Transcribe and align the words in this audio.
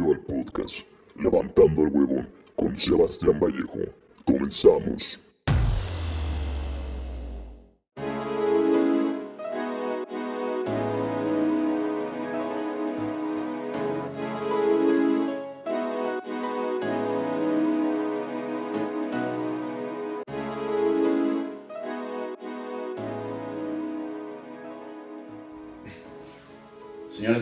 Al 0.00 0.20
podcast 0.20 0.86
Levantando 1.16 1.82
el 1.82 1.88
Huevón 1.88 2.28
con 2.56 2.76
Sebastián 2.76 3.38
Vallejo. 3.38 3.80
Comenzamos. 4.24 5.20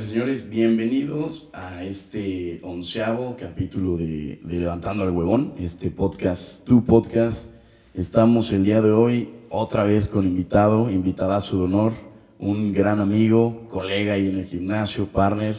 Y 0.08 0.10
señores, 0.10 0.48
bienvenidos 0.48 1.48
a 1.52 1.84
este 1.84 2.60
onceavo 2.62 3.36
capítulo 3.38 3.98
de, 3.98 4.40
Levantando 4.42 5.02
al 5.02 5.10
Huevón, 5.10 5.52
este 5.58 5.90
podcast, 5.90 6.64
tu 6.64 6.82
podcast. 6.82 7.50
Estamos 7.92 8.50
el 8.52 8.64
día 8.64 8.80
de 8.80 8.90
hoy 8.90 9.28
otra 9.50 9.84
vez 9.84 10.08
con 10.08 10.24
invitado, 10.24 10.90
invitadazo 10.90 11.58
de 11.58 11.64
honor, 11.64 11.92
un 12.38 12.72
gran 12.72 13.00
amigo, 13.00 13.68
colega 13.68 14.14
ahí 14.14 14.30
en 14.30 14.38
el 14.38 14.46
gimnasio, 14.46 15.08
partner, 15.08 15.56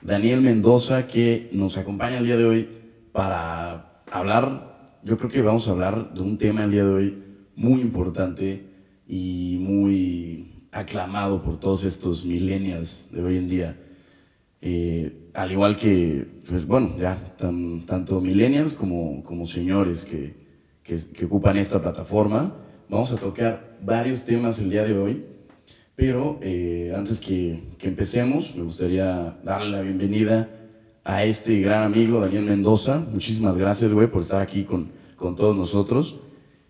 Daniel 0.00 0.40
Mendoza, 0.40 1.06
que 1.06 1.50
nos 1.52 1.76
acompaña 1.76 2.16
el 2.16 2.24
día 2.24 2.38
de 2.38 2.44
hoy 2.46 2.68
para 3.12 4.02
hablar, 4.10 5.00
yo 5.04 5.18
creo 5.18 5.30
que 5.30 5.42
vamos 5.42 5.68
a 5.68 5.72
hablar 5.72 6.14
de 6.14 6.22
un 6.22 6.38
tema 6.38 6.64
el 6.64 6.70
día 6.70 6.84
de 6.84 6.90
hoy 6.90 7.22
muy 7.54 7.82
importante 7.82 8.64
y 9.06 9.58
muy 9.60 10.53
aclamado 10.74 11.42
por 11.42 11.58
todos 11.58 11.84
estos 11.84 12.24
millennials 12.24 13.08
de 13.12 13.22
hoy 13.22 13.36
en 13.36 13.48
día. 13.48 13.76
Eh, 14.60 15.30
al 15.34 15.52
igual 15.52 15.76
que, 15.76 16.26
pues 16.48 16.66
bueno, 16.66 16.96
ya 16.98 17.16
tan- 17.38 17.86
tanto 17.86 18.20
millennials 18.20 18.74
como, 18.74 19.22
como 19.22 19.46
señores 19.46 20.04
que, 20.04 20.34
que, 20.82 20.98
que 21.12 21.24
ocupan 21.26 21.56
esta 21.56 21.80
plataforma. 21.80 22.56
Vamos 22.88 23.12
a 23.12 23.16
tocar 23.16 23.78
varios 23.82 24.24
temas 24.24 24.60
el 24.60 24.70
día 24.70 24.84
de 24.84 24.98
hoy, 24.98 25.24
pero 25.96 26.38
eh, 26.42 26.92
antes 26.96 27.20
que, 27.20 27.60
que 27.78 27.88
empecemos, 27.88 28.56
me 28.56 28.62
gustaría 28.64 29.38
darle 29.44 29.70
la 29.70 29.82
bienvenida 29.82 30.48
a 31.04 31.24
este 31.24 31.60
gran 31.60 31.82
amigo, 31.82 32.20
Daniel 32.20 32.44
Mendoza. 32.44 32.98
Muchísimas 33.12 33.56
gracias, 33.56 33.92
güey, 33.92 34.08
por 34.10 34.22
estar 34.22 34.40
aquí 34.40 34.64
con, 34.64 34.90
con 35.16 35.36
todos 35.36 35.54
nosotros. 35.56 36.20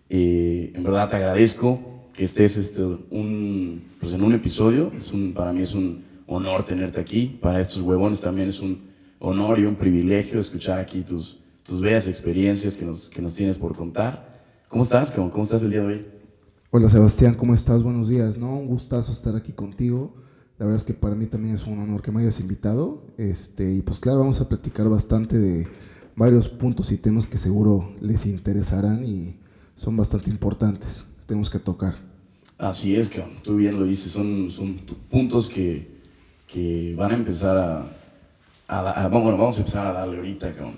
Eh, 0.09 0.73
en 0.75 0.83
verdad 0.83 1.09
te 1.09 1.15
agradezco 1.15 1.94
que 2.15 2.23
estés 2.23 2.57
este, 2.57 2.83
un, 2.83 3.83
pues 3.99 4.13
en 4.13 4.23
un 4.23 4.33
episodio. 4.33 4.91
Es 4.99 5.11
un, 5.11 5.33
para 5.33 5.53
mí 5.53 5.61
es 5.61 5.73
un 5.73 6.03
honor 6.27 6.63
tenerte 6.63 6.99
aquí. 7.01 7.37
Para 7.41 7.59
estos 7.59 7.81
huevones 7.81 8.21
también 8.21 8.49
es 8.49 8.59
un 8.59 8.89
honor 9.19 9.59
y 9.59 9.65
un 9.65 9.75
privilegio 9.75 10.39
escuchar 10.39 10.79
aquí 10.79 11.01
tus, 11.01 11.39
tus 11.63 11.81
bellas 11.81 12.07
experiencias 12.07 12.77
que 12.77 12.85
nos, 12.85 13.09
que 13.09 13.21
nos 13.21 13.35
tienes 13.35 13.57
por 13.57 13.75
contar. 13.75 14.43
¿Cómo 14.69 14.83
estás? 14.83 15.11
¿Cómo, 15.11 15.29
¿Cómo 15.29 15.43
estás 15.43 15.63
el 15.63 15.71
día 15.71 15.81
de 15.81 15.87
hoy? 15.87 16.07
Hola 16.71 16.89
Sebastián, 16.89 17.35
¿cómo 17.35 17.53
estás? 17.53 17.83
Buenos 17.83 18.09
días. 18.09 18.37
No, 18.37 18.57
un 18.57 18.67
gustazo 18.67 19.11
estar 19.11 19.35
aquí 19.35 19.51
contigo. 19.51 20.15
La 20.57 20.65
verdad 20.65 20.77
es 20.77 20.83
que 20.85 20.93
para 20.93 21.15
mí 21.15 21.25
también 21.25 21.55
es 21.55 21.65
un 21.65 21.79
honor 21.79 22.01
que 22.01 22.11
me 22.11 22.21
hayas 22.21 22.39
invitado. 22.39 23.03
Este, 23.17 23.73
y 23.73 23.81
pues 23.81 23.99
claro, 23.99 24.19
vamos 24.19 24.39
a 24.41 24.47
platicar 24.47 24.89
bastante 24.89 25.37
de 25.37 25.67
varios 26.15 26.47
puntos 26.47 26.91
y 26.91 26.97
temas 26.97 27.27
que 27.27 27.37
seguro 27.37 27.93
les 27.99 28.25
interesarán 28.25 29.03
y 29.05 29.37
son 29.75 29.97
bastante 29.97 30.29
importantes. 30.29 31.05
Tenemos 31.25 31.49
que 31.49 31.59
tocar. 31.59 31.95
Así 32.57 32.95
es, 32.95 33.09
cabrón. 33.09 33.37
Tú 33.43 33.57
bien 33.57 33.79
lo 33.79 33.85
dices. 33.85 34.11
Son, 34.11 34.49
son 34.51 34.75
puntos 35.09 35.49
que, 35.49 35.87
que 36.47 36.93
van 36.97 37.11
a 37.11 37.15
empezar 37.15 37.57
a, 37.57 37.85
a, 38.67 39.05
a- 39.05 39.07
Bueno, 39.09 39.37
vamos 39.37 39.57
a 39.57 39.59
empezar 39.61 39.85
a 39.87 39.93
darle 39.93 40.17
ahorita, 40.17 40.53
cabrón. 40.53 40.75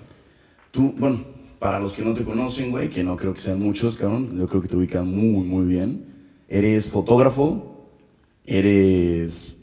Tú, 0.70 0.92
bueno, 0.98 1.20
para 1.58 1.78
los 1.80 1.92
que 1.94 2.04
no 2.04 2.14
te 2.14 2.24
conocen, 2.24 2.70
güey, 2.70 2.88
que 2.88 3.02
no 3.04 3.16
creo 3.16 3.34
que 3.34 3.40
sean 3.40 3.60
muchos, 3.60 3.96
cabrón, 3.96 4.36
yo 4.38 4.46
creo 4.48 4.62
que 4.62 4.68
te 4.68 4.76
ubican 4.76 5.06
muy, 5.08 5.44
muy 5.44 5.66
bien. 5.66 6.06
Eres 6.48 6.88
fotógrafo, 6.88 7.90
eres... 8.44 9.54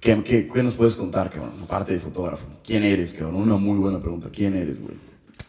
¿Qué, 0.00 0.22
qué, 0.22 0.46
qué 0.52 0.62
nos 0.62 0.74
puedes 0.74 0.94
contar, 0.94 1.30
cabrón? 1.30 1.54
Aparte 1.64 1.94
de 1.94 2.00
fotógrafo. 2.00 2.46
¿Quién 2.64 2.84
eres, 2.84 3.14
cabrón? 3.14 3.36
Una 3.36 3.56
muy 3.56 3.78
buena 3.78 4.00
pregunta. 4.00 4.28
¿Quién 4.30 4.54
eres, 4.54 4.80
güey? 4.82 4.94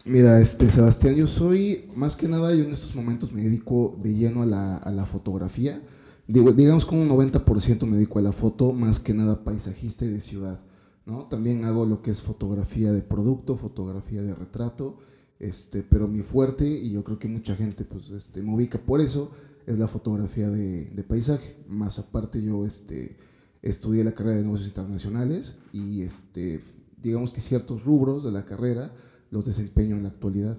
Mira, 0.04 0.40
este, 0.40 0.70
Sebastián, 0.70 1.16
yo 1.16 1.26
soy, 1.26 1.90
más 1.94 2.16
que 2.16 2.28
nada, 2.28 2.54
yo 2.54 2.64
en 2.64 2.70
estos 2.70 2.94
momentos 2.94 3.32
me 3.32 3.42
dedico 3.42 3.96
de 4.02 4.14
lleno 4.14 4.42
a 4.42 4.46
la, 4.46 4.76
a 4.76 4.90
la 4.90 5.04
fotografía. 5.04 5.82
Digo, 6.26 6.52
digamos 6.52 6.84
como 6.84 7.02
un 7.02 7.08
90% 7.08 7.86
me 7.86 7.96
dedico 7.96 8.18
a 8.18 8.22
la 8.22 8.32
foto, 8.32 8.72
más 8.72 9.00
que 9.00 9.12
nada 9.12 9.44
paisajista 9.44 10.04
y 10.04 10.08
de 10.08 10.20
ciudad. 10.20 10.60
¿no? 11.04 11.24
También 11.24 11.64
hago 11.64 11.84
lo 11.84 12.00
que 12.02 12.10
es 12.10 12.22
fotografía 12.22 12.92
de 12.92 13.02
producto, 13.02 13.56
fotografía 13.56 14.22
de 14.22 14.34
retrato, 14.34 14.98
este, 15.40 15.82
pero 15.82 16.06
mi 16.06 16.22
fuerte, 16.22 16.68
y 16.68 16.90
yo 16.90 17.02
creo 17.04 17.18
que 17.18 17.28
mucha 17.28 17.56
gente 17.56 17.84
pues, 17.84 18.10
este, 18.10 18.42
me 18.42 18.54
ubica 18.54 18.78
por 18.78 19.00
eso, 19.00 19.30
es 19.66 19.78
la 19.78 19.88
fotografía 19.88 20.48
de, 20.48 20.86
de 20.86 21.02
paisaje. 21.04 21.56
Más 21.68 21.98
aparte 21.98 22.42
yo 22.42 22.64
este, 22.64 23.16
estudié 23.62 24.04
la 24.04 24.12
carrera 24.12 24.36
de 24.36 24.44
negocios 24.44 24.68
internacionales 24.68 25.54
y 25.72 26.02
este, 26.02 26.62
digamos 27.02 27.32
que 27.32 27.40
ciertos 27.40 27.84
rubros 27.84 28.24
de 28.24 28.32
la 28.32 28.44
carrera 28.44 28.92
los 29.30 29.44
desempeño 29.44 29.96
en 29.96 30.02
la 30.04 30.08
actualidad. 30.10 30.56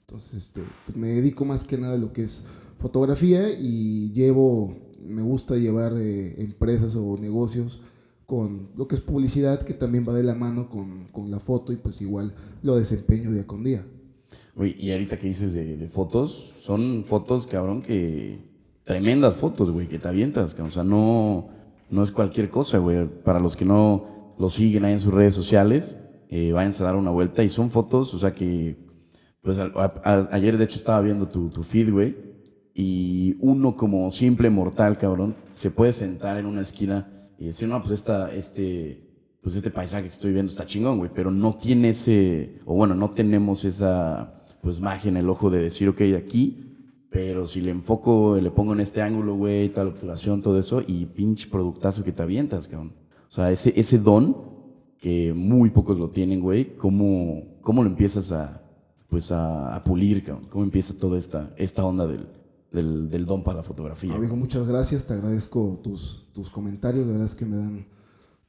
Entonces, 0.00 0.34
este, 0.34 0.62
pues 0.84 0.96
me 0.96 1.08
dedico 1.08 1.44
más 1.44 1.64
que 1.64 1.78
nada 1.78 1.94
a 1.94 1.98
lo 1.98 2.12
que 2.12 2.22
es 2.22 2.44
fotografía 2.76 3.50
y 3.58 4.12
llevo, 4.12 4.76
me 5.04 5.22
gusta 5.22 5.56
llevar 5.56 5.94
eh, 5.96 6.40
empresas 6.40 6.94
o 6.96 7.18
negocios 7.18 7.80
con 8.26 8.68
lo 8.76 8.88
que 8.88 8.96
es 8.96 9.00
publicidad, 9.00 9.62
que 9.62 9.74
también 9.74 10.06
va 10.08 10.12
de 10.12 10.24
la 10.24 10.34
mano 10.34 10.68
con, 10.68 11.08
con 11.12 11.30
la 11.30 11.40
foto 11.40 11.72
y 11.72 11.76
pues 11.76 12.00
igual 12.00 12.34
lo 12.62 12.76
desempeño 12.76 13.32
día 13.32 13.46
con 13.46 13.62
día. 13.64 13.86
Güey, 14.54 14.76
y 14.78 14.90
ahorita 14.92 15.18
que 15.18 15.28
dices 15.28 15.54
de, 15.54 15.76
de 15.76 15.88
fotos, 15.88 16.54
son 16.60 17.04
fotos, 17.04 17.46
cabrón, 17.46 17.82
que... 17.82 18.56
Tremendas 18.86 19.34
fotos, 19.34 19.72
güey, 19.72 19.88
que 19.88 19.98
te 19.98 20.06
avientas, 20.06 20.52
cabrón. 20.52 20.68
O 20.68 20.72
sea, 20.72 20.84
no, 20.84 21.48
no 21.90 22.04
es 22.04 22.12
cualquier 22.12 22.50
cosa, 22.50 22.78
güey. 22.78 23.04
Para 23.24 23.40
los 23.40 23.56
que 23.56 23.64
no 23.64 24.34
lo 24.38 24.48
siguen 24.48 24.84
ahí 24.84 24.92
en 24.92 25.00
sus 25.00 25.12
redes 25.12 25.34
sociales, 25.34 25.96
eh, 26.30 26.52
váyanse 26.52 26.82
a 26.82 26.86
dar 26.86 26.96
una 26.96 27.10
vuelta. 27.10 27.42
Y 27.42 27.48
son 27.48 27.70
fotos, 27.70 28.12
o 28.14 28.18
sea, 28.18 28.32
que... 28.34 28.76
Pues 29.42 29.58
a- 29.58 29.70
a- 29.74 30.28
ayer, 30.32 30.58
de 30.58 30.64
hecho, 30.64 30.76
estaba 30.76 31.00
viendo 31.00 31.28
tu, 31.28 31.48
tu 31.50 31.62
feed, 31.62 31.92
güey. 31.92 32.16
Y 32.74 33.36
uno 33.40 33.76
como 33.76 34.10
simple 34.10 34.50
mortal, 34.50 34.98
cabrón, 34.98 35.34
se 35.54 35.70
puede 35.70 35.92
sentar 35.92 36.36
en 36.36 36.46
una 36.46 36.60
esquina 36.62 37.08
y 37.38 37.46
decir, 37.46 37.68
no, 37.68 37.80
pues 37.80 37.92
esta, 37.92 38.32
este, 38.34 39.00
pues 39.40 39.56
este 39.56 39.70
paisaje 39.70 40.02
que 40.04 40.08
estoy 40.10 40.32
viendo 40.32 40.50
está 40.50 40.66
chingón, 40.66 40.98
güey, 40.98 41.10
pero 41.14 41.30
no 41.30 41.54
tiene 41.56 41.90
ese, 41.90 42.58
o 42.66 42.74
bueno, 42.74 42.94
no 42.94 43.10
tenemos 43.10 43.64
esa, 43.64 44.42
pues 44.62 44.80
magia 44.80 45.08
en 45.10 45.16
el 45.16 45.30
ojo 45.30 45.48
de 45.48 45.60
decir, 45.62 45.88
ok, 45.88 46.02
aquí, 46.18 46.64
pero 47.08 47.46
si 47.46 47.60
le 47.62 47.70
enfoco, 47.70 48.36
le 48.38 48.50
pongo 48.50 48.72
en 48.74 48.80
este 48.80 49.00
ángulo, 49.00 49.36
güey, 49.36 49.68
tal 49.70 49.86
obturación, 49.88 50.42
todo 50.42 50.58
eso, 50.58 50.82
y 50.86 51.06
pinche 51.06 51.48
productazo 51.48 52.04
que 52.04 52.12
te 52.12 52.22
avientas, 52.22 52.68
cabrón. 52.68 52.92
O 53.28 53.32
sea, 53.32 53.50
ese, 53.50 53.72
ese 53.76 53.98
don 53.98 54.55
que 55.00 55.32
muy 55.34 55.70
pocos 55.70 55.98
lo 55.98 56.08
tienen, 56.08 56.40
güey, 56.40 56.76
¿cómo, 56.76 57.42
cómo 57.62 57.82
lo 57.82 57.88
empiezas 57.90 58.32
a, 58.32 58.62
pues 59.08 59.30
a, 59.32 59.74
a 59.74 59.84
pulir, 59.84 60.24
cabrón? 60.24 60.46
¿Cómo 60.50 60.64
empieza 60.64 60.94
toda 60.94 61.18
esta, 61.18 61.54
esta 61.56 61.84
onda 61.84 62.06
del, 62.06 62.26
del, 62.72 63.10
del 63.10 63.26
don 63.26 63.42
para 63.44 63.58
la 63.58 63.62
fotografía? 63.62 64.14
Amigo, 64.14 64.36
muchas 64.36 64.66
gracias, 64.66 65.06
te 65.06 65.14
agradezco 65.14 65.80
tus, 65.82 66.28
tus 66.32 66.50
comentarios, 66.50 67.06
de 67.06 67.12
verdad 67.12 67.26
es 67.26 67.34
que 67.34 67.44
me 67.46 67.56
dan, 67.56 67.86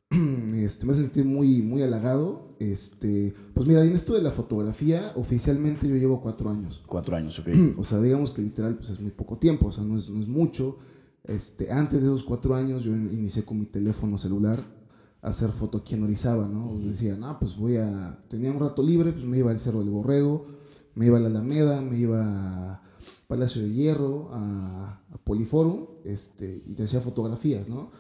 este, 0.56 0.86
me 0.86 0.94
hace 0.94 1.04
sentir 1.04 1.26
muy, 1.26 1.62
muy 1.62 1.82
halagado. 1.84 2.56
Este, 2.60 3.34
pues 3.54 3.68
mira, 3.68 3.84
en 3.84 3.92
esto 3.94 4.14
de 4.14 4.22
la 4.22 4.32
fotografía, 4.32 5.12
oficialmente 5.16 5.88
yo 5.88 5.96
llevo 5.96 6.22
cuatro 6.22 6.50
años. 6.50 6.82
Cuatro 6.88 7.16
años, 7.16 7.38
ok. 7.40 7.50
O 7.78 7.84
sea, 7.84 8.00
digamos 8.02 8.32
que 8.32 8.42
literal 8.42 8.76
pues 8.78 8.90
es 8.90 9.00
muy 9.02 9.12
poco 9.12 9.38
tiempo, 9.38 9.68
o 9.68 9.72
sea, 9.72 9.84
no 9.84 9.98
es, 9.98 10.10
no 10.10 10.20
es 10.22 10.28
mucho. 10.28 10.78
Este, 11.24 11.72
antes 11.72 12.02
de 12.02 12.08
esos 12.08 12.24
cuatro 12.24 12.56
años 12.56 12.84
yo 12.86 12.96
in- 12.96 13.12
inicié 13.14 13.44
con 13.44 13.60
mi 13.60 13.66
teléfono 13.66 14.18
celular 14.18 14.77
hacer 15.22 15.52
foto 15.52 15.80
aquí 15.80 15.96
en 15.96 16.04
Orizaba, 16.04 16.48
¿no? 16.48 16.70
Pues 16.72 16.86
decía, 16.86 17.16
no, 17.16 17.38
pues 17.40 17.56
voy 17.56 17.78
a... 17.78 18.20
Tenía 18.30 18.52
un 18.52 18.60
rato 18.60 18.84
libre, 18.84 19.12
pues 19.12 19.26
me 19.26 19.38
iba 19.38 19.52
al 19.52 19.60
Cerro 19.60 19.80
del 19.80 19.90
Borrego, 19.90 20.48
me 20.96 21.06
iba 21.08 21.18
a 21.18 21.22
la 21.22 21.28
Alameda, 21.28 21.82
me 21.82 21.98
iba 21.98 22.22
a 22.24 22.82
Palacio 23.28 23.62
de 23.62 23.74
Hierro, 23.74 24.30
a, 24.34 25.02
a 25.12 25.18
Poliforum, 25.24 25.86
este, 26.06 26.64
y 26.66 26.74
te 26.74 26.84
hacía 26.84 27.02
fotografías, 27.02 27.68
¿no? 27.68 27.92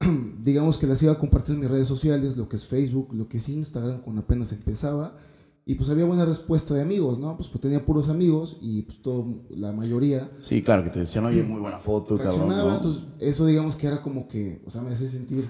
digamos 0.42 0.78
que 0.78 0.86
las 0.86 1.02
iba 1.02 1.12
a 1.12 1.18
compartir 1.18 1.54
en 1.54 1.60
mis 1.60 1.70
redes 1.70 1.88
sociales, 1.88 2.36
lo 2.36 2.48
que 2.48 2.56
es 2.56 2.66
Facebook, 2.66 3.12
lo 3.12 3.28
que 3.28 3.38
es 3.38 3.48
Instagram, 3.48 4.00
cuando 4.00 4.22
apenas 4.22 4.52
empezaba. 4.52 5.16
Y 5.66 5.74
pues 5.74 5.90
había 5.90 6.04
buena 6.04 6.24
respuesta 6.24 6.74
de 6.74 6.82
amigos, 6.82 7.18
¿no? 7.18 7.36
Pues, 7.36 7.48
pues 7.48 7.60
tenía 7.60 7.84
puros 7.84 8.08
amigos 8.08 8.56
y 8.60 8.82
pues 8.82 9.02
todo, 9.02 9.26
la 9.50 9.72
mayoría 9.72 10.30
Sí, 10.40 10.62
claro, 10.62 10.82
que 10.82 10.90
te 10.90 11.00
decían, 11.00 11.26
oye, 11.26 11.42
muy 11.42 11.60
buena 11.60 11.78
foto, 11.78 12.16
cabrón. 12.16 12.48
¿no? 12.48 12.74
Entonces 12.74 13.02
eso 13.18 13.46
digamos 13.46 13.76
que 13.76 13.86
era 13.86 14.02
como 14.02 14.26
que, 14.26 14.62
o 14.66 14.70
sea, 14.70 14.80
me 14.80 14.90
hacía 14.90 15.06
sentir, 15.06 15.48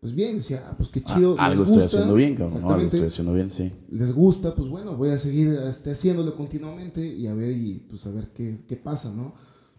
pues 0.00 0.14
bien, 0.14 0.36
decía, 0.36 0.62
ah, 0.70 0.74
pues 0.76 0.88
qué 0.90 1.00
chido. 1.02 1.34
Ah, 1.38 1.46
algo 1.46 1.62
les 1.64 1.70
estoy 1.70 1.82
gusta, 1.82 1.96
haciendo 1.98 2.14
bien, 2.14 2.34
cabrón. 2.36 2.62
¿no? 2.62 2.70
Algo 2.70 2.86
estoy 2.86 3.00
haciendo 3.06 3.32
bien, 3.34 3.50
sí. 3.50 3.70
Les 3.90 4.12
gusta, 4.12 4.54
pues 4.54 4.68
bueno, 4.68 4.96
voy 4.96 5.10
a 5.10 5.18
seguir 5.18 5.48
este, 5.68 5.90
haciéndolo 5.90 6.36
continuamente 6.36 7.04
y 7.06 7.26
a 7.26 7.34
ver, 7.34 7.50
y 7.50 7.84
pues 7.88 8.06
a 8.06 8.10
ver 8.12 8.28
qué, 8.32 8.58
qué 8.66 8.76
pasa, 8.76 9.12
¿no? 9.12 9.34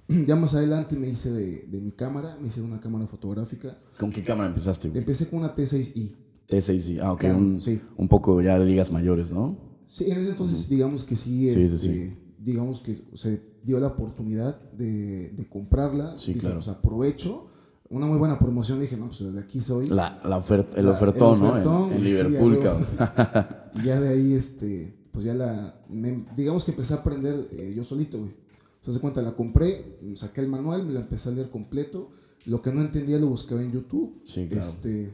ya 0.28 0.36
más 0.36 0.54
adelante 0.56 0.98
me 0.98 1.08
hice 1.08 1.32
de, 1.32 1.66
de 1.70 1.82
mi 1.82 1.92
cámara, 1.92 2.38
me 2.42 2.48
hice 2.50 2.62
una 2.62 2.80
cámara 2.82 3.08
fotográfica. 3.08 3.78
¿Con 3.98 4.12
qué 4.12 4.24
cámara 4.24 4.50
empezaste, 4.50 4.90
güey? 4.90 5.00
Empecé 5.00 5.28
con 5.30 5.40
una 5.40 5.56
T6i. 5.56 6.16
T6, 6.50 7.00
ah, 7.02 7.14
ok, 7.14 7.20
Claro, 7.20 7.38
un, 7.38 7.62
sí. 7.62 7.80
un 7.96 8.08
poco 8.08 8.42
ya 8.42 8.58
de 8.58 8.66
ligas 8.66 8.92
mayores, 8.92 9.32
¿no? 9.32 9.56
Sí, 9.86 10.06
en 10.10 10.18
ese 10.20 10.30
entonces, 10.32 10.68
digamos 10.68 11.04
que 11.04 11.16
sí, 11.16 11.48
Sí, 11.50 11.56
sí, 11.56 11.62
este, 11.62 11.78
sí. 11.78 12.18
digamos 12.40 12.80
que 12.82 13.02
se 13.14 13.42
dio 13.64 13.80
la 13.80 13.88
oportunidad 13.88 14.60
de, 14.72 15.30
de 15.30 15.48
comprarla. 15.48 16.16
Sí, 16.18 16.34
Dije, 16.34 16.40
claro. 16.42 16.56
pues 16.58 16.68
aprovecho. 16.68 17.46
Una 17.90 18.06
muy 18.06 18.18
buena 18.18 18.38
promoción, 18.38 18.80
dije, 18.80 18.96
no, 18.98 19.08
pues 19.08 19.34
de 19.34 19.40
aquí 19.40 19.62
soy. 19.62 19.88
La, 19.88 20.22
la 20.24 20.38
oferta, 20.38 20.78
el 20.80 20.86
La- 20.86 20.92
ofertón, 20.92 21.40
el 21.40 21.46
ofertón, 21.50 21.90
¿no? 21.90 21.96
En, 21.96 22.04
Liverpool, 22.04 22.60
cabrón. 22.62 22.86
Y 23.76 23.84
ya 23.84 24.00
de 24.00 24.10
ahí, 24.10 24.34
este, 24.34 24.96
pues 25.12 25.26
ya 25.26 25.34
la, 25.34 25.76
me- 25.90 26.26
digamos 26.36 26.64
que 26.64 26.72
empecé 26.72 26.94
a 26.94 26.98
aprender 26.98 27.48
eh, 27.52 27.74
yo 27.76 27.84
solito, 27.84 28.20
güey. 28.20 28.32
O 28.32 28.84
sea, 28.86 28.94
se 28.94 29.00
cuenta, 29.00 29.22
la 29.22 29.32
compré, 29.36 29.98
saqué 30.16 30.42
el 30.42 30.48
manual, 30.48 30.86
me 30.86 30.94
lo 30.94 31.00
empecé 31.00 31.30
a 31.30 31.32
leer 31.32 31.50
completo. 31.50 32.12
Lo 32.46 32.62
que 32.62 32.72
no 32.72 32.82
entendía 32.82 33.18
lo 33.20 33.28
buscaba 33.28 33.62
en 33.62 33.72
YouTube. 33.72 34.22
Sí, 34.26 34.48
claro. 34.48 34.66
Este, 34.66 35.14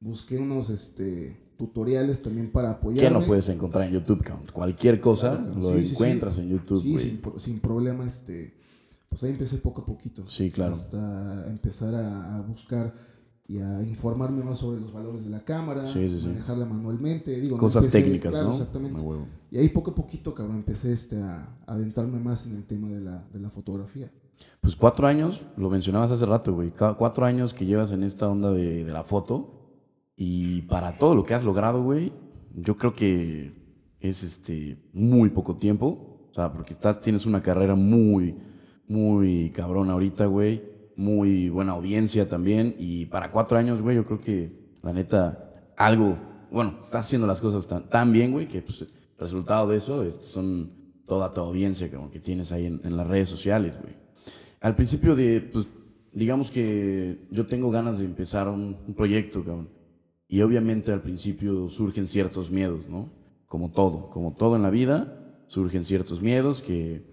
busqué 0.00 0.36
unos, 0.38 0.68
este, 0.68 1.38
tutoriales 1.56 2.22
también 2.22 2.50
para 2.50 2.70
apoyarme. 2.70 3.08
¿Qué 3.08 3.14
no 3.20 3.26
puedes 3.26 3.48
encontrar 3.48 3.86
en 3.86 3.92
YouTube? 3.94 4.24
Cualquier 4.52 5.00
cosa 5.00 5.38
Claro, 5.38 5.54
lo 5.60 5.82
sí, 5.84 5.92
encuentras 5.92 6.34
sí. 6.36 6.42
en 6.42 6.48
YouTube, 6.50 6.82
Sí, 6.82 6.92
güey. 6.92 7.04
sin, 7.04 7.22
sin 7.38 7.60
problema, 7.60 8.04
este, 8.06 8.54
pues 9.10 9.22
ahí 9.24 9.30
empecé 9.32 9.58
poco 9.58 9.82
a 9.82 9.84
poquito. 9.84 10.26
Sí, 10.28 10.50
claro. 10.50 10.72
Hasta 10.72 11.46
empezar 11.50 11.94
a, 11.94 12.36
a 12.38 12.40
buscar 12.42 12.94
y 13.46 13.58
a 13.58 13.82
informarme 13.82 14.42
más 14.44 14.58
sobre 14.58 14.80
los 14.80 14.92
valores 14.92 15.24
de 15.24 15.30
la 15.30 15.40
cámara, 15.44 15.84
Sí, 15.84 16.08
sí, 16.08 16.20
sí. 16.20 16.28
manejarla 16.28 16.64
manualmente, 16.66 17.38
digo, 17.40 17.56
no 17.56 17.60
Cosas 17.60 17.84
empecé- 17.84 18.02
técnicas, 18.04 18.30
claro, 18.30 18.46
¿no? 18.48 18.52
Exactamente. 18.54 19.02
Y 19.50 19.58
ahí 19.58 19.68
poco 19.70 19.90
a 19.90 19.94
poquito, 19.96 20.32
cabrón, 20.34 20.56
empecé 20.56 20.92
este, 20.92 21.20
a, 21.20 21.56
a 21.66 21.72
adentrarme 21.74 22.20
más 22.20 22.46
en 22.46 22.54
el 22.56 22.64
tema 22.64 22.88
de 22.88 23.00
la, 23.00 23.26
de 23.32 23.40
la 23.40 23.50
fotografía. 23.50 24.10
Pues 24.60 24.76
cuatro 24.76 25.06
años, 25.06 25.44
lo 25.56 25.68
mencionabas 25.68 26.12
hace 26.12 26.24
rato, 26.24 26.54
güey. 26.54 26.72
Cuatro 26.96 27.24
años 27.26 27.52
que 27.52 27.66
llevas 27.66 27.90
en 27.90 28.04
esta 28.04 28.28
onda 28.28 28.52
de, 28.52 28.84
de 28.84 28.92
la 28.92 29.02
foto. 29.04 29.56
Y 30.16 30.62
para 30.62 30.96
todo 30.96 31.14
lo 31.16 31.24
que 31.24 31.34
has 31.34 31.42
logrado, 31.44 31.82
güey, 31.82 32.12
yo 32.54 32.76
creo 32.76 32.94
que 32.94 33.52
es 34.00 34.22
este 34.22 34.78
muy 34.92 35.30
poco 35.30 35.56
tiempo. 35.56 36.28
O 36.30 36.34
sea, 36.34 36.52
porque 36.52 36.72
estás, 36.74 37.00
tienes 37.00 37.26
una 37.26 37.40
carrera 37.42 37.74
muy, 37.74 38.36
muy 38.90 39.50
cabrona 39.50 39.92
ahorita, 39.92 40.26
güey. 40.26 40.62
Muy 40.96 41.48
buena 41.48 41.72
audiencia 41.72 42.28
también. 42.28 42.74
Y 42.78 43.06
para 43.06 43.30
cuatro 43.30 43.56
años, 43.56 43.80
güey, 43.80 43.96
yo 43.96 44.04
creo 44.04 44.20
que 44.20 44.52
la 44.82 44.92
neta, 44.92 45.72
algo, 45.76 46.18
bueno, 46.50 46.80
estás 46.82 47.06
haciendo 47.06 47.26
las 47.26 47.40
cosas 47.40 47.66
tan, 47.68 47.88
tan 47.88 48.12
bien, 48.12 48.32
güey, 48.32 48.48
que 48.48 48.60
pues, 48.62 48.84
resultado 49.18 49.68
de 49.68 49.76
eso 49.76 50.02
es- 50.02 50.16
son 50.16 50.72
toda 51.06 51.32
tu 51.32 51.40
audiencia 51.40 51.88
cabrón, 51.90 52.10
que 52.10 52.18
tienes 52.20 52.50
ahí 52.52 52.66
en, 52.66 52.80
en 52.84 52.96
las 52.96 53.06
redes 53.06 53.28
sociales, 53.28 53.76
güey. 53.80 53.94
Al 54.60 54.74
principio 54.74 55.14
de, 55.14 55.40
pues, 55.40 55.68
digamos 56.12 56.50
que 56.50 57.26
yo 57.30 57.46
tengo 57.46 57.70
ganas 57.70 58.00
de 58.00 58.04
empezar 58.06 58.48
un, 58.48 58.76
un 58.86 58.94
proyecto, 58.94 59.44
cabrón. 59.44 59.68
Y 60.28 60.42
obviamente 60.42 60.92
al 60.92 61.00
principio 61.02 61.70
surgen 61.70 62.06
ciertos 62.08 62.50
miedos, 62.50 62.88
¿no? 62.88 63.06
Como 63.46 63.70
todo, 63.70 64.10
como 64.10 64.34
todo 64.34 64.56
en 64.56 64.62
la 64.62 64.70
vida, 64.70 65.16
surgen 65.46 65.84
ciertos 65.84 66.20
miedos 66.20 66.60
que, 66.62 67.04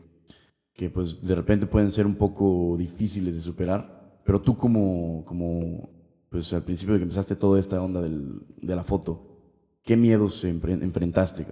que 0.78 0.90
pues 0.90 1.22
de 1.22 1.36
repente 1.36 1.66
pueden 1.66 1.92
ser 1.92 2.06
un 2.06 2.16
poco 2.16 2.76
difíciles 2.78 3.36
de 3.36 3.42
superar. 3.42 4.22
Pero 4.24 4.40
tú 4.42 4.56
como, 4.56 5.24
como 5.26 5.90
pues 6.30 6.54
al 6.54 6.64
principio 6.64 6.94
de 6.94 7.00
que 7.00 7.04
empezaste 7.04 7.36
toda 7.36 7.60
esta 7.60 7.82
onda 7.82 8.02
del- 8.02 8.44
de 8.62 8.76
la 8.76 8.84
foto, 8.84 9.40
¿qué 9.84 9.98
miedos 9.98 10.44
enfrentaste? 10.44 11.46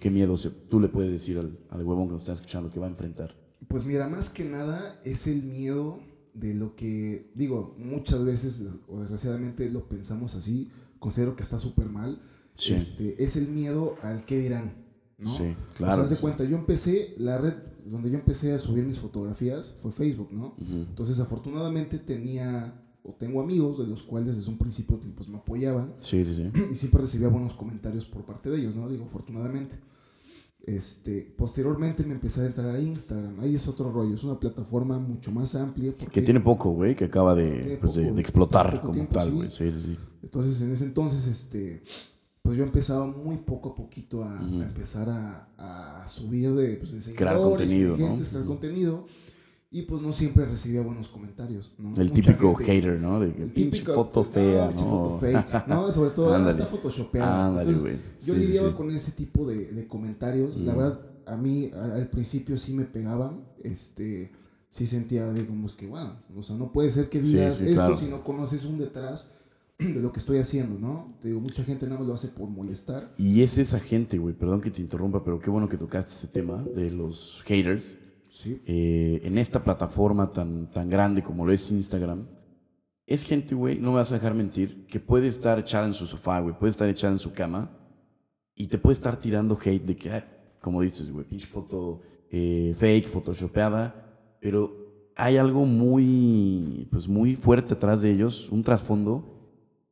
¿Qué 0.00 0.10
miedos 0.10 0.50
tú 0.68 0.80
le 0.80 0.88
puedes 0.88 1.10
decir 1.12 1.38
al, 1.38 1.58
al 1.68 1.82
huevón 1.84 2.06
que 2.06 2.12
nos 2.12 2.22
está 2.22 2.32
escuchando 2.32 2.70
que 2.70 2.80
va 2.80 2.86
a 2.86 2.90
enfrentar? 2.90 3.34
Pues 3.68 3.84
mira, 3.84 4.08
más 4.08 4.30
que 4.30 4.44
nada 4.44 4.98
es 5.04 5.26
el 5.26 5.42
miedo 5.42 6.00
de 6.32 6.54
lo 6.54 6.74
que, 6.74 7.30
digo, 7.34 7.74
muchas 7.78 8.24
veces, 8.24 8.64
o 8.88 9.00
desgraciadamente 9.00 9.68
lo 9.68 9.88
pensamos 9.88 10.34
así, 10.36 10.70
considero 10.98 11.36
que 11.36 11.42
está 11.42 11.58
súper 11.58 11.88
mal, 11.90 12.22
Sí. 12.54 12.72
este, 12.74 13.22
es 13.22 13.36
el 13.36 13.48
miedo 13.48 13.96
al 14.02 14.24
qué 14.24 14.38
dirán, 14.38 14.72
¿no? 15.18 15.28
Sí, 15.28 15.42
O 15.42 15.46
sea, 15.46 15.56
claro. 15.74 16.06
de 16.06 16.16
cuenta, 16.16 16.44
yo 16.44 16.56
empecé, 16.56 17.14
la 17.18 17.36
red 17.38 17.54
donde 17.86 18.10
yo 18.10 18.16
empecé 18.16 18.52
a 18.52 18.58
subir 18.58 18.84
mis 18.84 18.98
fotografías 18.98 19.74
fue 19.78 19.92
Facebook, 19.92 20.30
¿no? 20.32 20.54
Entonces, 20.70 21.20
afortunadamente 21.20 21.98
tenía, 21.98 22.74
o 23.02 23.14
tengo 23.14 23.40
amigos 23.40 23.78
de 23.78 23.86
los 23.86 24.02
cuales 24.02 24.36
desde 24.36 24.50
un 24.50 24.58
principio 24.58 25.00
pues, 25.16 25.28
me 25.28 25.38
apoyaban 25.38 25.94
Sí, 26.00 26.24
sí, 26.24 26.34
sí. 26.34 26.50
y 26.72 26.74
siempre 26.74 27.00
recibía 27.02 27.28
buenos 27.28 27.54
comentarios 27.54 28.04
por 28.06 28.24
parte 28.24 28.50
de 28.50 28.58
ellos, 28.58 28.74
¿no? 28.74 28.88
Digo, 28.88 29.04
afortunadamente. 29.04 29.76
Este, 30.62 31.22
posteriormente 31.38 32.04
me 32.04 32.12
empecé 32.12 32.42
a 32.42 32.46
entrar 32.46 32.74
a 32.74 32.80
Instagram. 32.80 33.40
Ahí 33.40 33.54
es 33.54 33.66
otro 33.66 33.90
rollo, 33.90 34.14
es 34.14 34.22
una 34.22 34.38
plataforma 34.38 34.98
mucho 34.98 35.32
más 35.32 35.54
amplia. 35.54 35.92
Porque, 35.98 36.20
Que 36.20 36.22
tiene 36.22 36.40
poco, 36.40 36.70
güey, 36.72 36.94
que 36.94 37.06
acaba 37.06 37.34
de, 37.34 37.78
pues, 37.80 37.94
de- 37.94 38.02
poco- 38.04 38.14
de 38.14 38.20
explotar 38.20 38.80
como 38.82 38.92
tiempo, 38.92 39.14
tal, 39.14 39.32
güey. 39.32 39.50
Sí, 39.50 39.70
sí, 39.72 39.80
sí. 39.80 39.96
Entonces, 40.22 40.60
en 40.60 40.70
ese 40.72 40.84
entonces, 40.84 41.26
este, 41.26 41.82
pues 42.50 42.58
yo 42.58 42.64
empezaba 42.64 43.06
muy 43.06 43.36
poco 43.36 43.68
a 43.68 43.74
poquito 43.76 44.24
a, 44.24 44.36
a 44.40 44.42
Ujú. 44.44 44.62
empezar 44.62 45.08
a, 45.08 45.46
a 46.02 46.08
subir 46.08 46.52
de, 46.52 46.74
pues, 46.78 46.90
de 47.06 47.14
Crear 47.14 47.38
contenido, 47.38 47.94
de 47.96 48.02
¿no? 48.02 48.08
gentes, 48.08 48.28
crear 48.28 48.42
Ujú. 48.42 48.50
contenido. 48.50 49.04
Y 49.70 49.82
pues 49.82 50.02
no 50.02 50.12
siempre 50.12 50.44
recibía 50.46 50.82
buenos 50.82 51.06
comentarios, 51.08 51.70
¿no? 51.78 51.90
El 51.90 52.08
Mucha 52.08 52.14
típico 52.14 52.56
gente- 52.56 52.72
hater, 52.72 52.98
¿no? 52.98 53.20
De 53.20 53.26
el 53.28 53.54
típico- 53.54 53.94
foto 53.94 54.24
fea, 54.24 54.68
¿no? 54.74 54.84
foto 54.84 55.18
fake, 55.20 55.68
¿no? 55.68 55.92
Sobre 55.92 56.10
todo, 56.10 56.34
ah, 56.34 56.50
está 56.50 56.66
photoshopeada. 56.66 57.46
Ándale, 57.46 57.70
Entonces, 57.70 58.00
yo 58.20 58.34
Sí, 58.34 58.40
sí, 58.40 58.46
lidiaba 58.48 58.70
sí. 58.70 58.74
con 58.74 58.90
ese 58.90 59.12
tipo 59.12 59.46
de, 59.46 59.66
de 59.70 59.86
comentarios. 59.86 60.56
La 60.56 60.74
verdad, 60.74 61.00
a 61.24 61.36
mí 61.36 61.70
a- 61.72 61.94
al 61.94 62.08
principio 62.08 62.58
sí 62.58 62.74
me 62.74 62.84
pegaban. 62.84 63.44
Este, 63.62 64.32
sí 64.66 64.86
sentía, 64.86 65.32
digamos 65.32 65.72
que, 65.74 65.86
bueno, 65.86 66.16
o 66.36 66.42
sea, 66.42 66.56
no 66.56 66.72
puede 66.72 66.90
ser 66.90 67.08
que 67.08 67.22
Sí, 67.22 67.28
digas 67.36 67.58
sí, 67.58 67.66
esto 67.66 67.74
claro. 67.76 67.94
si 67.94 68.06
no 68.06 68.24
conoces 68.24 68.64
un 68.64 68.76
detrás 68.76 69.30
de 69.80 70.00
lo 70.00 70.12
que 70.12 70.18
estoy 70.18 70.38
haciendo, 70.38 70.78
¿no? 70.78 71.16
Te 71.20 71.28
digo, 71.28 71.40
mucha 71.40 71.64
gente 71.64 71.86
nada 71.86 71.98
más 71.98 72.08
lo 72.08 72.14
hace 72.14 72.28
por 72.28 72.48
molestar. 72.48 73.14
Y 73.16 73.42
es 73.42 73.58
esa 73.58 73.80
gente, 73.80 74.18
güey, 74.18 74.34
perdón 74.34 74.60
que 74.60 74.70
te 74.70 74.82
interrumpa, 74.82 75.24
pero 75.24 75.40
qué 75.40 75.50
bueno 75.50 75.68
que 75.68 75.76
tocaste 75.76 76.12
ese 76.12 76.28
tema 76.28 76.62
de 76.62 76.90
los 76.90 77.42
haters. 77.46 77.96
Sí. 78.28 78.60
Eh, 78.66 79.20
en 79.24 79.38
esta 79.38 79.64
plataforma 79.64 80.32
tan, 80.32 80.70
tan 80.70 80.88
grande 80.88 81.22
como 81.22 81.44
lo 81.44 81.52
es 81.52 81.70
Instagram, 81.70 82.26
es 83.06 83.24
gente, 83.24 83.54
güey, 83.56 83.78
no 83.78 83.90
me 83.90 83.96
vas 83.96 84.12
a 84.12 84.14
dejar 84.14 84.34
mentir, 84.34 84.86
que 84.86 85.00
puede 85.00 85.26
estar 85.26 85.58
echada 85.58 85.86
en 85.86 85.94
su 85.94 86.06
sofá, 86.06 86.40
güey, 86.40 86.56
puede 86.56 86.70
estar 86.70 86.88
echada 86.88 87.12
en 87.12 87.18
su 87.18 87.32
cama 87.32 87.70
y 88.54 88.68
te 88.68 88.78
puede 88.78 88.94
estar 88.94 89.18
tirando 89.18 89.58
hate 89.60 89.84
de 89.84 89.96
que, 89.96 90.10
ah, 90.10 90.24
como 90.60 90.80
dices, 90.82 91.10
güey, 91.10 91.26
pinche 91.26 91.46
foto 91.46 92.02
eh, 92.30 92.72
fake, 92.78 93.08
photoshopeada, 93.08 94.36
pero 94.40 95.10
hay 95.16 95.38
algo 95.38 95.64
muy, 95.64 96.86
pues 96.92 97.08
muy 97.08 97.34
fuerte 97.34 97.74
atrás 97.74 98.00
de 98.00 98.12
ellos, 98.12 98.48
un 98.50 98.62
trasfondo 98.62 99.39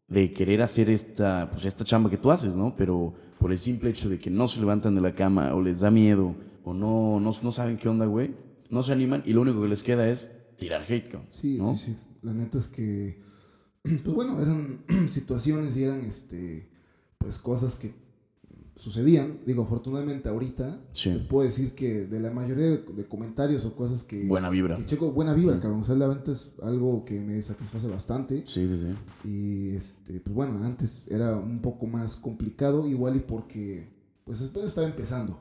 de 0.08 0.32
querer 0.32 0.62
hacer 0.62 0.88
esta, 0.90 1.48
pues 1.50 1.64
esta 1.64 1.84
chamba 1.84 2.08
que 2.10 2.16
tú 2.16 2.30
haces, 2.30 2.54
¿no? 2.54 2.74
Pero 2.76 3.12
por 3.38 3.52
el 3.52 3.58
simple 3.58 3.90
hecho 3.90 4.08
de 4.08 4.18
que 4.18 4.30
no 4.30 4.48
se 4.48 4.58
levantan 4.60 4.94
de 4.94 5.00
la 5.00 5.14
cama 5.14 5.54
o 5.54 5.60
les 5.60 5.80
da 5.80 5.90
miedo 5.90 6.34
o 6.64 6.72
no, 6.74 7.20
no, 7.20 7.32
no 7.42 7.52
saben 7.52 7.76
qué 7.76 7.88
onda, 7.88 8.06
güey, 8.06 8.34
no 8.70 8.82
se 8.82 8.92
animan 8.92 9.22
y 9.26 9.32
lo 9.32 9.42
único 9.42 9.62
que 9.62 9.68
les 9.68 9.82
queda 9.82 10.08
es 10.08 10.30
tirar 10.56 10.82
hate, 10.88 11.08
cabrón, 11.08 11.28
Sí, 11.30 11.58
¿no? 11.58 11.76
sí, 11.76 11.86
sí. 11.86 11.96
La 12.22 12.32
neta 12.32 12.58
es 12.58 12.68
que, 12.68 13.20
pues 13.82 14.14
bueno, 14.14 14.40
eran 14.40 14.80
situaciones 15.10 15.76
y 15.76 15.84
eran, 15.84 16.00
este, 16.02 16.68
pues 17.18 17.38
cosas 17.38 17.76
que 17.76 17.94
sucedían. 18.78 19.38
Digo, 19.44 19.62
afortunadamente 19.64 20.28
ahorita 20.28 20.80
Sí. 20.92 21.10
te 21.12 21.18
puedo 21.20 21.44
decir 21.44 21.74
que 21.74 22.06
de 22.06 22.20
la 22.20 22.30
mayoría 22.30 22.66
de, 22.70 22.78
de 22.78 23.04
comentarios 23.06 23.64
o 23.64 23.74
cosas 23.74 24.04
que, 24.04 24.26
Buena 24.26 24.48
vibra. 24.50 24.76
que 24.76 24.84
checo, 24.84 25.10
buena 25.12 25.34
vibra, 25.34 25.56
Mm. 25.56 25.60
cabrón. 25.60 25.80
O 25.80 25.84
sea, 25.84 25.94
la 25.96 26.06
venta 26.06 26.32
es 26.32 26.54
algo 26.62 27.04
que 27.04 27.20
me 27.20 27.40
satisface 27.42 27.86
bastante. 27.88 28.42
Sí, 28.46 28.68
sí, 28.68 28.76
sí. 28.78 29.28
Y, 29.28 29.68
este, 29.76 30.20
pues 30.20 30.34
bueno, 30.34 30.58
antes 30.64 31.02
era 31.08 31.36
un 31.36 31.60
poco 31.60 31.86
más 31.86 32.16
complicado, 32.16 32.86
igual 32.86 33.16
y 33.16 33.20
porque, 33.20 33.90
pues 34.24 34.40
apenas 34.42 34.68
estaba 34.68 34.86
empezando. 34.86 35.40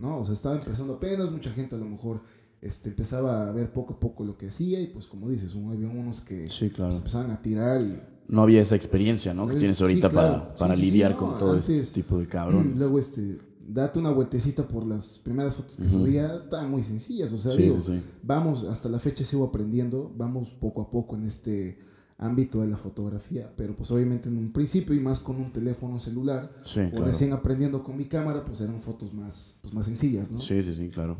¿no? 0.00 0.18
O 0.20 0.24
sea, 0.24 0.32
estaba 0.34 0.54
empezando 0.56 0.94
apenas, 0.94 1.30
mucha 1.30 1.50
gente 1.50 1.74
a 1.74 1.78
lo 1.78 1.86
mejor 1.86 2.22
este, 2.60 2.88
empezaba 2.88 3.48
a 3.48 3.52
ver 3.52 3.72
poco 3.72 3.94
a 3.94 4.00
poco 4.00 4.24
lo 4.24 4.36
que 4.36 4.48
hacía 4.48 4.80
y 4.80 4.88
pues 4.88 5.06
como 5.06 5.28
dices, 5.28 5.54
un- 5.54 5.70
había 5.70 5.88
unos 5.88 6.20
que 6.20 6.48
Sí, 6.50 6.70
claro. 6.70 6.88
pues, 6.90 6.96
empezaban 6.98 7.30
a 7.30 7.40
tirar 7.40 7.80
y 7.80 8.00
No 8.28 8.42
había 8.42 8.60
esa 8.60 8.76
experiencia, 8.76 9.32
¿no? 9.32 9.46
Que 9.46 9.54
Sí, 9.54 9.58
tienes 9.60 9.80
ahorita 9.80 10.10
claro. 10.10 10.32
para, 10.44 10.54
para 10.54 10.74
sí, 10.74 10.82
sí, 10.84 10.90
lidiar 10.90 11.12
no, 11.12 11.16
con 11.16 11.38
todo 11.38 11.52
antes- 11.54 11.68
este 11.70 11.94
tipo 12.02 12.18
de 12.18 12.26
cabrón. 12.26 12.74
luego 12.76 12.98
este, 12.98 13.38
date 13.66 13.98
una 13.98 14.10
vueltecita 14.10 14.66
por 14.68 14.86
las 14.86 15.18
primeras 15.18 15.56
fotos 15.56 15.76
que 15.76 15.84
Ujú. 15.86 16.00
subía, 16.00 16.34
estaban 16.36 16.70
muy 16.70 16.82
sencillas, 16.84 17.32
o 17.32 17.38
sea, 17.38 17.54
digo, 17.54 17.76
vamos, 18.22 18.64
hasta 18.64 18.88
la 18.88 18.98
fecha 18.98 19.24
sigo 19.24 19.44
aprendiendo, 19.44 20.12
vamos 20.16 20.50
poco 20.50 20.82
a 20.82 20.90
poco 20.90 21.16
en 21.16 21.24
este 21.24 21.78
ámbito 22.18 22.60
de 22.62 22.66
la 22.66 22.76
fotografía, 22.76 23.50
pero 23.56 23.76
pues 23.76 23.90
obviamente 23.92 24.28
en 24.28 24.36
un 24.38 24.50
principio 24.52 24.94
y 24.94 25.00
más 25.00 25.20
con 25.20 25.36
un 25.36 25.52
teléfono 25.52 26.00
celular, 26.00 26.52
Sí, 26.62 26.80
o 26.80 26.90
claro. 26.90 27.04
recién 27.06 27.32
aprendiendo 27.32 27.82
con 27.84 27.96
mi 27.96 28.06
cámara, 28.06 28.42
pues 28.44 28.60
eran 28.60 28.80
fotos 28.80 29.14
más, 29.14 29.56
pues, 29.62 29.72
más 29.72 29.86
sencillas, 29.86 30.30
¿no? 30.30 30.40
Sí, 30.40 30.62
sí, 30.62 30.74
sí, 30.74 30.88
claro. 30.90 31.16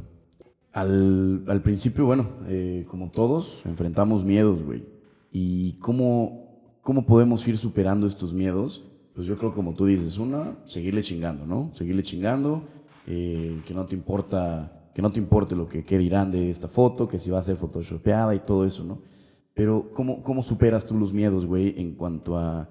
Al, 0.73 1.45
al 1.47 1.63
principio, 1.63 2.05
bueno, 2.05 2.29
eh, 2.49 2.85
como 2.89 3.11
todos, 3.11 3.63
enfrentamos 3.65 4.25
miedos, 4.25 4.63
güey. 4.63 4.85
¿Y 5.33 5.75
cómo, 5.75 6.48
cómo 6.89 7.05
podemos 7.05 7.47
ir 7.47 7.59
superando 7.59 8.07
estos 8.07 8.33
miedos? 8.33 8.83
Pues 9.15 9.27
yo 9.27 9.37
creo, 9.37 9.53
como 9.53 9.75
tú 9.75 9.85
dices, 9.85 10.17
una, 10.17 10.57
seguirle 10.65 11.03
chingando, 11.03 11.45
¿no? 11.45 11.69
Seguirle 11.75 12.03
chingando, 12.03 12.63
eh, 13.07 13.61
que 13.67 13.75
no 13.75 13.85
te 13.85 13.95
importa, 13.95 14.91
que 14.95 15.03
no 15.03 15.13
te 15.13 15.21
importe 15.21 15.55
lo 15.55 15.69
que 15.69 15.99
dirán 15.99 16.33
de 16.33 16.49
esta 16.49 16.67
foto, 16.67 17.07
que 17.07 17.19
si 17.19 17.31
va 17.31 17.41
a 17.41 17.43
ser 17.43 17.59
photoshopeada 17.59 18.35
y 18.35 18.39
todo 18.39 18.65
eso, 18.65 18.85
¿no? 18.85 19.03
Pero 19.53 19.91
¿cómo, 19.93 20.23
cómo 20.23 20.43
superas 20.43 20.87
tú 20.87 20.97
los 20.97 21.13
miedos, 21.13 21.45
güey, 21.45 21.75
en 21.79 21.93
cuanto 21.93 22.39
a 22.39 22.71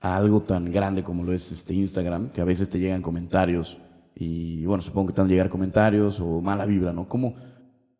a 0.00 0.16
algo 0.16 0.42
tan 0.42 0.70
grande 0.70 1.02
como 1.02 1.24
lo 1.24 1.32
es 1.32 1.50
este 1.50 1.74
Instagram, 1.74 2.30
que 2.30 2.40
a 2.40 2.44
veces 2.44 2.68
te 2.68 2.78
llegan 2.78 3.02
comentarios 3.02 3.78
y 4.14 4.64
bueno, 4.66 4.80
supongo 4.82 5.08
que 5.08 5.14
te 5.14 5.20
van 5.20 5.28
a 5.28 5.32
llegar 5.32 5.48
comentarios 5.48 6.20
o 6.20 6.40
mala 6.40 6.64
vibra, 6.64 6.92
¿no? 6.92 7.08
¿Cómo, 7.08 7.34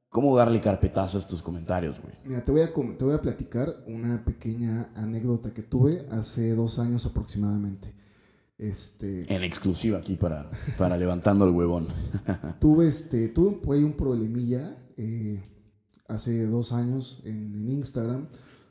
cómo 0.09 0.37
darle 0.37 0.61
carpetazo 0.61 1.19
a 1.19 1.21
estos 1.21 1.43
comentarios, 1.43 2.01
güey? 2.01 2.15
Mira, 2.25 2.45
te 2.45 2.53
voy, 2.53 2.63
a, 2.63 2.73
te 2.73 3.05
voy 3.05 3.15
a 3.15 3.21
platicar 3.21 3.85
una 3.87 4.25
pequeña 4.25 4.91
anécdota 4.95 5.53
que 5.53 5.63
tuve 5.63 6.07
hace 6.11 6.55
dos 6.55 6.79
años 6.79 7.07
aproximadamente. 7.07 7.95
Este, 8.59 9.33
en 9.33 9.45
exclusiva 9.45 9.99
aquí 9.99 10.17
para, 10.17 10.51
para 10.77 10.97
levantando 10.97 11.45
el 11.45 11.53
huevón. 11.53 11.87
tuve, 12.61 12.89
este, 12.89 13.29
tuve 13.29 13.53
por 13.53 13.77
ahí 13.77 13.85
un 13.85 13.93
problemilla 13.93 14.77
eh, 14.97 15.45
hace 16.09 16.45
dos 16.47 16.73
años 16.73 17.21
en, 17.25 17.55
en 17.55 17.69
Instagram 17.69 18.27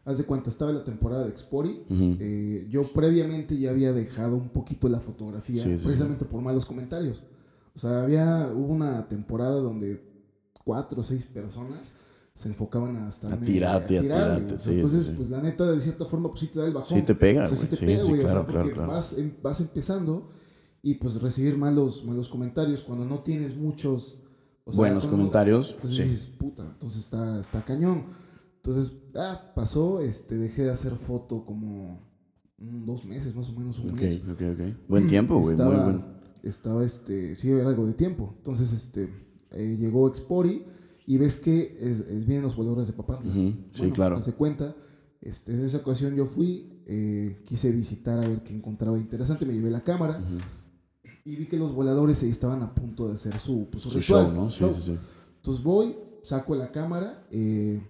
haz 0.07 0.17
de 0.17 0.23
cuenta, 0.23 0.49
estaba 0.49 0.71
la 0.71 0.85
temporada 0.85 1.25
de 1.25 1.29
Expori. 1.29 1.83
Eh, 1.89 2.65
yo 2.69 2.93
previamente 2.93 3.57
ya 3.57 3.71
había 3.71 3.91
dejado 3.91 4.37
un 4.37 4.49
poquito 4.49 4.87
la 4.87 5.01
fotografía, 5.01 5.63
precisamente 5.63 6.23
por 6.23 6.41
malos 6.41 6.65
comentarios. 6.65 7.23
O 7.75 7.79
sea, 7.79 8.03
había, 8.03 8.49
hubo 8.55 8.73
una 8.73 9.07
temporada 9.09 9.59
donde 9.59 10.01
cuatro 10.67 10.99
o 10.99 11.03
seis 11.03 11.25
personas 11.25 11.93
se 12.33 12.49
enfocaban 12.49 12.97
a 12.97 13.07
estar 13.07 13.31
a 13.31 13.39
tirarte, 13.39 13.97
a 13.97 14.01
tirarte. 14.01 14.73
entonces, 14.73 15.09
pues 15.15 15.29
la 15.29 15.41
neta, 15.41 15.71
de 15.71 15.79
cierta 15.79 16.05
forma, 16.05 16.27
pues 16.29 16.41
sí 16.41 16.47
te 16.47 16.59
da 16.59 16.65
el 16.65 16.73
bajón. 16.73 16.99
Sí 16.99 17.03
te 17.03 17.15
pega, 17.15 17.45
o 17.45 17.47
sea, 17.47 17.57
sí 17.57 17.67
te 17.67 17.77
pega, 17.77 18.03
güey. 18.03 18.19
o 18.21 18.29
sea, 18.29 18.45
porque 18.45 18.73
Vas, 18.73 19.17
em, 19.17 19.33
vas 19.41 19.61
empezando 19.61 20.29
y 20.83 20.95
pues 20.95 21.19
recibir 21.21 21.57
malos, 21.57 22.03
malos 22.03 22.27
comentarios 22.27 22.81
cuando 22.81 23.05
no 23.05 23.19
tienes 23.19 23.55
muchos... 23.55 24.21
Buenos 24.65 25.07
comentarios. 25.07 25.71
Entonces 25.75 26.09
dices, 26.09 26.25
puta, 26.27 26.63
entonces 26.63 27.05
está, 27.05 27.39
está 27.39 27.63
cañón. 27.63 28.07
Entonces, 28.57 28.93
ah, 29.15 29.53
pasó, 29.55 30.01
este, 30.01 30.35
dejé 30.35 30.63
de 30.63 30.71
hacer 30.71 30.91
foto 30.95 31.45
como 31.45 32.01
dos 32.57 33.05
meses, 33.05 33.33
más 33.33 33.47
o 33.47 33.53
menos 33.53 33.79
un 33.79 33.93
mes. 33.93 34.21
Ok, 34.29 34.41
ok, 34.41 34.89
Buen 34.89 35.07
tiempo, 35.07 35.39
güey, 35.39 35.55
muy 35.55 35.75
buen. 35.75 36.03
Estaba, 36.43 36.83
este, 36.83 37.35
sí, 37.35 37.49
era 37.49 37.69
algo 37.69 37.87
de 37.87 37.93
tiempo. 37.93 38.35
Entonces, 38.37 38.73
este, 38.73 39.26
eh, 39.51 39.77
llegó 39.77 40.07
Expori 40.07 40.63
y 41.05 41.17
ves 41.17 41.37
que 41.37 41.75
es, 41.79 42.25
vienen 42.25 42.43
los 42.43 42.55
voladores 42.55 42.87
de 42.87 42.93
papá. 42.93 43.19
sí, 43.23 43.91
claro. 43.93 44.17
Hace 44.17 44.33
cuenta, 44.33 44.75
este, 45.21 45.53
en 45.53 45.63
esa 45.63 45.77
ocasión 45.77 46.15
yo 46.15 46.25
fui, 46.25 46.81
eh, 46.85 47.37
quise 47.45 47.71
visitar 47.71 48.19
a 48.19 48.27
ver 48.27 48.43
qué 48.43 48.53
encontraba 48.53 48.97
interesante, 48.97 49.45
me 49.45 49.53
llevé 49.53 49.71
la 49.71 49.81
cámara 49.81 50.19
y 51.23 51.35
vi 51.35 51.45
que 51.45 51.57
los 51.57 51.73
voladores 51.73 52.23
estaban 52.23 52.61
a 52.61 52.73
punto 52.73 53.07
de 53.07 53.15
hacer 53.15 53.37
su, 53.39 53.67
pues, 53.69 53.83
su, 53.83 53.89
ritual, 53.89 54.33
¿no? 54.33 54.49
Sí, 54.49 54.65
sí, 54.75 54.81
sí. 54.81 54.97
Entonces 55.37 55.63
voy, 55.63 55.95
saco 56.23 56.55
la 56.55 56.71
cámara, 56.71 57.25
eh, 57.31 57.81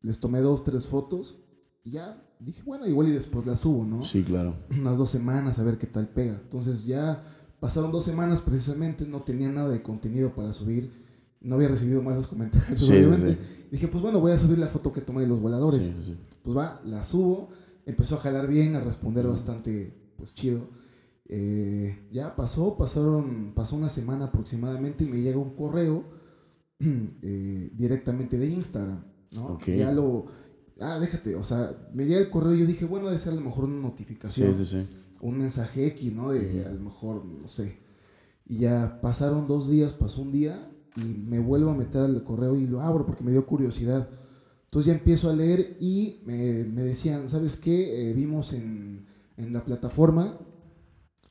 les 0.00 0.18
tomé 0.18 0.40
dos, 0.40 0.62
tres 0.62 0.86
fotos 0.86 1.36
y 1.82 1.92
ya 1.92 2.22
dije, 2.38 2.62
bueno, 2.64 2.86
igual 2.86 3.08
y 3.08 3.12
después 3.12 3.46
las 3.46 3.60
subo, 3.60 3.84
¿no? 3.84 4.04
Sí, 4.04 4.22
claro. 4.22 4.56
Unas 4.70 4.98
dos 4.98 5.10
semanas 5.10 5.58
a 5.58 5.64
ver 5.64 5.78
qué 5.78 5.86
tal 5.86 6.08
pega. 6.08 6.40
Entonces 6.42 6.84
ya 6.84 7.22
pasaron 7.60 7.92
dos 7.92 8.04
semanas 8.04 8.42
precisamente, 8.42 9.06
no 9.06 9.22
tenía 9.22 9.50
nada 9.50 9.68
de 9.68 9.82
contenido 9.82 10.34
para 10.34 10.52
subir, 10.52 10.90
no 11.40 11.56
había 11.56 11.68
recibido 11.68 12.02
más 12.02 12.16
los 12.16 12.26
comentarios, 12.26 12.88
obviamente. 12.88 13.38
Dije, 13.70 13.88
pues 13.88 14.02
bueno, 14.02 14.20
voy 14.20 14.32
a 14.32 14.38
subir 14.38 14.58
la 14.58 14.68
foto 14.68 14.92
que 14.92 15.00
tomé 15.00 15.22
de 15.22 15.28
los 15.28 15.40
voladores. 15.40 15.82
Sí, 15.82 16.14
pues 16.42 16.56
va, 16.56 16.80
la 16.84 17.02
subo, 17.02 17.48
empezó 17.84 18.16
a 18.16 18.18
jalar 18.18 18.46
bien, 18.46 18.76
a 18.76 18.80
responder 18.80 19.26
bastante, 19.26 19.92
pues 20.16 20.34
chido. 20.34 20.68
Eh, 21.28 22.06
ya 22.12 22.36
pasó, 22.36 22.76
pasaron, 22.76 23.52
pasó 23.54 23.74
una 23.74 23.88
semana 23.88 24.26
aproximadamente 24.26 25.04
y 25.04 25.08
me 25.08 25.20
llega 25.20 25.38
un 25.38 25.56
correo 25.56 26.04
eh, 26.78 27.70
directamente 27.74 28.38
de 28.38 28.46
Instagram 28.46 29.02
¿no? 29.34 29.58
Ya 29.66 29.92
lo... 29.92 30.26
Ah, 30.80 30.98
déjate, 31.00 31.34
o 31.34 31.42
sea, 31.42 31.74
me 31.94 32.04
llega 32.04 32.20
el 32.20 32.30
correo 32.30 32.54
y 32.54 32.60
yo 32.60 32.66
dije, 32.66 32.84
bueno, 32.84 33.06
debe 33.06 33.18
ser 33.18 33.32
a 33.32 33.36
lo 33.36 33.40
mejor 33.40 33.64
una 33.64 33.80
notificación. 33.80 34.54
Sí, 34.56 34.64
sí, 34.64 34.70
sí. 34.70 34.88
Un 35.20 35.38
mensaje 35.38 35.86
X, 35.86 36.14
¿no? 36.14 36.30
De 36.30 36.64
a 36.64 36.70
lo 36.70 36.80
mejor, 36.80 37.24
no 37.24 37.46
sé. 37.48 37.78
Y 38.44 38.58
ya 38.58 39.00
pasaron 39.00 39.46
dos 39.46 39.68
días, 39.68 39.92
pasó 39.92 40.22
un 40.22 40.32
día 40.32 40.70
y 40.96 41.00
me 41.00 41.38
vuelvo 41.38 41.70
a 41.70 41.74
meter 41.74 42.02
al 42.02 42.24
correo 42.24 42.56
y 42.56 42.66
lo 42.66 42.80
abro 42.80 43.04
porque 43.06 43.24
me 43.24 43.32
dio 43.32 43.46
curiosidad. 43.46 44.08
Entonces 44.64 44.86
ya 44.86 44.98
empiezo 44.98 45.30
a 45.30 45.34
leer 45.34 45.76
y 45.80 46.20
me, 46.26 46.64
me 46.64 46.82
decían, 46.82 47.28
¿sabes 47.28 47.56
qué? 47.56 48.10
Eh, 48.10 48.12
vimos 48.12 48.52
en, 48.52 49.06
en, 49.36 49.52
la 49.52 49.64
plataforma 49.64 50.38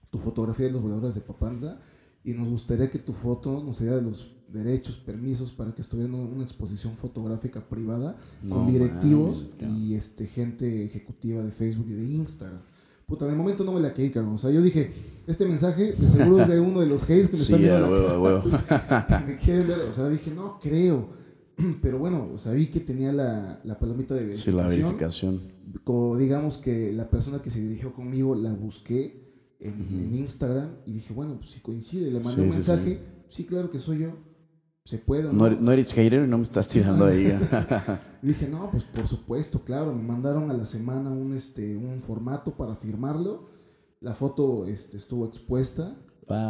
tu 0.09 0.19
fotografía 0.19 0.67
de 0.67 0.71
los 0.71 0.81
voladores 0.81 1.15
de 1.15 1.21
Papanda 1.21 1.79
y 2.23 2.33
nos 2.33 2.49
gustaría 2.49 2.89
que 2.89 2.99
tu 2.99 3.13
foto 3.13 3.61
nos 3.63 3.79
diera 3.79 3.97
de 3.97 4.01
los 4.01 4.35
derechos, 4.47 4.97
permisos 4.97 5.51
para 5.51 5.73
que 5.73 5.81
estuviera 5.81 6.09
en 6.09 6.15
una 6.15 6.43
exposición 6.43 6.95
fotográfica 6.95 7.67
privada 7.67 8.17
con 8.49 8.71
directivos 8.71 9.45
y 9.77 9.95
este, 9.95 10.25
gente 10.25 10.85
ejecutiva 10.85 11.43
de 11.43 11.51
Facebook 11.51 11.87
y 11.89 11.93
de 11.93 12.05
Instagram. 12.05 12.61
Puta, 13.07 13.27
de 13.27 13.35
momento 13.35 13.63
no 13.63 13.71
me 13.71 13.79
la 13.79 13.93
quedé, 13.93 14.11
cabrón. 14.11 14.33
O 14.33 14.37
sea, 14.37 14.49
yo 14.49 14.61
dije, 14.61 14.91
este 15.27 15.45
mensaje 15.45 15.93
de 15.93 16.07
seguro 16.07 16.41
es 16.41 16.47
de 16.47 16.59
uno 16.59 16.79
de 16.79 16.87
los 16.87 17.05
haters 17.05 17.29
que 17.29 17.35
me 17.35 17.41
están 17.43 17.61
viendo. 17.61 18.21
Huevo, 18.21 18.43
me 19.27 19.37
quieren 19.37 19.67
ver. 19.67 19.79
O 19.81 19.91
sea, 19.91 20.09
dije, 20.09 20.31
no 20.31 20.59
creo. 20.59 21.09
Pero 21.81 21.99
bueno, 21.99 22.27
o 22.33 22.37
sea, 22.37 22.53
vi 22.53 22.67
que 22.67 22.79
tenía 22.79 23.13
la, 23.13 23.59
la 23.63 23.77
palomita 23.77 24.13
de 24.15 24.25
verificación. 24.25 24.69
Sí, 24.69 24.77
la 24.79 24.85
verificación. 24.87 25.41
Como 25.83 26.17
digamos 26.17 26.57
que 26.57 26.91
la 26.93 27.09
persona 27.09 27.41
que 27.41 27.49
se 27.49 27.61
dirigió 27.61 27.93
conmigo 27.93 28.35
la 28.35 28.53
busqué 28.53 29.25
en, 29.59 30.15
Instagram 30.15 30.69
y 30.85 30.93
dije, 30.93 31.13
bueno, 31.13 31.37
pues 31.37 31.51
si 31.51 31.59
coincide. 31.59 32.11
Le 32.11 32.19
mandé 32.19 32.41
un 32.41 32.49
mensaje. 32.49 32.99
sí, 33.29 33.45
claro 33.45 33.69
que 33.69 33.79
soy 33.79 33.99
yo 33.99 34.34
se 34.85 34.99
puede. 34.99 35.33
¿no? 35.33 35.49
No, 35.49 35.71
eres 35.71 35.91
hater 35.93 36.23
y 36.23 36.27
no 36.27 36.37
me 36.37 36.43
estás 36.43 36.67
tirando 36.67 37.05
ahí. 37.05 37.25
dije, 38.21 38.47
no, 38.47 38.69
pues 38.71 38.83
por 38.83 39.07
supuesto, 39.07 39.63
claro. 39.63 39.93
Me 39.93 40.03
mandaron 40.03 40.49
a 40.51 40.53
la 40.53 40.65
semana 40.65 41.09
un, 41.09 41.33
este, 41.33 41.75
un 41.75 42.01
formato 42.01 42.55
para 42.55 42.75
firmarlo. 42.75 43.49
La 43.99 44.13
foto 44.13 44.67
este, 44.67 44.97
estuvo 44.97 45.25
expuesta. 45.25 45.97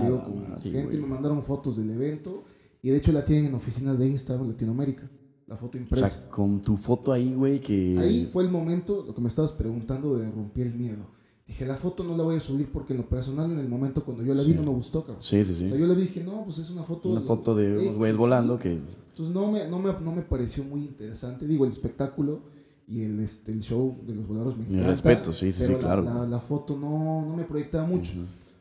digo, 0.03 0.23
con 0.23 0.61
gente, 0.61 0.97
me 0.97 1.07
mandaron 1.07 1.41
fotos 1.41 1.77
del 1.77 1.89
evento. 1.91 2.43
Y 2.81 2.89
de 2.89 2.97
hecho 2.97 3.11
la 3.11 3.23
tienen 3.23 3.45
en 3.45 3.55
oficinas 3.55 3.97
de 3.97 4.07
Instagram 4.07 4.49
Latinoamérica. 4.49 5.09
La 5.47 5.55
foto 5.55 5.77
impresa. 5.77 6.05
O 6.05 6.09
sea, 6.09 6.29
con 6.29 6.61
tu 6.61 6.75
foto 6.75 7.13
ahí, 7.13 7.33
güey, 7.33 7.61
que... 7.61 7.95
Ahí 7.97 8.25
fue 8.25 8.43
el 8.43 8.49
momento, 8.49 9.03
lo 9.07 9.15
que 9.15 9.21
me 9.21 9.27
estabas 9.27 9.53
preguntando, 9.53 10.17
de 10.17 10.29
romper 10.29 10.67
el 10.67 10.75
miedo. 10.75 11.07
Dije, 11.47 11.63
la 11.65 11.75
foto 11.75 12.03
no 12.03 12.17
la 12.17 12.23
voy 12.23 12.37
a 12.37 12.39
subir 12.39 12.71
porque 12.71 12.93
en 12.93 12.97
lo 12.97 13.07
personal, 13.07 13.51
en 13.51 13.59
el 13.59 13.69
momento 13.69 14.03
cuando 14.03 14.23
yo 14.23 14.33
la 14.33 14.41
vi, 14.41 14.55
no 14.55 14.63
me 14.63 14.69
gustó, 14.69 15.01
cabrón. 15.01 15.21
Sí, 15.21 15.45
sí, 15.45 15.53
sí. 15.53 15.65
O 15.65 15.69
sea, 15.69 15.77
yo 15.77 15.85
le 15.85 15.95
dije, 15.95 16.23
no, 16.23 16.43
pues 16.43 16.57
es 16.57 16.71
una 16.71 16.81
foto. 16.81 17.09
Una 17.09 17.21
foto 17.21 17.53
de 17.53 17.77
unos 17.77 17.97
güeyes 17.97 18.17
volando 18.17 18.57
que. 18.57 18.71
Entonces 18.71 19.33
no 19.33 19.51
me, 19.51 19.67
no, 19.67 19.79
me, 19.79 19.93
no 20.01 20.11
me 20.11 20.23
pareció 20.23 20.63
muy 20.63 20.81
interesante. 20.81 21.45
Digo, 21.45 21.65
el 21.65 21.71
espectáculo 21.71 22.41
y 22.87 23.03
el, 23.03 23.19
este, 23.19 23.51
el 23.51 23.61
show 23.61 23.95
de 24.05 24.15
los 24.15 24.27
voladores 24.27 24.57
me 24.57 24.65
encanta. 24.65 24.89
respeto, 24.89 25.31
sí, 25.31 25.51
sí, 25.51 25.59
pero 25.61 25.77
sí, 25.77 25.83
claro. 25.83 26.01
La, 26.03 26.25
la, 26.25 26.39
foto 26.39 26.75
no, 26.75 27.23
no 27.25 27.35
me 27.35 27.43
proyectaba 27.43 27.85
mucho. 27.85 28.13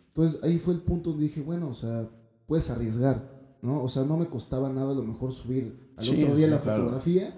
Entonces 0.09 0.43
ahí 0.45 0.59
fue 0.59 0.75
el 0.75 0.81
punto 0.81 1.11
donde 1.11 1.25
dije, 1.25 1.41
bueno, 1.41 1.69
o 1.69 1.75
sea, 1.75 2.09
puedes 2.47 2.69
arriesgar, 2.69 3.31
¿no? 3.63 3.83
O 3.83 3.89
sea, 3.89 4.05
no 4.05 4.19
me 4.19 4.27
costaba 4.27 4.69
nada 4.69 4.93
a 4.93 4.95
lo 4.95 5.05
mejor 5.05 5.33
subir 5.33 5.93
al 5.97 6.09
otro 6.09 6.37
día 6.37 6.49
la 6.49 6.59
fotografía. 6.59 7.35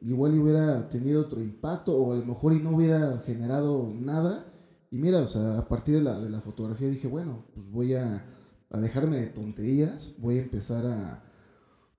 Igual 0.00 0.38
hubiera 0.38 0.88
tenido 0.88 1.20
otro 1.20 1.40
impacto 1.40 1.96
o 1.96 2.14
a 2.14 2.16
lo 2.16 2.24
mejor 2.24 2.54
y 2.54 2.60
no 2.60 2.70
hubiera 2.70 3.18
generado 3.18 3.92
nada 3.94 4.52
y 4.90 4.98
mira, 4.98 5.18
o 5.20 5.26
sea, 5.26 5.58
a 5.58 5.68
partir 5.68 5.96
de 5.96 6.02
la, 6.02 6.20
de 6.20 6.30
la 6.30 6.40
fotografía 6.40 6.88
dije, 6.88 7.08
bueno, 7.08 7.44
pues 7.54 7.68
voy 7.70 7.94
a, 7.94 8.24
a, 8.70 8.80
dejarme 8.80 9.18
de 9.18 9.26
tonterías, 9.26 10.14
voy 10.18 10.38
a 10.38 10.42
empezar 10.42 10.86
a 10.86 11.22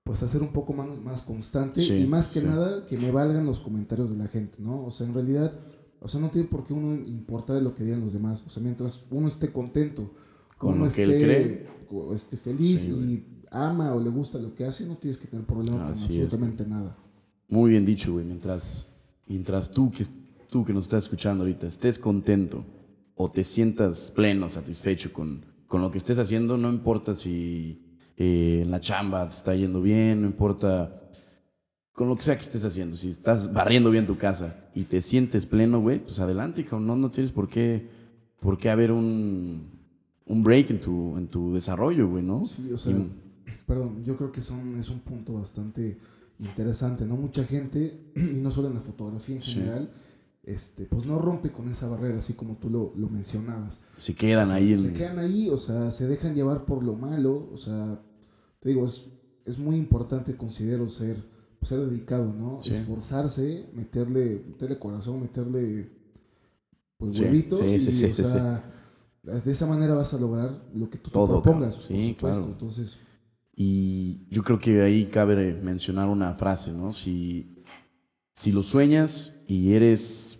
pues 0.08 0.22
a 0.22 0.26
ser 0.26 0.40
un 0.40 0.52
poco 0.52 0.72
más, 0.72 0.88
más 1.02 1.20
constante 1.20 1.82
y 1.82 2.06
más 2.06 2.28
que 2.28 2.40
nada 2.40 2.86
que 2.86 2.96
me 2.96 3.10
valgan 3.10 3.44
los 3.44 3.60
comentarios 3.60 4.10
de 4.10 4.16
la 4.16 4.26
gente, 4.26 4.56
¿no? 4.58 4.86
O 4.86 4.90
sea, 4.90 5.06
en 5.06 5.12
realidad, 5.12 5.52
o 6.00 6.08
sea, 6.08 6.18
no 6.18 6.30
tiene 6.30 6.48
por 6.48 6.64
qué 6.64 6.72
uno 6.72 6.94
importar 6.94 7.60
lo 7.62 7.74
que 7.74 7.84
digan 7.84 8.00
los 8.00 8.14
demás, 8.14 8.42
o 8.46 8.48
sea, 8.48 8.62
mientras 8.62 9.04
uno 9.10 9.28
esté 9.28 9.52
contento, 9.52 10.10
con 10.56 10.76
uno 10.76 10.86
lo 10.86 10.90
que 10.90 11.02
él 11.02 11.22
cree, 11.22 11.68
esté 12.14 12.38
feliz 12.38 12.84
y 12.84 13.22
ama 13.50 13.94
o 13.94 14.00
le 14.00 14.08
gusta 14.08 14.38
lo 14.38 14.54
que 14.54 14.64
hace, 14.64 14.86
no 14.86 14.96
tienes 14.96 15.18
que 15.18 15.26
tener 15.26 15.44
problema 15.44 15.76
con 15.76 15.88
absolutamente 15.88 16.64
nada. 16.64 16.96
Muy 17.46 17.72
bien 17.72 17.84
dicho, 17.84 18.14
güey, 18.14 18.24
mientras, 18.24 18.86
mientras 19.26 19.70
tú 19.70 19.90
que, 19.90 20.06
tú 20.48 20.64
que 20.64 20.72
nos 20.72 20.84
estás 20.84 21.04
escuchando 21.04 21.44
ahorita 21.44 21.66
estés 21.66 21.98
contento, 21.98 22.64
o 23.18 23.30
te 23.30 23.42
sientas 23.44 24.12
pleno, 24.12 24.48
satisfecho 24.48 25.12
con, 25.12 25.44
con 25.66 25.82
lo 25.82 25.90
que 25.90 25.98
estés 25.98 26.18
haciendo, 26.18 26.56
no 26.56 26.70
importa 26.70 27.14
si 27.14 27.82
eh, 28.16 28.60
en 28.62 28.70
la 28.70 28.80
chamba 28.80 29.28
te 29.28 29.36
está 29.36 29.54
yendo 29.56 29.82
bien, 29.82 30.22
no 30.22 30.28
importa 30.28 31.02
con 31.92 32.08
lo 32.08 32.14
que 32.16 32.22
sea 32.22 32.36
que 32.36 32.44
estés 32.44 32.64
haciendo, 32.64 32.96
si 32.96 33.10
estás 33.10 33.52
barriendo 33.52 33.90
bien 33.90 34.06
tu 34.06 34.16
casa 34.16 34.68
y 34.72 34.84
te 34.84 35.00
sientes 35.00 35.46
pleno, 35.46 35.80
güey, 35.80 35.98
pues 35.98 36.20
adelante, 36.20 36.64
no, 36.70 36.94
no 36.94 37.10
tienes 37.10 37.32
por 37.32 37.48
qué, 37.48 37.88
por 38.38 38.56
qué 38.56 38.70
haber 38.70 38.92
un, 38.92 39.68
un 40.26 40.42
break 40.44 40.70
en 40.70 40.80
tu, 40.80 41.16
en 41.18 41.26
tu 41.26 41.52
desarrollo, 41.52 42.08
güey, 42.08 42.22
¿no? 42.22 42.44
Sí, 42.44 42.70
o 42.72 42.78
sea, 42.78 42.96
perdón, 43.66 44.04
yo 44.04 44.16
creo 44.16 44.30
que 44.30 44.40
son, 44.40 44.76
es 44.78 44.88
un 44.90 45.00
punto 45.00 45.32
bastante 45.32 45.98
interesante, 46.38 47.04
¿no? 47.04 47.16
Mucha 47.16 47.42
gente, 47.42 47.98
y 48.14 48.40
no 48.40 48.52
solo 48.52 48.68
en 48.68 48.74
la 48.74 48.80
fotografía 48.80 49.34
en 49.34 49.42
general, 49.42 49.90
este, 50.48 50.86
pues 50.86 51.04
no 51.04 51.18
rompe 51.18 51.50
con 51.50 51.68
esa 51.68 51.88
barrera, 51.88 52.18
así 52.18 52.32
como 52.32 52.56
tú 52.56 52.70
lo, 52.70 52.92
lo 52.96 53.08
mencionabas. 53.08 53.80
Se 53.98 54.14
quedan 54.14 54.50
ahí. 54.50 54.78
Se 54.78 54.92
quedan 54.92 55.18
ahí, 55.18 55.50
o 55.50 55.58
sea, 55.58 55.90
se 55.90 56.06
dejan 56.08 56.34
llevar 56.34 56.64
por 56.64 56.82
lo 56.82 56.94
malo, 56.96 57.48
o 57.52 57.56
sea, 57.56 58.00
te 58.60 58.70
digo, 58.70 58.86
es, 58.86 59.06
es 59.44 59.58
muy 59.58 59.76
importante, 59.76 60.36
considero, 60.36 60.88
ser, 60.88 61.22
ser 61.62 61.80
dedicado, 61.80 62.32
¿no? 62.32 62.60
Esforzarse, 62.64 63.68
meterle, 63.74 64.42
meterle 64.46 64.78
corazón, 64.78 65.20
meterle 65.20 65.90
pues, 66.96 67.16
Sí, 67.16 67.22
huevitos 67.24 67.60
sí, 67.60 67.76
y, 67.76 67.80
sí, 67.80 67.92
sí, 67.92 68.04
o 68.06 68.14
sí, 68.14 68.22
sea, 68.22 68.64
de 69.22 69.50
esa 69.52 69.66
manera 69.66 69.94
vas 69.94 70.14
a 70.14 70.18
lograr 70.18 70.50
lo 70.74 70.88
que 70.88 70.98
tú 70.98 71.10
Todo, 71.10 71.26
te 71.26 71.32
propongas, 71.42 71.76
cabrón. 71.76 71.88
por 71.88 71.96
Sí, 71.96 72.08
supuesto. 72.14 72.44
claro. 72.44 72.52
Entonces, 72.52 72.98
Y 73.54 74.26
yo 74.30 74.42
creo 74.42 74.58
que 74.58 74.80
ahí 74.82 75.06
cabe 75.06 75.54
mencionar 75.62 76.08
una 76.08 76.34
frase, 76.34 76.72
¿no? 76.72 76.92
Si, 76.92 77.56
si 78.34 78.52
lo 78.52 78.62
sueñas 78.62 79.34
y 79.46 79.72
eres... 79.72 80.37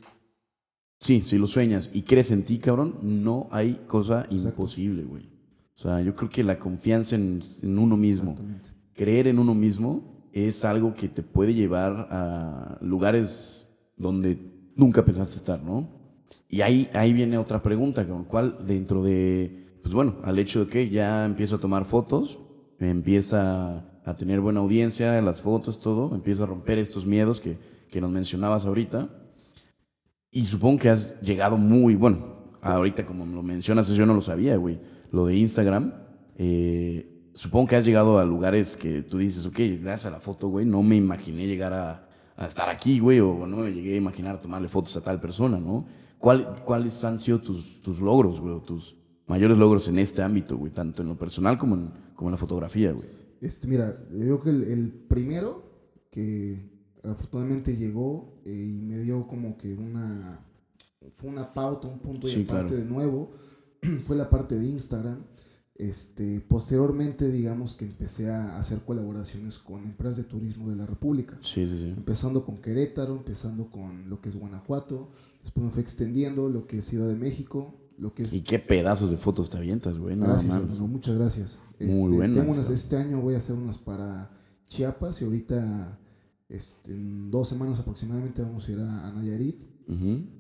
Sí, 1.00 1.22
si 1.24 1.38
lo 1.38 1.46
sueñas 1.46 1.90
y 1.92 2.02
crees 2.02 2.30
en 2.32 2.42
ti, 2.44 2.58
cabrón, 2.58 2.96
no 3.02 3.48
hay 3.50 3.80
cosa 3.86 4.26
Exacto. 4.30 4.48
imposible, 4.48 5.04
güey. 5.04 5.28
O 5.76 5.80
sea, 5.80 6.00
yo 6.00 6.14
creo 6.14 6.28
que 6.28 6.42
la 6.42 6.58
confianza 6.58 7.14
en, 7.14 7.40
en 7.62 7.78
uno 7.78 7.96
mismo, 7.96 8.34
creer 8.94 9.28
en 9.28 9.38
uno 9.38 9.54
mismo, 9.54 10.28
es 10.32 10.64
algo 10.64 10.94
que 10.94 11.08
te 11.08 11.22
puede 11.22 11.54
llevar 11.54 12.08
a 12.10 12.78
lugares 12.80 13.68
donde 13.96 14.38
nunca 14.74 15.04
pensaste 15.04 15.36
estar, 15.36 15.62
¿no? 15.62 15.88
Y 16.48 16.62
ahí, 16.62 16.88
ahí 16.94 17.12
viene 17.12 17.38
otra 17.38 17.62
pregunta, 17.62 18.04
cabrón. 18.04 18.24
¿cuál 18.24 18.58
dentro 18.66 19.02
de, 19.02 19.78
pues 19.82 19.94
bueno, 19.94 20.16
al 20.24 20.38
hecho 20.38 20.64
de 20.64 20.70
que 20.70 20.88
ya 20.90 21.24
empiezo 21.24 21.56
a 21.56 21.60
tomar 21.60 21.84
fotos, 21.84 22.38
empieza 22.80 23.84
a 24.04 24.16
tener 24.16 24.40
buena 24.40 24.60
audiencia, 24.60 25.20
las 25.22 25.42
fotos, 25.42 25.80
todo, 25.80 26.14
empiezo 26.14 26.44
a 26.44 26.46
romper 26.46 26.78
estos 26.78 27.06
miedos 27.06 27.40
que, 27.40 27.56
que 27.90 28.00
nos 28.00 28.10
mencionabas 28.10 28.66
ahorita. 28.66 29.08
Y 30.30 30.44
supongo 30.44 30.78
que 30.80 30.90
has 30.90 31.18
llegado 31.20 31.56
muy, 31.56 31.94
bueno, 31.94 32.36
ahorita 32.60 33.06
como 33.06 33.24
lo 33.26 33.42
mencionas, 33.42 33.88
yo 33.88 34.04
no 34.06 34.14
lo 34.14 34.20
sabía, 34.20 34.56
güey, 34.56 34.78
lo 35.10 35.26
de 35.26 35.36
Instagram. 35.36 35.92
eh, 36.36 37.14
supongo 37.34 37.68
que 37.68 37.76
has 37.76 37.84
llegado 37.86 38.18
a 38.18 38.24
lugares 38.24 38.76
que 38.76 39.02
tú 39.02 39.18
dices, 39.18 39.46
ok, 39.46 39.56
gracias 39.80 40.06
a 40.06 40.10
la 40.10 40.20
foto, 40.20 40.48
güey, 40.48 40.66
no 40.66 40.82
me 40.82 40.96
imaginé 40.96 41.46
llegar 41.46 41.72
a, 41.72 42.08
estar 42.46 42.68
aquí, 42.68 42.98
güey, 43.00 43.20
o 43.20 43.46
no 43.46 43.58
me 43.58 43.70
llegué 43.72 43.94
a 43.94 43.96
imaginar 43.96 44.40
tomarle 44.40 44.68
fotos 44.68 44.96
a 44.96 45.00
tal 45.00 45.20
persona, 45.20 45.58
¿no? 45.58 45.86
¿Cuál- 46.18 46.56
¿Cuáles 46.64 47.02
han 47.04 47.18
sido 47.18 47.40
tus, 47.40 47.80
tus 47.82 48.00
logros, 48.00 48.40
güey, 48.40 48.60
tus 48.64 48.96
mayores 49.26 49.56
logros 49.58 49.88
en 49.88 49.98
este 49.98 50.22
ámbito, 50.22 50.56
güey, 50.56 50.72
tanto 50.72 51.02
en 51.02 51.08
lo 51.08 51.16
personal 51.16 51.58
como 51.58 51.74
en, 51.76 51.90
como 52.14 52.28
en 52.28 52.32
la 52.32 52.38
fotografía, 52.38 52.92
güey? 52.92 53.08
Este, 53.40 53.66
mira, 53.68 53.96
yo 54.12 54.38
creo 54.38 54.40
que 54.40 54.50
el 54.72 54.90
primero 55.08 55.62
que 56.10 56.68
afortunadamente 57.04 57.76
llegó 57.76 58.40
eh, 58.44 58.52
y 58.52 58.80
me 58.82 58.98
dio 58.98 59.26
como 59.26 59.56
que 59.56 59.74
una 59.74 60.40
fue 61.14 61.30
una 61.30 61.52
pauta, 61.54 61.88
un 61.88 61.98
punto 62.00 62.26
Sí, 62.26 62.40
y 62.40 62.44
aparte 62.44 62.68
claro. 62.74 62.82
de 62.84 62.90
nuevo, 62.90 63.30
fue 64.04 64.16
la 64.16 64.28
parte 64.28 64.58
de 64.58 64.66
Instagram. 64.66 65.22
Este, 65.74 66.40
posteriormente, 66.40 67.30
digamos 67.30 67.72
que 67.74 67.84
empecé 67.84 68.30
a 68.32 68.58
hacer 68.58 68.80
colaboraciones 68.80 69.58
con 69.60 69.84
empresas 69.84 70.16
de 70.16 70.24
turismo 70.24 70.68
de 70.68 70.74
la 70.74 70.86
República. 70.86 71.38
Sí, 71.40 71.66
sí, 71.68 71.78
sí. 71.78 71.88
Empezando 71.96 72.44
con 72.44 72.56
Querétaro, 72.60 73.14
empezando 73.14 73.70
con 73.70 74.10
lo 74.10 74.20
que 74.20 74.28
es 74.28 74.34
Guanajuato, 74.36 75.08
después 75.42 75.64
me 75.66 75.70
fue 75.70 75.82
extendiendo 75.82 76.48
lo 76.48 76.66
que 76.66 76.78
es 76.78 76.84
Ciudad 76.84 77.06
de 77.06 77.14
México, 77.14 77.76
lo 77.96 78.12
que 78.12 78.24
es 78.24 78.32
Y 78.32 78.42
qué 78.42 78.58
pedazos 78.58 79.12
de 79.12 79.16
fotos 79.18 79.50
te 79.50 79.56
avientas, 79.56 79.96
güey, 79.98 80.16
Gracias, 80.18 80.56
hermano, 80.56 80.88
muchas 80.88 81.14
gracias. 81.16 81.60
Muy 81.78 81.90
Este, 81.90 82.08
buenas, 82.08 82.36
tengo 82.38 82.52
unas- 82.52 82.70
este 82.70 82.96
año 82.96 83.20
voy 83.20 83.34
a 83.34 83.38
hacer 83.38 83.54
unas 83.54 83.78
para 83.78 84.32
Chiapas 84.66 85.22
y 85.22 85.24
ahorita 85.26 85.96
este, 86.48 86.92
en 86.92 87.30
dos 87.30 87.48
semanas 87.48 87.78
aproximadamente 87.78 88.42
vamos 88.42 88.68
a 88.68 88.72
ir 88.72 88.80
a, 88.80 89.06
a 89.06 89.12
Nayarit 89.12 89.64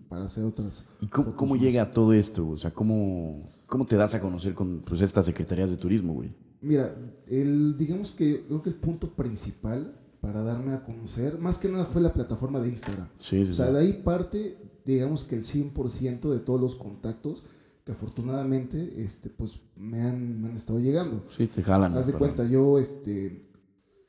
para 0.08 0.24
hacer 0.24 0.44
otras. 0.44 0.86
¿Y 1.00 1.06
cómo, 1.08 1.56
llega 1.56 1.90
todo 1.90 2.12
esto? 2.12 2.48
O 2.48 2.56
sea, 2.56 2.70
¿cómo, 2.70 3.50
cómo 3.66 3.84
te 3.84 3.96
das 3.96 4.14
a 4.14 4.20
conocer 4.20 4.54
con 4.54 4.80
pues, 4.80 5.00
estas 5.00 5.26
secretarías 5.26 5.70
de 5.70 5.76
turismo, 5.76 6.14
güey? 6.14 6.34
Mira, 6.60 6.94
el, 7.26 7.76
digamos 7.76 8.10
que 8.10 8.44
creo 8.44 8.62
que 8.62 8.70
el 8.70 8.76
punto 8.76 9.14
principal 9.14 9.94
para 10.20 10.42
darme 10.42 10.72
a 10.72 10.82
conocer, 10.82 11.38
más 11.38 11.58
que 11.58 11.68
nada 11.68 11.84
fue 11.84 12.02
la 12.02 12.12
plataforma 12.12 12.58
de 12.58 12.70
Instagram. 12.70 13.08
Sí, 13.18 13.44
sí, 13.44 13.52
O 13.52 13.54
sea, 13.54 13.66
sí. 13.66 13.72
de 13.72 13.78
ahí 13.78 13.92
parte, 14.02 14.58
digamos 14.84 15.24
que 15.24 15.36
el 15.36 15.42
100% 15.42 16.30
de 16.30 16.40
todos 16.40 16.60
los 16.60 16.74
contactos 16.74 17.44
que 17.84 17.92
afortunadamente 17.92 18.94
este, 18.98 19.30
pues, 19.30 19.60
me, 19.76 20.02
han, 20.02 20.40
me 20.40 20.48
han 20.48 20.56
estado 20.56 20.80
llegando. 20.80 21.24
Sí, 21.36 21.46
te 21.46 21.62
jalan. 21.62 21.96
Haz 21.96 22.08
de 22.08 22.12
cuenta, 22.14 22.44
yo 22.44 22.78
este, 22.78 23.40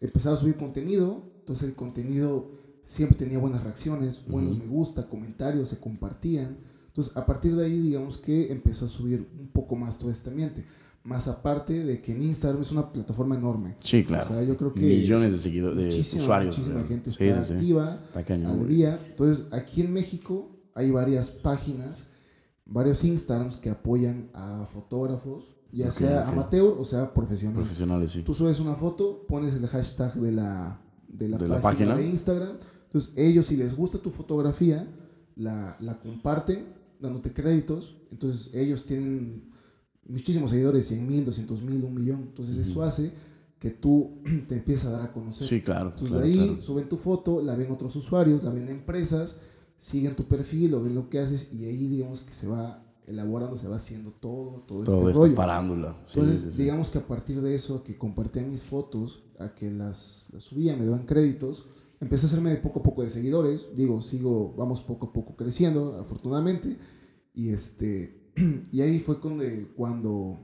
empezaba 0.01 0.35
a 0.35 0.37
subir 0.37 0.57
contenido, 0.57 1.23
entonces 1.49 1.67
el 1.67 1.73
contenido 1.73 2.45
siempre 2.83 3.17
tenía 3.17 3.39
buenas 3.39 3.63
reacciones, 3.63 4.23
buenos 4.27 4.53
Ujú. 4.57 4.61
me 4.65 4.67
gusta, 4.69 5.07
comentarios, 5.09 5.69
se 5.69 5.79
compartían. 5.79 6.57
Entonces, 6.85 7.17
a 7.17 7.25
partir 7.25 7.55
de 7.55 7.65
ahí, 7.65 7.79
digamos 7.79 8.19
que 8.19 8.51
empezó 8.51 8.85
a 8.85 8.87
subir 8.87 9.27
un 9.39 9.47
poco 9.47 9.75
más 9.75 9.97
todo 9.97 10.11
este 10.11 10.29
ambiente. 10.29 10.63
Más 11.03 11.27
aparte 11.27 11.83
de 11.83 12.01
que 12.01 12.11
en 12.11 12.21
Instagram 12.21 12.61
es 12.61 12.71
una 12.71 12.91
plataforma 12.91 13.33
enorme. 13.35 13.77
Sí, 13.79 14.03
claro. 14.03 14.25
O 14.25 14.27
sea, 14.27 14.43
yo 14.43 14.55
creo 14.57 14.75
que 14.75 14.81
Millones 14.85 15.31
de 15.31 15.39
seguidores, 15.39 15.75
de 15.77 15.85
muchísima, 15.85 16.21
usuarios. 16.21 16.55
muchísima 16.55 16.83
gente 16.83 17.11
Sí, 17.11 17.23
está 17.23 17.43
sí, 17.45 17.53
activa 17.53 17.99
Está 18.09 18.23
cañón, 18.23 18.51
al 18.59 18.67
día. 18.67 18.99
Entonces, 19.07 19.47
aquí 19.51 19.81
en 19.81 19.91
México 19.91 20.51
hay 20.75 20.91
varias 20.91 21.31
páginas, 21.31 22.09
varios 22.63 23.03
Instagrams 23.03 23.57
que 23.57 23.71
apoyan 23.71 24.29
a 24.35 24.67
fotógrafos, 24.67 25.55
ya 25.71 25.87
Ok, 25.87 25.91
sea 25.93 26.21
ok. 26.21 26.27
amateur 26.29 26.75
o 26.77 26.85
sea 26.85 27.11
profesional. 27.11 27.55
Profesionales, 27.63 28.11
sí. 28.11 28.21
Tú 28.21 28.35
subes 28.35 28.59
una 28.59 28.73
foto, 28.75 29.25
pones 29.27 29.55
el 29.55 29.65
hashtag 29.65 30.13
de 30.13 30.31
la, 30.31 30.79
de 31.09 31.27
la, 31.27 31.37
De 31.37 31.47
la 31.47 31.61
página, 31.61 31.95
de 31.95 32.07
Instagram. 32.07 32.57
Entonces, 32.85 33.11
ellos, 33.15 33.47
si 33.47 33.57
les 33.57 33.75
gusta 33.75 33.97
tu 33.97 34.09
fotografía, 34.09 34.87
la, 35.35 35.75
la 35.79 35.99
comparten 35.99 36.65
dándote 36.99 37.31
créditos. 37.33 37.95
Entonces, 38.11 38.53
ellos 38.53 38.85
tienen 38.85 39.43
muchísimos 40.07 40.51
seguidores, 40.51 40.87
100 40.87 41.07
mil, 41.07 41.25
200 41.25 41.61
mil, 41.61 41.83
un 41.83 41.93
millón. 41.93 42.21
Entonces, 42.21 42.57
eso 42.57 42.81
hace 42.83 43.11
que 43.59 43.69
tú 43.71 44.21
te 44.47 44.55
empieces 44.57 44.85
a 44.85 44.91
dar 44.91 45.01
a 45.01 45.11
conocer. 45.11 45.47
Sí, 45.47 45.61
claro. 45.61 45.89
Entonces, 45.89 46.09
claro, 46.09 46.25
ahí 46.25 46.37
claro. 46.37 46.57
suben 46.61 46.89
tu 46.89 46.97
foto, 46.97 47.41
la 47.41 47.55
ven 47.55 47.71
otros 47.71 47.95
usuarios, 47.95 48.43
la 48.43 48.51
ven 48.51 48.69
empresas, 48.69 49.37
siguen 49.77 50.15
tu 50.15 50.23
perfil 50.23 50.73
o 50.73 50.81
ven 50.83 50.95
lo 50.95 51.09
que 51.09 51.19
haces 51.19 51.51
y 51.53 51.65
ahí, 51.65 51.87
digamos 51.87 52.21
que 52.21 52.33
se 52.33 52.47
va 52.47 52.83
elaborando, 53.07 53.57
se 53.57 53.67
va 53.67 53.77
haciendo 53.77 54.11
todo, 54.11 54.61
todo, 54.67 54.83
Todo 54.83 55.09
este 55.09 55.19
rollo. 55.19 55.35
parándula. 55.35 55.97
Sí, 56.05 56.19
Entonces, 56.19 56.43
sí, 56.45 56.51
sí. 56.51 56.57
digamos 56.57 56.89
que 56.89 56.99
a 56.99 57.07
partir 57.07 57.41
de 57.41 57.55
eso, 57.55 57.83
que 57.83 57.97
compartía 57.97 58.43
mis 58.43 58.63
fotos, 58.63 59.23
a 59.39 59.53
que 59.55 59.71
las, 59.71 60.29
las 60.33 60.43
subía, 60.43 60.75
me 60.75 60.85
daban 60.85 61.05
créditos, 61.05 61.65
empecé 61.99 62.25
a 62.25 62.27
hacerme 62.27 62.55
poco 62.57 62.79
a 62.79 62.83
poco 62.83 63.03
de 63.03 63.09
seguidores. 63.09 63.67
Digo, 63.75 64.01
sigo, 64.01 64.53
vamos 64.57 64.81
poco 64.81 65.07
a 65.07 65.13
poco 65.13 65.35
creciendo, 65.35 65.97
afortunadamente. 65.99 66.77
Y, 67.33 67.49
este, 67.49 68.31
y 68.71 68.81
ahí 68.81 68.99
fue 68.99 69.19
cuando, 69.19 69.43
cuando 69.75 70.39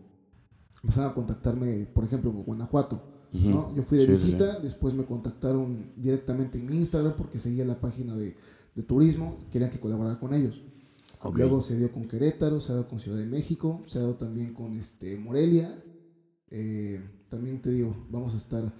empezaron 0.81 1.11
a 1.11 1.13
contactarme, 1.13 1.87
por 1.87 2.03
ejemplo, 2.03 2.31
con 2.31 2.43
Guanajuato. 2.43 3.11
¿no? 3.33 3.75
Yo 3.75 3.83
fui 3.83 3.97
de 3.97 4.05
Sí, 4.05 4.15
sí, 4.15 4.17
sí. 4.17 4.25
visita, 4.27 4.59
después 4.59 4.93
me 4.93 5.05
contactaron 5.05 5.91
directamente 5.97 6.57
en 6.57 6.65
mi 6.67 6.77
Instagram 6.77 7.15
porque 7.17 7.37
seguía 7.37 7.65
la 7.65 7.81
página 7.81 8.15
de, 8.15 8.35
de 8.75 8.83
turismo, 8.83 9.37
querían 9.51 9.69
que 9.69 9.79
colaborara 9.79 10.19
con 10.19 10.33
ellos. 10.33 10.61
Ok. 11.21 11.37
Luego 11.37 11.61
se 11.61 11.77
dio 11.77 11.91
con 11.91 12.07
Querétaro, 12.07 12.59
se 12.59 12.71
ha 12.71 12.75
dado 12.75 12.87
con 12.87 12.99
Ciudad 12.99 13.17
de 13.17 13.25
México, 13.25 13.81
se 13.87 13.97
ha 13.97 14.01
dado 14.03 14.15
también 14.15 14.53
con 14.53 14.73
este, 14.75 15.17
Morelia. 15.17 15.75
Eh, 16.57 17.01
también 17.27 17.61
te 17.61 17.69
digo, 17.69 17.93
vamos 18.09 18.33
a 18.33 18.37
estar 18.37 18.71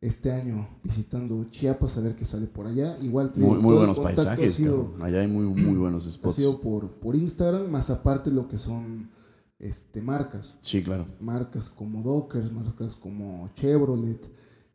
este 0.00 0.32
año 0.32 0.66
visitando 0.82 1.44
Chiapas 1.50 1.98
a 1.98 2.00
ver 2.00 2.14
qué 2.14 2.24
sale 2.24 2.46
por 2.46 2.66
allá. 2.66 2.96
Igual 3.02 3.32
te 3.32 3.40
digo, 3.40 3.54
Muy, 3.56 3.74
buenos 3.74 3.98
paisajes, 3.98 4.54
ha 4.54 4.56
sido. 4.56 4.94
Allá 5.02 5.20
hay 5.20 5.26
muy, 5.26 5.44
muy 5.44 5.76
buenos 5.76 6.06
ha 6.06 6.10
spots. 6.10 6.36
sido 6.36 6.58
por, 6.62 6.92
por 6.92 7.14
Instagram, 7.14 7.70
más 7.70 7.90
aparte 7.90 8.30
lo 8.30 8.48
que 8.48 8.56
son 8.56 9.10
este, 9.58 10.00
marcas. 10.00 10.54
Sí, 10.62 10.82
claro. 10.82 11.06
Marcas 11.20 11.68
como 11.68 12.02
Dockers, 12.02 12.50
marcas 12.50 12.96
como 12.96 13.50
Chevrolet. 13.54 14.26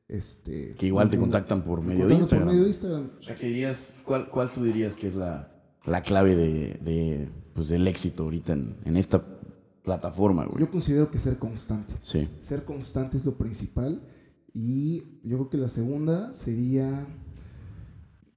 Este, 0.07 0.75
Que 0.75 0.85
igual 0.87 1.09
te 1.09 1.17
contactan 1.17 1.63
por 1.63 1.81
medio 1.81 2.05
de 2.05 2.13
Instagram. 2.13 2.45
Por 2.45 2.53
medio 2.53 2.63
de 2.65 2.69
Instagram. 2.69 3.09
O 3.19 3.23
sea, 3.23 3.35
que 3.35 3.47
dirías, 3.47 3.97
¿cuál, 4.05 4.29
cuál 4.29 4.51
tú 4.53 4.63
dirías 4.63 4.95
que 4.95 5.07
es 5.07 5.15
la, 5.15 5.51
la 5.85 6.03
clave 6.03 6.35
de, 6.35 6.79
de, 6.83 7.29
pues, 7.55 7.67
del 7.69 7.87
éxito 7.87 8.23
ahorita 8.23 8.53
en, 8.53 8.75
en 8.85 8.97
esta 8.97 9.23
plataforma, 9.83 10.45
güey? 10.45 10.59
Yo 10.59 10.71
considero 10.71 11.11
que 11.11 11.19
ser 11.19 11.37
constante. 11.37 11.93
Sí, 11.99 12.27
Ser 12.39 12.63
constante 12.65 13.17
es 13.17 13.25
lo 13.25 13.37
principal. 13.37 14.01
Y 14.53 14.99
yo 15.23 15.37
creo 15.37 15.49
que 15.49 15.57
la 15.57 15.67
segunda 15.67 16.31
sería. 16.33 17.05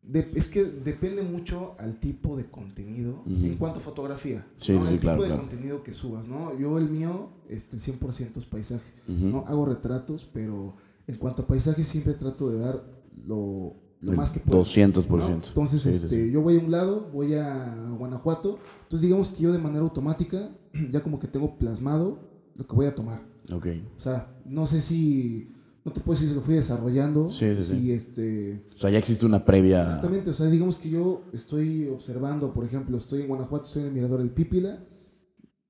de- 0.02 0.30
es 0.34 0.46
que 0.46 0.62
depende 0.64 1.22
mucho 1.22 1.74
al 1.80 1.98
tipo 1.98 2.36
de 2.36 2.48
contenido 2.48 3.24
en 3.26 3.56
cuanto 3.56 3.80
a 3.80 3.82
fotografía. 3.82 4.46
Sí, 4.56 4.72
¿no? 4.72 4.82
sí, 4.82 4.86
el 4.86 4.92
tipo 4.92 5.00
claro, 5.02 5.22
de 5.22 5.26
claro. 5.28 5.40
contenido 5.42 5.82
que 5.82 5.92
subas, 5.92 6.28
¿no? 6.28 6.56
Yo 6.56 6.78
el 6.78 6.88
mío, 6.88 7.30
este, 7.48 7.74
el 7.76 7.82
100% 7.82 8.38
es 8.38 8.46
paisaje. 8.46 8.92
Ujú. 9.08 9.26
¿no? 9.26 9.44
Hago 9.48 9.66
retratos, 9.66 10.24
pero 10.24 10.76
en 11.08 11.16
cuanto 11.16 11.42
a 11.42 11.46
paisaje 11.48 11.82
siempre 11.82 12.14
trato 12.14 12.48
de 12.50 12.58
dar 12.60 12.84
lo, 13.26 13.74
más 14.00 14.30
que 14.30 14.38
puedo. 14.38 14.60
200%. 14.64 15.08
¿no? 15.08 15.26
Entonces, 15.44 15.82
Sí, 15.82 15.88
este, 15.88 16.30
yo 16.30 16.40
voy 16.40 16.56
a 16.58 16.60
un 16.60 16.70
lado, 16.70 17.10
voy 17.12 17.34
a 17.34 17.74
Guanajuato. 17.98 18.60
Entonces, 18.84 19.00
digamos 19.02 19.30
que 19.30 19.42
yo 19.42 19.52
de 19.52 19.58
manera 19.58 19.80
automática 19.82 20.50
ya 20.90 21.02
como 21.02 21.18
que 21.18 21.26
tengo 21.28 21.58
plasmado 21.58 22.18
lo 22.54 22.66
que 22.66 22.74
voy 22.74 22.86
a 22.86 22.94
tomar. 22.94 23.22
Ok. 23.52 23.66
O 23.96 24.00
sea, 24.00 24.40
no 24.44 24.66
sé 24.66 24.80
si, 24.82 25.52
no 25.84 25.92
te 25.92 26.00
puedo 26.00 26.14
decir 26.16 26.28
si 26.28 26.34
lo 26.34 26.40
fui 26.40 26.54
desarrollando. 26.54 27.30
Sí, 27.30 27.54
sí, 27.54 27.60
si 27.60 27.80
sí. 27.80 27.92
este, 27.92 28.64
O 28.74 28.78
sea, 28.78 28.90
ya 28.90 28.98
existe 28.98 29.26
una 29.26 29.44
previa. 29.44 29.78
exactamente, 29.78 30.30
o 30.30 30.34
sea, 30.34 30.46
digamos 30.46 30.76
que 30.76 30.90
yo 30.90 31.22
estoy 31.32 31.86
observando, 31.88 32.52
por 32.52 32.64
ejemplo, 32.64 32.96
estoy 32.96 33.22
en 33.22 33.28
Guanajuato, 33.28 33.64
estoy 33.66 33.82
en 33.82 33.88
el 33.88 33.94
Mirador 33.94 34.20
del 34.20 34.30
Pípila 34.30 34.80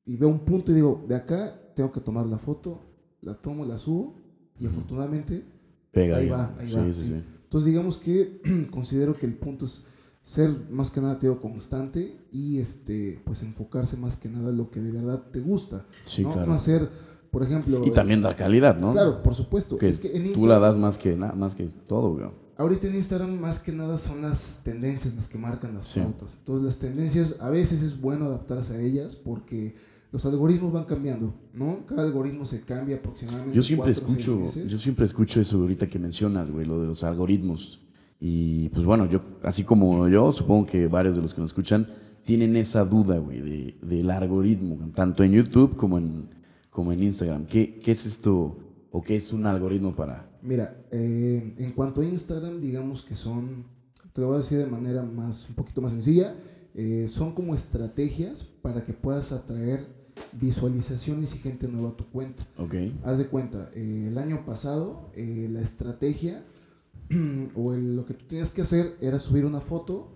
y 0.04 0.16
veo 0.16 0.28
un 0.28 0.40
punto 0.44 0.72
y 0.72 0.76
digo, 0.76 1.04
de 1.08 1.16
acá 1.16 1.60
tengo 1.74 1.92
que 1.92 2.00
tomar 2.00 2.26
la 2.26 2.38
foto, 2.38 2.80
la 3.20 3.34
tomo, 3.34 3.64
la 3.66 3.76
subo 3.78 4.14
y 4.58 4.66
afortunadamente 4.66 5.44
Pega 5.90 6.16
ahí 6.16 6.24
ahí. 6.24 6.30
va, 6.30 6.54
ahí 6.58 6.70
sí, 6.70 6.76
va, 6.76 6.84
sí, 6.84 6.92
sí. 6.92 7.06
sí. 7.08 7.24
Entonces 7.42 7.66
digamos 7.66 7.98
que 7.98 8.40
considero 8.70 9.14
que 9.14 9.26
el 9.26 9.34
punto 9.34 9.64
es 9.66 9.84
ser 10.26 10.50
más 10.70 10.90
que 10.90 11.00
nada, 11.00 11.20
te 11.20 11.28
digo, 11.28 11.40
constante 11.40 12.16
y 12.32 12.58
este, 12.58 13.22
pues 13.24 13.42
enfocarse 13.44 13.96
más 13.96 14.16
que 14.16 14.28
nada 14.28 14.50
en 14.50 14.56
lo 14.56 14.70
que 14.70 14.80
de 14.80 14.90
verdad 14.90 15.22
te 15.30 15.38
gusta. 15.40 15.86
Sí, 16.04 16.24
¿no? 16.24 16.32
claro. 16.32 16.48
No 16.48 16.54
hacer, 16.54 16.90
por 17.30 17.44
ejemplo... 17.44 17.86
Y 17.86 17.92
también 17.92 18.22
dar 18.22 18.34
calidad, 18.34 18.76
¿no? 18.76 18.90
Claro, 18.90 19.22
por 19.22 19.36
supuesto. 19.36 19.78
Que 19.78 19.86
es 19.86 19.98
que 19.98 20.16
en 20.16 20.34
tú 20.34 20.48
la 20.48 20.58
das 20.58 20.76
más 20.76 20.98
que, 20.98 21.14
na- 21.14 21.30
más 21.30 21.54
que 21.54 21.66
todo, 21.86 22.14
güey. 22.14 22.26
Ahorita 22.56 22.88
en 22.88 22.96
Instagram 22.96 23.38
más 23.38 23.60
que 23.60 23.70
nada 23.70 23.98
son 23.98 24.20
las 24.20 24.58
tendencias 24.64 25.14
las 25.14 25.28
que 25.28 25.38
marcan 25.38 25.74
las 25.74 25.86
Sí. 25.86 26.00
pautas. 26.00 26.34
Entonces 26.40 26.64
las 26.66 26.78
tendencias 26.80 27.36
a 27.38 27.50
veces 27.50 27.80
es 27.82 28.00
bueno 28.00 28.24
adaptarse 28.24 28.74
a 28.74 28.80
ellas 28.80 29.14
porque 29.14 29.76
los 30.10 30.26
algoritmos 30.26 30.72
van 30.72 30.86
cambiando, 30.86 31.34
¿no? 31.54 31.86
Cada 31.86 32.02
algoritmo 32.02 32.44
se 32.46 32.62
cambia 32.62 32.96
aproximadamente. 32.96 33.54
Yo 33.54 33.62
siempre 33.62 33.94
cuatro 33.94 34.08
escucho, 34.12 34.64
yo 34.66 34.78
siempre 34.78 35.04
escucho 35.04 35.40
eso 35.40 35.58
ahorita 35.58 35.86
que 35.86 36.00
mencionas, 36.00 36.50
güey, 36.50 36.66
lo 36.66 36.80
de 36.80 36.88
los 36.88 37.04
algoritmos. 37.04 37.80
Y 38.28 38.68
pues 38.70 38.84
bueno, 38.84 39.06
yo, 39.06 39.20
así 39.44 39.62
como 39.62 40.08
yo, 40.08 40.32
supongo 40.32 40.66
que 40.66 40.88
varios 40.88 41.14
de 41.14 41.22
los 41.22 41.32
que 41.32 41.40
nos 41.40 41.50
escuchan 41.50 41.86
tienen 42.24 42.56
esa 42.56 42.84
duda, 42.84 43.18
güey, 43.18 43.40
de, 43.40 43.76
del 43.82 44.10
algoritmo, 44.10 44.76
tanto 44.96 45.22
en 45.22 45.30
YouTube 45.30 45.76
como 45.76 45.96
en, 45.98 46.28
como 46.68 46.90
en 46.90 47.04
Instagram. 47.04 47.46
¿Qué, 47.46 47.78
¿Qué 47.78 47.92
es 47.92 48.04
esto 48.04 48.58
o 48.90 49.00
qué 49.00 49.14
es 49.14 49.32
un 49.32 49.46
algoritmo 49.46 49.94
para...? 49.94 50.28
Mira, 50.42 50.76
eh, 50.90 51.54
en 51.56 51.70
cuanto 51.70 52.00
a 52.00 52.04
Instagram, 52.04 52.60
digamos 52.60 53.00
que 53.04 53.14
son, 53.14 53.64
te 54.12 54.20
lo 54.20 54.26
voy 54.26 54.34
a 54.34 54.38
decir 54.38 54.58
de 54.58 54.66
manera 54.66 55.02
más, 55.04 55.48
un 55.48 55.54
poquito 55.54 55.80
más 55.80 55.92
sencilla, 55.92 56.34
eh, 56.74 57.06
son 57.08 57.32
como 57.32 57.54
estrategias 57.54 58.42
para 58.42 58.82
que 58.82 58.92
puedas 58.92 59.30
atraer 59.30 59.86
visualizaciones 60.32 61.32
y 61.36 61.38
gente 61.38 61.68
nueva 61.68 61.90
a 61.90 61.96
tu 61.96 62.06
cuenta. 62.06 62.42
Ok. 62.58 62.74
Haz 63.04 63.18
de 63.18 63.28
cuenta, 63.28 63.70
eh, 63.72 64.06
el 64.08 64.18
año 64.18 64.44
pasado 64.44 65.12
eh, 65.14 65.48
la 65.48 65.60
estrategia 65.60 66.44
o 67.54 67.72
el- 67.74 67.96
lo 67.96 68.04
que 68.04 68.14
tú 68.14 68.26
tenías 68.26 68.50
que 68.50 68.62
hacer 68.62 68.96
era 69.00 69.18
subir 69.18 69.44
una 69.44 69.60
foto 69.60 70.12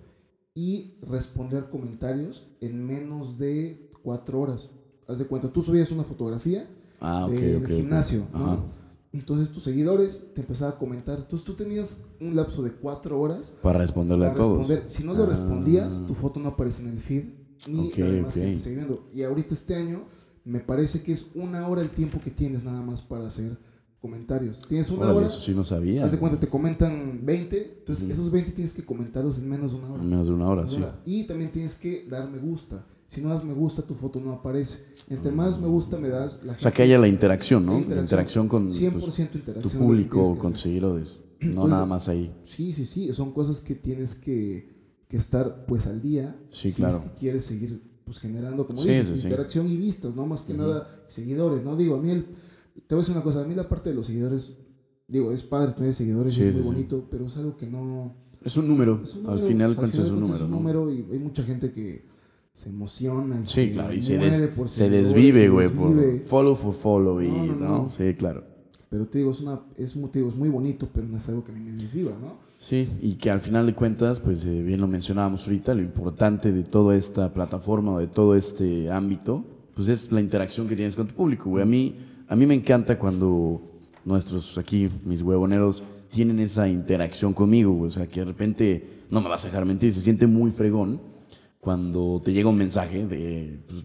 y 0.54 0.94
responder 1.02 1.68
comentarios 1.68 2.48
en 2.60 2.84
menos 2.84 3.38
de 3.38 3.90
cuatro 4.02 4.40
horas. 4.40 4.70
Haz 5.06 5.18
de 5.18 5.26
cuenta, 5.26 5.52
tú 5.52 5.62
subías 5.62 5.90
una 5.90 6.04
fotografía 6.04 6.68
Ah, 7.00 7.26
de- 7.30 7.36
del 7.40 7.56
ok, 7.56 7.62
ok. 7.64 7.70
gimnasio, 7.76 8.26
¿no? 8.32 8.44
Ajá. 8.44 8.64
Entonces 9.12 9.50
tus 9.50 9.64
seguidores 9.64 10.32
te 10.34 10.40
empezaban 10.40 10.74
a 10.74 10.78
comentar. 10.78 11.18
Entonces 11.18 11.44
tú 11.44 11.54
tenías 11.54 11.98
un 12.20 12.36
lapso 12.36 12.62
de 12.62 12.70
cuatro 12.72 13.18
horas 13.20 13.52
Para 13.62 13.78
responderle 13.80 14.26
para 14.26 14.36
a 14.38 14.42
todos. 14.42 14.58
responder. 14.58 14.88
Si 14.88 15.02
no 15.02 15.14
lo 15.14 15.24
Ah. 15.24 15.26
respondías, 15.26 16.04
tu 16.06 16.14
foto 16.14 16.38
no 16.38 16.50
aparece 16.50 16.82
en 16.82 16.88
el 16.90 16.96
feed 16.98 17.24
ni 17.68 17.90
la 17.92 18.06
demás 18.06 18.34
gente. 18.34 18.78
Y 19.12 19.22
ahorita 19.22 19.54
este 19.54 19.74
año 19.74 20.04
me 20.44 20.60
parece 20.60 21.02
que 21.02 21.10
es 21.12 21.30
una 21.34 21.66
hora 21.66 21.82
el 21.82 21.90
tiempo 21.90 22.20
que 22.20 22.30
tienes 22.30 22.62
nada 22.62 22.82
más 22.82 23.02
para 23.02 23.26
hacer 23.26 23.58
comentarios. 24.00 24.62
Tienes 24.66 24.90
una 24.90 25.00
Órale, 25.02 25.16
hora, 25.18 25.26
eso 25.26 25.40
sí 25.40 25.54
no 25.54 25.64
sabía. 25.64 26.06
güey. 26.06 26.18
cuenta, 26.18 26.40
te 26.40 26.48
comentan 26.48 27.20
20, 27.24 27.76
entonces 27.80 28.08
esos 28.08 28.30
20 28.30 28.52
tienes 28.52 28.72
que 28.72 28.84
comentarlos 28.84 29.38
en 29.38 29.48
menos 29.48 29.72
de 29.72 29.78
una 29.78 29.90
hora. 29.90 30.02
En 30.02 30.10
menos 30.10 30.26
de 30.26 30.32
una 30.32 30.48
hora, 30.48 30.62
Una 30.62 30.70
sí. 30.70 30.76
hora. 30.78 31.00
Y 31.04 31.24
también 31.24 31.50
tienes 31.50 31.74
que 31.74 32.06
dar 32.08 32.28
me 32.30 32.38
gusta. 32.38 32.86
Si 33.06 33.20
no 33.20 33.30
das 33.30 33.44
me 33.44 33.52
gusta, 33.52 33.82
tu 33.82 33.94
foto 33.94 34.20
no 34.20 34.32
aparece. 34.32 34.78
Entre 35.08 35.32
más 35.32 35.60
me 35.60 35.66
gusta 35.66 35.98
me 35.98 36.08
das, 36.08 36.42
la 36.44 36.52
O 36.52 36.58
sea, 36.58 36.70
que 36.72 36.82
haya 36.82 36.96
la 36.98 37.08
interacción, 37.08 37.66
¿no? 37.66 37.72
la 37.80 37.96
La 37.96 38.00
interacción 38.02 38.46
con 38.48 38.64
pues, 38.64 38.78
100% 38.80 39.30
tu 39.30 39.38
interacción. 39.38 39.56
es 39.66 39.74
lo 39.74 39.80
que 39.80 39.84
público, 39.84 40.38
con 40.38 40.56
seguidores. 40.56 41.08
No 41.40 41.46
Entonces- 41.48 41.70
nada 41.70 41.86
más 41.86 42.06
ahí. 42.08 42.32
Sí, 42.42 42.72
sí, 42.74 42.84
sí, 42.84 43.12
son 43.14 43.32
cosas 43.32 43.60
que 43.62 43.74
tienes 43.74 44.14
que, 44.14 44.74
que 45.08 45.16
estar 45.16 45.64
pues 45.66 45.86
al 45.86 46.00
día. 46.02 46.36
Sí, 46.50 46.70
si 46.70 46.76
claro. 46.76 46.94
es 46.96 47.00
que 47.00 47.10
quieres 47.18 47.44
seguir 47.46 47.82
pues 48.04 48.18
generando, 48.18 48.66
como 48.66 48.80
Sí, 48.82 48.88
dices, 48.90 49.20
sí, 49.20 49.26
interacción 49.28 49.66
y 49.68 49.76
vistas, 49.76 50.14
¿no? 50.14 50.26
Más 50.26 50.42
que 50.42 50.52
nada 50.52 51.02
seguidores, 51.08 51.64
¿no? 51.64 51.76
Digo, 51.76 51.94
a 51.96 52.00
mí, 52.00 52.10
el- 52.10 52.26
te 52.86 52.94
voy 52.94 53.00
a 53.00 53.02
decir 53.02 53.14
una 53.14 53.24
cosa, 53.24 53.42
a 53.42 53.44
mí 53.44 53.54
la 53.54 53.68
parte 53.68 53.90
de 53.90 53.96
los 53.96 54.06
seguidores, 54.06 54.52
digo, 55.08 55.32
es 55.32 55.42
padre 55.42 55.72
tener 55.72 55.94
seguidores, 55.94 56.34
Sí, 56.34 56.42
es 56.42 56.54
muy 56.54 56.62
sí. 56.62 56.68
bonito, 56.68 57.04
pero 57.10 57.26
es 57.26 57.36
algo 57.36 57.56
que 57.56 57.66
no... 57.66 58.14
Es 58.44 58.56
un 58.56 58.68
número. 58.68 59.00
es 59.02 59.14
un 59.14 59.28
Al 59.28 59.40
final 59.40 59.76
cuentas 59.76 60.00
es 60.00 60.10
un 60.10 60.20
número, 60.20 60.36
es 60.36 60.42
un 60.42 60.50
número 60.50 60.90
y 60.90 61.06
hay 61.12 61.18
mucha 61.18 61.42
gente 61.42 61.72
que 61.72 62.06
se 62.52 62.68
emociona 62.70 63.40
y 63.40 63.46
Sí, 63.46 63.52
se 63.68 63.72
claro. 63.72 63.92
Y 63.92 64.00
se, 64.00 64.16
muere 64.18 64.38
des- 64.38 64.50
por 64.50 64.68
se 64.68 64.88
desvive, 64.88 65.48
güey, 65.48 65.68
por 65.68 65.94
follow 66.26 66.54
for 66.56 66.74
follow 66.74 67.20
y, 67.20 67.28
No, 67.28 67.46
no, 67.46 67.54
¿no? 67.54 67.68
no. 67.84 67.90
Sí, 67.92 68.14
claro. 68.14 68.44
Pero 68.88 69.06
te 69.06 69.18
digo, 69.18 69.30
es, 69.30 69.40
una, 69.40 69.60
es, 69.76 69.94
digo, 70.12 70.28
es 70.30 70.34
muy 70.36 70.48
bonito, 70.48 70.88
pero 70.92 71.06
no 71.06 71.16
es 71.16 71.28
algo 71.28 71.44
que 71.44 71.52
a 71.52 71.54
mí 71.54 71.60
me 71.60 71.72
desviva, 71.72 72.10
¿no? 72.20 72.38
Sí, 72.58 72.88
y 73.00 73.14
que 73.14 73.30
al 73.30 73.40
final 73.40 73.66
de 73.66 73.74
cuentas, 73.74 74.18
pues 74.20 74.44
eh, 74.46 74.62
bien 74.62 74.80
lo 74.80 74.88
mencionábamos 74.88 75.46
ahorita, 75.46 75.74
lo 75.74 75.80
importante 75.82 76.50
de 76.50 76.62
toda 76.64 76.96
esta 76.96 77.32
plataforma 77.32 77.92
o 77.92 77.98
de 77.98 78.08
todo 78.08 78.34
este 78.34 78.90
ámbito, 78.90 79.44
pues 79.76 79.88
es 79.88 80.10
la 80.10 80.20
interacción 80.20 80.66
que 80.66 80.74
tienes 80.76 80.96
con 80.96 81.06
tu 81.06 81.14
público, 81.14 81.48
güey. 81.50 81.62
A 81.62 81.66
mí, 81.66 81.94
a 82.30 82.36
mí 82.36 82.46
me 82.46 82.54
encanta 82.54 82.96
cuando 82.96 83.60
nuestros 84.04 84.56
aquí, 84.56 84.88
mis 85.04 85.20
huevoneros, 85.20 85.82
tienen 86.10 86.38
esa 86.38 86.68
interacción 86.68 87.34
conmigo. 87.34 87.82
O 87.82 87.90
sea, 87.90 88.06
que 88.06 88.20
de 88.20 88.26
repente, 88.26 89.04
no 89.10 89.20
me 89.20 89.28
vas 89.28 89.44
a 89.44 89.48
dejar 89.48 89.64
mentir, 89.64 89.92
se 89.92 90.00
siente 90.00 90.28
muy 90.28 90.52
fregón 90.52 91.00
cuando 91.58 92.22
te 92.24 92.32
llega 92.32 92.48
un 92.48 92.56
mensaje 92.56 93.04
de, 93.04 93.58
pues, 93.66 93.84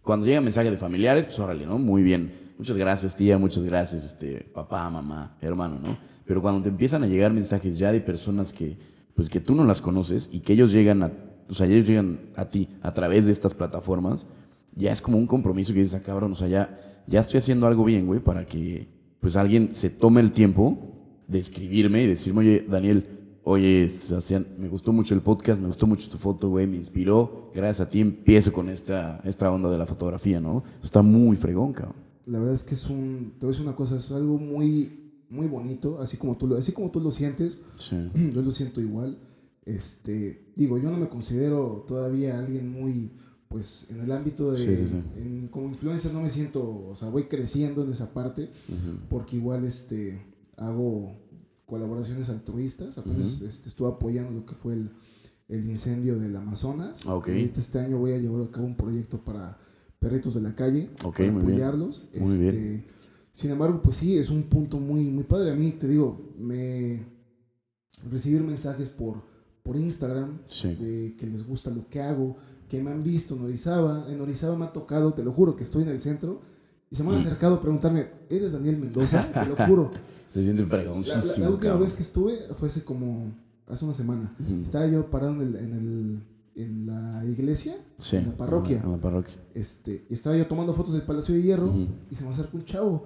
cuando 0.00 0.26
llega 0.26 0.38
un 0.38 0.44
mensaje 0.44 0.70
de 0.70 0.76
familiares, 0.76 1.24
pues 1.24 1.40
órale, 1.40 1.66
¿no? 1.66 1.76
Muy 1.76 2.04
bien. 2.04 2.32
Muchas 2.56 2.76
gracias, 2.76 3.16
tía, 3.16 3.36
muchas 3.36 3.64
gracias, 3.64 4.04
este, 4.04 4.48
papá, 4.54 4.88
mamá, 4.88 5.36
hermano, 5.40 5.80
¿no? 5.82 5.98
Pero 6.24 6.40
cuando 6.40 6.62
te 6.62 6.68
empiezan 6.68 7.02
a 7.02 7.08
llegar 7.08 7.32
mensajes 7.32 7.78
ya 7.78 7.90
de 7.90 8.00
personas 8.00 8.52
que, 8.52 8.78
pues 9.16 9.28
que 9.28 9.40
tú 9.40 9.56
no 9.56 9.64
las 9.64 9.82
conoces 9.82 10.28
y 10.30 10.38
que 10.38 10.52
ellos 10.52 10.70
llegan 10.70 11.02
a, 11.02 11.10
o 11.48 11.54
sea, 11.54 11.66
ellos 11.66 11.84
llegan 11.84 12.30
a 12.36 12.44
ti 12.44 12.68
a 12.80 12.94
través 12.94 13.26
de 13.26 13.32
estas 13.32 13.54
plataformas, 13.54 14.28
ya 14.76 14.92
es 14.92 15.00
como 15.00 15.18
un 15.18 15.26
compromiso 15.26 15.74
que 15.74 15.80
dices, 15.80 15.96
ah, 15.96 16.02
cabrón, 16.04 16.30
o 16.30 16.36
sea, 16.36 16.46
ya, 16.46 16.95
ya 17.06 17.20
estoy 17.20 17.38
haciendo 17.38 17.66
algo 17.66 17.84
bien, 17.84 18.06
güey, 18.06 18.20
para 18.20 18.46
que, 18.46 18.88
pues 19.20 19.36
alguien 19.36 19.74
se 19.74 19.90
tome 19.90 20.20
el 20.20 20.32
tiempo 20.32 20.78
de 21.28 21.38
escribirme 21.38 22.02
y 22.02 22.06
decirme, 22.06 22.40
oye, 22.40 22.66
Daniel, 22.68 23.04
oye, 23.44 23.88
Sebastián, 23.88 24.46
me 24.58 24.68
gustó 24.68 24.92
mucho 24.92 25.14
el 25.14 25.20
podcast, 25.20 25.60
me 25.60 25.68
gustó 25.68 25.86
mucho 25.86 26.08
tu 26.10 26.18
foto, 26.18 26.48
güey, 26.48 26.66
me 26.66 26.76
inspiró, 26.76 27.50
gracias 27.54 27.86
a 27.86 27.90
ti 27.90 28.00
empiezo 28.00 28.52
con 28.52 28.68
esta, 28.68 29.20
esta 29.24 29.50
onda 29.50 29.70
de 29.70 29.78
la 29.78 29.86
fotografía, 29.86 30.40
¿no? 30.40 30.64
Está 30.82 31.02
muy 31.02 31.36
fregón, 31.36 31.72
cabrón. 31.72 31.96
La 32.26 32.38
verdad 32.40 32.54
es 32.54 32.64
que 32.64 32.74
es 32.74 32.88
un, 32.90 33.34
te 33.38 33.46
voy 33.46 33.50
a 33.50 33.52
decir 33.52 33.66
una 33.66 33.76
cosa, 33.76 33.96
es 33.96 34.10
algo 34.10 34.36
muy, 34.36 35.12
muy 35.30 35.46
bonito, 35.46 36.00
así 36.00 36.16
como 36.16 36.36
tú 36.36 36.46
lo, 36.48 36.56
así 36.56 36.72
como 36.72 36.90
tú 36.90 37.00
lo 37.00 37.10
sientes, 37.10 37.62
Sí. 37.76 37.96
yo 38.34 38.42
lo 38.42 38.50
siento 38.50 38.80
igual. 38.80 39.18
Este, 39.64 40.52
digo, 40.54 40.78
yo 40.78 40.90
no 40.90 40.96
me 40.96 41.08
considero 41.08 41.84
todavía 41.88 42.38
alguien 42.38 42.70
muy, 42.70 43.10
pues, 43.48 43.86
en 43.90 44.00
el 44.00 44.10
ámbito 44.12 44.52
de, 44.52 44.58
Sí, 44.58 44.76
sí, 44.76 44.88
sí. 44.88 45.02
en- 45.16 45.48
como 45.48 45.68
influencer 45.68 46.12
no 46.12 46.20
me 46.20 46.30
siento, 46.30 46.62
o 46.88 46.96
sea, 46.96 47.08
voy 47.10 47.24
creciendo 47.24 47.82
en 47.84 47.90
esa 47.92 48.12
parte, 48.12 48.50
porque 49.08 49.36
igual, 49.36 49.64
este, 49.64 50.20
hago 50.56 51.12
colaboraciones 51.64 52.28
altruistas, 52.28 52.98
apenas 52.98 53.40
este, 53.42 53.68
estuve 53.68 53.88
apoyando 53.88 54.32
lo 54.32 54.46
que 54.46 54.54
fue 54.54 54.74
el, 54.74 54.90
el 55.48 55.68
incendio 55.68 56.18
del 56.18 56.34
Amazonas. 56.36 57.02
Ah, 57.06 57.14
ok. 57.16 57.28
Ahorita 57.28 57.60
este 57.60 57.78
año 57.78 57.98
voy 57.98 58.12
a 58.12 58.18
llevar 58.18 58.42
a 58.42 58.50
cabo 58.50 58.66
un 58.66 58.76
proyecto 58.76 59.18
para 59.24 59.58
perritos 59.98 60.34
de 60.34 60.40
la 60.42 60.54
calle, 60.54 60.90
Ok, 61.04 61.16
para 61.18 61.32
muy 61.32 61.42
bien. 61.42 61.52
apoyarlos. 61.54 62.02
Muy 62.18 62.32
Este, 62.32 62.50
bien. 62.50 62.84
Sin 63.32 63.50
embargo, 63.50 63.82
pues 63.82 63.96
sí, 63.98 64.16
es 64.16 64.30
un 64.30 64.44
punto 64.44 64.78
muy, 64.78 65.10
muy 65.10 65.24
padre. 65.24 65.50
A 65.50 65.54
mí, 65.54 65.72
te 65.72 65.86
digo, 65.88 66.32
me 66.38 67.04
recibir 68.10 68.42
mensajes 68.42 68.88
por, 68.88 69.22
por 69.62 69.76
Instagram 69.76 70.38
Sí. 70.46 70.74
de 70.74 71.16
que 71.18 71.26
les 71.26 71.46
gusta 71.46 71.70
lo 71.70 71.88
que 71.88 72.00
hago, 72.00 72.36
que 72.68 72.80
me 72.80 72.90
han 72.90 73.02
visto 73.02 73.34
en 73.34 73.42
Orizaba. 73.42 74.06
En 74.08 74.20
Orizaba 74.20 74.56
me 74.56 74.64
ha 74.64 74.72
tocado, 74.72 75.12
te 75.14 75.22
lo 75.22 75.32
juro, 75.32 75.54
que 75.56 75.62
estoy 75.64 75.82
en 75.82 75.88
el 75.88 75.98
centro 76.00 76.40
y 76.90 76.96
se 76.96 77.02
me 77.02 77.10
han 77.10 77.16
acercado 77.16 77.54
a 77.56 77.60
preguntarme, 77.60 78.08
¿eres 78.28 78.52
Daniel 78.52 78.76
Mendoza? 78.76 79.26
Te 79.32 79.46
lo 79.46 79.56
juro. 79.66 79.90
Se 80.32 80.42
siente 80.42 80.62
La, 80.62 80.68
la- 80.68 80.74
fregoncísimo, 80.74 81.44
la 81.44 81.50
última 81.50 81.70
cabrón. 81.72 81.80
vez 81.82 81.92
que 81.94 82.02
estuve 82.02 82.38
fue 82.54 82.68
hace 82.68 82.82
como, 82.84 83.32
hace 83.66 83.84
una 83.84 83.94
semana. 83.94 84.34
Ujú. 84.38 84.60
Estaba 84.62 84.86
yo 84.86 85.08
parado 85.10 85.32
en, 85.34 85.40
el, 85.42 85.56
en, 85.56 85.72
el- 85.72 86.22
en 86.54 86.86
la 86.86 87.24
iglesia, 87.24 87.76
Sí, 87.98 88.16
en 88.16 88.26
la 88.26 88.36
parroquia. 88.36 88.80
En 88.84 88.90
la 88.92 88.98
parroquia. 88.98 89.34
Este, 89.54 90.04
y 90.08 90.14
estaba 90.14 90.36
yo 90.36 90.46
tomando 90.46 90.72
fotos 90.72 90.92
del 90.94 91.02
Palacio 91.02 91.34
de 91.34 91.42
Hierro 91.42 91.66
Ujú. 91.68 91.88
y 92.10 92.14
se 92.14 92.24
me 92.24 92.30
acerca 92.30 92.56
un 92.56 92.64
chavo. 92.64 93.04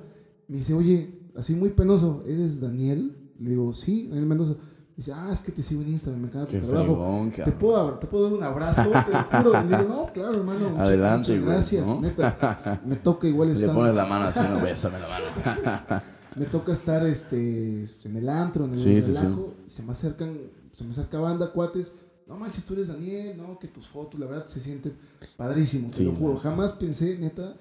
Me 0.48 0.58
dice, 0.58 0.74
oye, 0.74 1.30
así 1.36 1.54
muy 1.54 1.70
penoso, 1.70 2.22
¿eres 2.26 2.60
Daniel? 2.60 3.16
Le 3.38 3.50
digo, 3.50 3.72
sí, 3.72 4.06
Daniel 4.08 4.26
Mendoza. 4.26 4.56
Dice, 5.00 5.12
ah, 5.14 5.30
es 5.32 5.40
que 5.40 5.50
te 5.50 5.62
sigo 5.62 5.80
en 5.80 5.88
Instagram, 5.88 6.20
me 6.20 6.28
encanta 6.28 6.46
tu 6.48 6.52
Qué 6.52 6.60
trabajo. 6.60 6.84
fregón, 6.94 7.30
¿Te 7.32 7.52
puedo, 7.52 7.98
¿Te 7.98 8.06
puedo 8.06 8.24
dar 8.24 8.32
un 8.34 8.42
abrazo? 8.42 8.82
Te 8.82 9.10
lo 9.12 9.22
juro. 9.22 9.64
Y 9.64 9.68
le 9.68 9.78
digo, 9.78 9.88
no, 9.88 10.12
claro, 10.12 10.34
hermano. 10.34 10.68
muchas- 10.68 10.88
Adelante, 10.88 11.30
muchas 11.38 11.46
gracias. 11.54 11.86
¿no? 11.86 12.00
Neta, 12.02 12.82
me 12.84 12.96
toca 12.96 13.26
igual 13.26 13.48
Le 13.48 13.54
estar. 13.54 13.74
pones 13.74 13.94
la 13.94 14.04
mano 14.04 14.26
así, 14.26 14.40
no, 14.40 14.60
bésame 14.60 14.98
la 14.98 15.08
mano. 15.08 16.02
Me 16.36 16.44
toca 16.44 16.72
estar 16.72 17.06
este, 17.06 17.84
en 18.04 18.14
el 18.16 18.28
antro, 18.28 18.66
en 18.66 18.72
el 18.74 18.76
Sí, 18.78 19.00
sí, 19.00 19.06
relajo. 19.12 19.54
Y 19.66 19.70
se 19.70 19.82
me 19.82 19.92
acercan, 19.92 20.38
se 20.74 20.84
me 20.84 20.90
acerca 20.90 21.18
banda, 21.18 21.50
cuates. 21.50 21.92
No 22.28 22.36
manches, 22.36 22.66
tú 22.66 22.74
eres 22.74 22.88
Daniel, 22.88 23.38
no, 23.38 23.58
que 23.58 23.68
tus 23.68 23.88
fotos, 23.88 24.20
la 24.20 24.26
verdad, 24.26 24.44
se 24.48 24.60
sienten 24.60 24.92
padrísimo, 25.38 25.88
te 25.88 25.96
Sí, 25.96 26.04
lo 26.04 26.14
juro. 26.14 26.34
sí. 26.34 26.40
Jamás 26.42 26.72
pensé, 26.74 27.16
neta, 27.18 27.54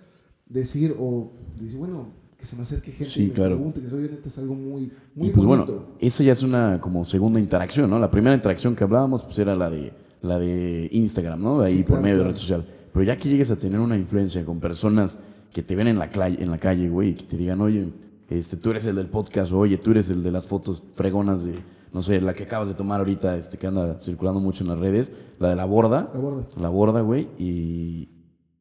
decir 0.45 0.93
o 0.99 1.32
decir, 1.58 1.78
bueno, 1.78 2.10
que 2.39 2.45
se 2.45 2.56
me 2.56 2.62
acerque 2.62 2.91
gente 2.91 3.12
Sí, 3.12 3.23
y 3.23 3.28
me 3.28 3.34
claro. 3.34 3.56
pregunte, 3.56 3.82
que 3.82 3.88
soy 3.89 4.04
neta, 4.04 4.28
es 4.30 4.38
algo 4.38 4.56
muy, 4.56 4.91
muy 5.13 5.28
y 5.28 5.32
pues 5.32 5.45
bonito. 5.45 5.65
bueno, 5.73 5.88
eso 5.99 6.23
ya 6.23 6.32
es 6.32 6.41
una 6.41 6.80
como 6.80 7.04
segunda 7.04 7.39
interacción, 7.39 7.89
¿no? 7.89 7.99
La 7.99 8.10
primera 8.10 8.34
interacción 8.36 8.75
que 8.75 8.84
hablábamos 8.86 9.23
pues 9.23 9.38
era 9.39 9.56
la 9.56 9.69
de 9.69 9.91
la 10.21 10.39
de 10.39 10.88
Instagram, 10.91 11.41
¿no? 11.41 11.62
Ahí 11.62 11.78
Sí, 11.78 11.84
por 11.84 11.88
claro, 11.88 12.02
medio 12.04 12.15
claro. 12.15 12.23
de 12.30 12.34
red 12.34 12.38
social. 12.39 12.65
Pero 12.93 13.04
ya 13.04 13.17
que 13.17 13.30
llegues 13.30 13.52
a 13.52 13.56
tener 13.58 13.80
una 13.80 13.97
influencia 13.97 14.43
con 14.45 14.60
personas 14.60 15.17
que 15.54 15.63
te 15.63 15.75
ven 15.75 15.88
en 15.88 15.99
la 15.99 16.10
calle, 16.10 16.41
en 16.41 16.49
la 16.52 16.58
calle, 16.58 16.89
güey, 16.89 17.10
y 17.10 17.13
que 17.15 17.23
te 17.23 17.38
digan, 17.38 17.60
oye, 17.62 17.88
este, 18.30 18.56
tú 18.58 18.69
eres 18.71 18.86
el 18.86 18.95
del 18.95 19.08
podcast, 19.08 19.52
o, 19.52 19.60
oye, 19.60 19.78
tú 19.78 19.91
eres 19.91 20.10
el 20.10 20.21
de 20.23 20.32
las 20.32 20.45
fotos 20.47 20.84
fregonas 20.93 21.43
de, 21.43 21.56
no 21.93 22.02
sé, 22.02 22.21
la 22.21 22.34
que 22.34 22.43
acabas 22.43 22.67
de 22.69 22.73
tomar 22.75 22.99
ahorita, 22.99 23.36
este, 23.38 23.58
que 23.58 23.67
anda 23.67 23.99
circulando 23.99 24.39
mucho 24.39 24.63
en 24.63 24.69
las 24.69 24.80
redes, 24.80 25.12
la 25.39 25.49
de 25.49 25.56
la 25.56 25.65
borda. 25.65 26.10
La 26.13 26.19
borda. 26.19 26.43
La 26.60 26.69
borda, 26.69 27.02
güey, 27.02 27.28
y, 27.38 28.10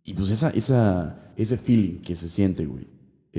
y 0.04 0.14
pues 0.14 0.30
esa, 0.30 0.50
esa, 0.50 1.32
ese 1.36 1.56
feeling 1.58 2.00
que 2.02 2.14
se 2.16 2.28
siente, 2.28 2.64
güey, 2.66 2.86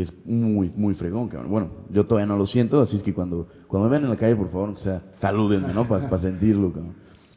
es 0.02 0.14
muy, 0.26 0.72
muy 0.76 0.94
fregón, 0.94 1.28
cabrón. 1.28 1.52
Bueno, 1.52 1.72
yo 1.90 2.06
todavía 2.06 2.26
no 2.28 2.38
lo 2.38 2.46
siento, 2.46 2.82
así 2.82 2.98
es 2.98 3.04
que 3.04 3.14
cuando, 3.14 3.48
cuando 3.68 3.88
me 3.88 3.92
vean 3.92 4.04
en 4.04 4.10
la 4.10 4.16
calle, 4.16 4.36
por 4.36 4.48
favor, 4.50 4.74
que 4.74 4.80
sea, 4.80 5.04
salúdenme, 5.18 5.74
¿no? 5.74 5.88
Para 5.88 6.20
sentirlo, 6.20 6.72
cabrón. 6.72 6.96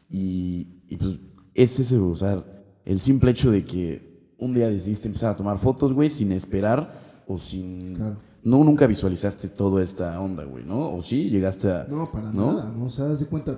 Y, 0.09 0.67
y 0.87 0.97
pues 0.97 1.19
es 1.53 1.79
ese, 1.79 1.97
o 1.97 2.15
sea, 2.15 2.43
el 2.85 2.99
simple 2.99 3.31
hecho 3.31 3.51
de 3.51 3.65
que 3.65 4.33
un 4.37 4.53
día 4.53 4.69
decidiste 4.69 5.07
empezar 5.07 5.31
a 5.31 5.35
tomar 5.35 5.57
fotos, 5.57 5.93
güey, 5.93 6.09
sin 6.09 6.31
esperar 6.31 7.23
o 7.27 7.37
sin... 7.37 7.95
Claro. 7.95 8.17
No, 8.43 8.61
nunca 8.63 8.85
visualizaste 8.87 9.47
toda 9.47 9.81
esta 9.81 10.19
onda, 10.19 10.43
güey, 10.43 10.65
¿no? 10.65 10.93
¿O 10.93 11.01
sí? 11.01 11.29
Llegaste 11.29 11.71
a... 11.71 11.85
No, 11.89 12.11
para 12.11 12.29
¿no? 12.31 12.51
nada, 12.51 12.73
¿no? 12.75 12.85
O 12.85 12.89
sea, 12.89 13.05
de 13.05 13.25
cuenta, 13.25 13.57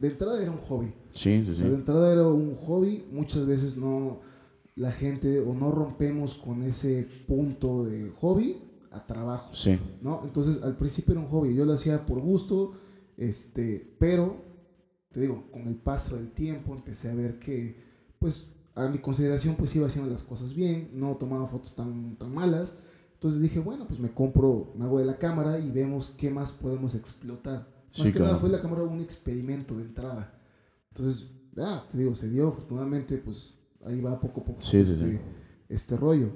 de 0.00 0.08
entrada 0.08 0.42
era 0.42 0.50
un 0.50 0.58
hobby. 0.58 0.92
Sí, 1.12 1.42
sí, 1.44 1.50
O 1.50 1.54
sí. 1.54 1.60
sea, 1.60 1.68
de 1.70 1.76
entrada 1.76 2.12
era 2.12 2.26
un 2.26 2.54
hobby, 2.56 3.04
muchas 3.12 3.46
veces 3.46 3.76
no, 3.76 4.18
la 4.76 4.92
gente 4.92 5.40
o 5.40 5.54
no 5.54 5.70
rompemos 5.72 6.34
con 6.34 6.62
ese 6.62 7.08
punto 7.26 7.84
de 7.84 8.10
hobby 8.10 8.56
a 8.90 9.00
trabajo, 9.00 9.50
Sí, 9.54 9.78
¿no? 10.00 10.20
Entonces, 10.24 10.62
al 10.62 10.76
principio 10.76 11.12
era 11.12 11.20
un 11.20 11.26
hobby, 11.26 11.54
yo 11.54 11.64
lo 11.66 11.72
hacía 11.72 12.06
por 12.06 12.20
gusto, 12.20 12.70
este, 13.16 13.96
pero, 13.98 14.36
te 15.10 15.20
digo, 15.20 15.50
con 15.50 15.66
el 15.66 15.76
paso 15.76 16.16
del 16.16 16.30
tiempo 16.30 16.74
empecé 16.74 17.10
a 17.10 17.14
ver 17.14 17.38
que, 17.38 17.74
pues, 18.18 18.52
a 18.74 18.88
mi 18.88 18.98
consideración, 18.98 19.56
pues 19.56 19.74
iba 19.74 19.86
haciendo 19.86 20.10
las 20.10 20.22
cosas 20.22 20.54
bien, 20.54 20.90
no 20.92 21.16
tomaba 21.16 21.46
fotos 21.46 21.74
tan, 21.74 22.16
tan 22.16 22.32
malas, 22.34 22.74
entonces 23.14 23.40
dije, 23.40 23.58
bueno, 23.58 23.86
pues 23.86 23.98
me 23.98 24.10
compro, 24.12 24.70
me 24.74 24.84
hago 24.84 24.98
de 24.98 25.06
la 25.06 25.14
cámara 25.18 25.58
y 25.58 25.70
vemos 25.70 26.08
qué 26.18 26.30
más 26.30 26.52
podemos 26.52 26.94
explotar. 26.94 27.66
Sí, 27.90 28.02
Más 28.02 28.08
que 28.10 28.18
claro. 28.18 28.26
nada 28.26 28.36
fue 28.36 28.50
la 28.50 28.60
cámara 28.60 28.82
un 28.82 29.00
experimento 29.00 29.76
de 29.76 29.82
entrada. 29.84 30.30
Entonces, 30.90 31.26
ya, 31.52 31.86
te 31.88 31.96
digo, 31.96 32.14
se 32.14 32.28
dio, 32.28 32.48
afortunadamente, 32.48 33.16
pues 33.18 33.54
ahí 33.84 34.00
va 34.00 34.18
poco 34.20 34.40
a 34.40 34.44
poco 34.44 34.60
Sí, 34.60 34.82
sí, 34.84 34.92
este, 34.92 35.10
sí. 35.12 35.20
este 35.68 35.96
rollo. 35.96 36.30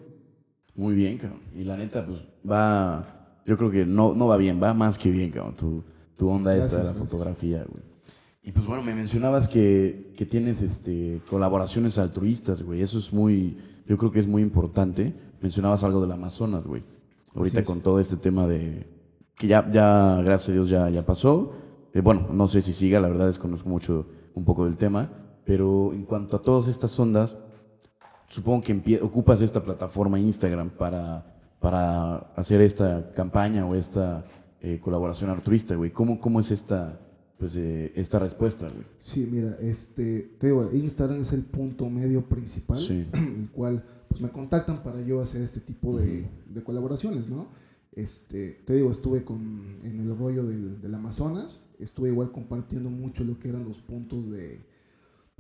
muy 0.75 0.95
bien, 0.95 1.19
cabrón. 1.19 1.41
Y 1.55 1.65
la 1.65 1.77
neta, 1.77 2.05
pues 2.07 2.23
va... 2.49 3.17
Yo 3.47 3.57
creo 3.57 3.71
que 3.71 3.87
no, 3.87 4.15
no 4.15 4.27
va 4.27 4.37
bien, 4.37 4.63
va 4.63 4.75
más 4.75 4.99
que 4.99 5.11
bien, 5.11 5.31
cabrón. 5.31 5.57
Tu, 5.57 5.83
tu 6.17 6.29
onda 6.29 6.55
esta 6.55 6.77
de 6.79 6.85
la 6.85 6.91
gracias. 6.91 7.11
fotografía, 7.11 7.65
güey. 7.69 7.83
Y 8.43 8.53
pues 8.53 8.67
bueno, 8.67 8.83
me 8.83 8.95
mencionabas 8.95 9.49
que, 9.49 10.13
que 10.17 10.25
tienes 10.27 10.63
este, 10.63 11.21
colaboraciones 11.29 11.99
altruistas, 11.99 12.63
güey. 12.63 12.81
Eso 12.83 12.99
es 12.99 13.13
muy, 13.13 13.57
yo 13.87 13.97
creo 13.97 14.11
que 14.13 14.21
es 14.21 14.27
muy 14.27 14.43
importante. 14.43 15.15
Mencionabas 15.41 15.83
algo 15.85 16.01
del 16.01 16.13
Amazonas, 16.13 16.65
güey. 16.65 16.83
Ahorita 17.35 17.65
con 17.65 17.81
todo 17.81 18.01
este 18.01 18.17
tema 18.17 18.47
de... 18.47 18.87
Que 19.37 19.47
ya, 19.47 19.71
ya 19.71 20.21
gracias 20.23 20.51
a 20.51 20.53
Dios, 20.53 20.69
ya, 20.69 20.89
ya 20.91 21.05
pasó. 21.05 21.53
Eh, 21.95 22.01
bueno, 22.03 22.29
no 22.33 22.47
sé 22.47 22.61
si 22.63 22.73
siga, 22.73 23.01
la 23.01 23.09
verdad 23.09 23.27
desconozco 23.27 23.69
mucho 23.69 24.07
un 24.35 24.45
poco 24.45 24.65
del 24.67 24.77
tema. 24.77 25.11
Pero 25.45 25.93
en 25.93 26.05
cuanto 26.05 26.37
a 26.37 26.43
todas 26.43 26.69
estas 26.69 26.99
ondas, 26.99 27.37
supongo 28.29 28.63
que 28.63 29.01
ocupas 29.03 29.43
esta 29.43 29.63
plataforma 29.63 30.19
Instagram 30.19 30.71
para, 30.71 31.27
para 31.61 32.17
hacer 32.37 32.61
esta 32.61 33.13
campaña 33.13 33.67
o 33.67 33.75
esta 33.75 34.25
eh, 34.61 34.79
colaboración 34.81 35.31
altruista, 35.31 35.75
güey. 35.75 35.91
¿Cómo, 35.91 36.21
¿Cómo 36.21 36.41
es 36.41 36.51
esta, 36.51 37.01
pues, 37.39 37.57
eh, 37.57 37.93
esta 37.95 38.19
respuesta, 38.19 38.69
güey? 38.69 38.85
Sí, 38.99 39.27
mira, 39.31 39.57
este, 39.61 40.35
te 40.39 40.49
digo, 40.49 40.69
Instagram 40.73 41.21
es 41.21 41.33
el 41.33 41.45
punto 41.45 41.89
medio 41.89 42.29
principal, 42.29 42.79
Sí. 42.79 43.07
el 43.13 43.51
cual 43.53 43.85
pues 44.09 44.21
me 44.21 44.31
contactan 44.31 44.83
para 44.83 45.01
yo 45.03 45.21
hacer 45.21 45.41
este 45.41 45.61
tipo 45.61 45.97
de, 45.97 46.27
de 46.49 46.63
colaboraciones, 46.65 47.29
¿no? 47.29 47.49
Este, 47.93 48.61
te 48.65 48.75
digo, 48.75 48.91
estuve 48.91 49.25
con, 49.25 49.79
en 49.83 50.01
el 50.01 50.17
rollo 50.17 50.45
del, 50.45 50.81
del 50.81 50.95
Amazonas, 50.95 51.63
estuve 51.79 52.09
igual 52.09 52.31
compartiendo 52.31 52.91
mucho 52.91 53.25
lo 53.25 53.39
que 53.39 53.49
eran 53.49 53.65
los 53.65 53.79
puntos 53.79 54.31
de, 54.31 54.61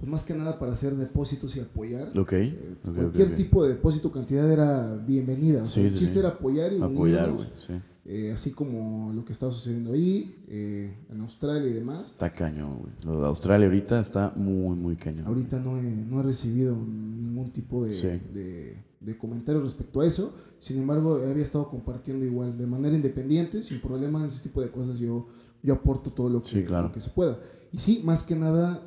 pues 0.00 0.10
más 0.10 0.24
que 0.24 0.34
nada 0.34 0.58
para 0.58 0.72
hacer 0.72 0.96
depósitos 0.96 1.54
y 1.56 1.60
apoyar. 1.60 2.18
Ok. 2.18 2.32
Eh, 2.32 2.76
ok, 2.84 2.94
cualquier 2.94 3.26
ok, 3.26 3.30
ok. 3.32 3.36
tipo 3.36 3.62
de 3.62 3.68
depósito, 3.70 4.10
cantidad 4.10 4.50
era 4.50 4.96
bienvenida. 4.96 5.62
O 5.62 5.66
sea, 5.66 5.74
Sí, 5.74 5.80
el 5.82 5.90
sí, 5.90 5.98
chiste 5.98 6.14
sí. 6.14 6.18
era 6.20 6.30
apoyar 6.30 6.72
y 6.72 6.80
Apoyar, 6.80 7.28
unirnos. 7.30 7.52
Sí. 7.58 7.74
eh, 8.06 8.32
así 8.32 8.50
como 8.52 9.12
lo 9.12 9.24
que 9.26 9.32
estaba 9.34 9.52
sucediendo 9.52 9.92
ahí, 9.92 10.42
eh, 10.48 10.96
en 11.10 11.20
Australia 11.20 11.68
y 11.70 11.74
demás. 11.74 12.08
Está 12.12 12.32
cañón, 12.32 12.78
güey. 12.80 12.92
Lo 13.04 13.20
de 13.20 13.26
Australia 13.26 13.66
ahorita 13.66 14.00
está 14.00 14.32
muy, 14.34 14.74
muy 14.74 14.96
cañón. 14.96 15.26
Ahorita 15.26 15.58
no 15.60 15.76
he, 15.78 15.82
no 15.82 16.20
he 16.20 16.22
recibido 16.22 16.74
ningún 16.74 17.50
tipo 17.52 17.84
de, 17.84 17.92
Sí. 17.94 18.08
de, 18.32 18.76
de 19.00 19.18
comentario 19.18 19.60
respecto 19.62 20.00
a 20.00 20.06
eso. 20.06 20.32
Sin 20.58 20.78
embargo, 20.78 21.16
había 21.16 21.42
estado 21.42 21.68
compartiendo 21.68 22.24
igual 22.24 22.56
de 22.56 22.66
manera 22.66 22.94
independiente, 22.96 23.62
sin 23.62 23.80
problema, 23.80 24.26
ese 24.26 24.42
tipo 24.42 24.60
de 24.62 24.70
cosas. 24.70 24.98
Yo, 24.98 25.26
yo 25.62 25.74
aporto 25.74 26.10
todo 26.10 26.30
lo 26.30 26.42
que, 26.42 26.48
Sí, 26.48 26.64
claro. 26.64 26.86
lo 26.88 26.92
que 26.92 27.00
se 27.02 27.10
pueda. 27.10 27.38
Y 27.72 27.78
sí, 27.78 28.00
más 28.04 28.22
que 28.22 28.34
nada, 28.34 28.82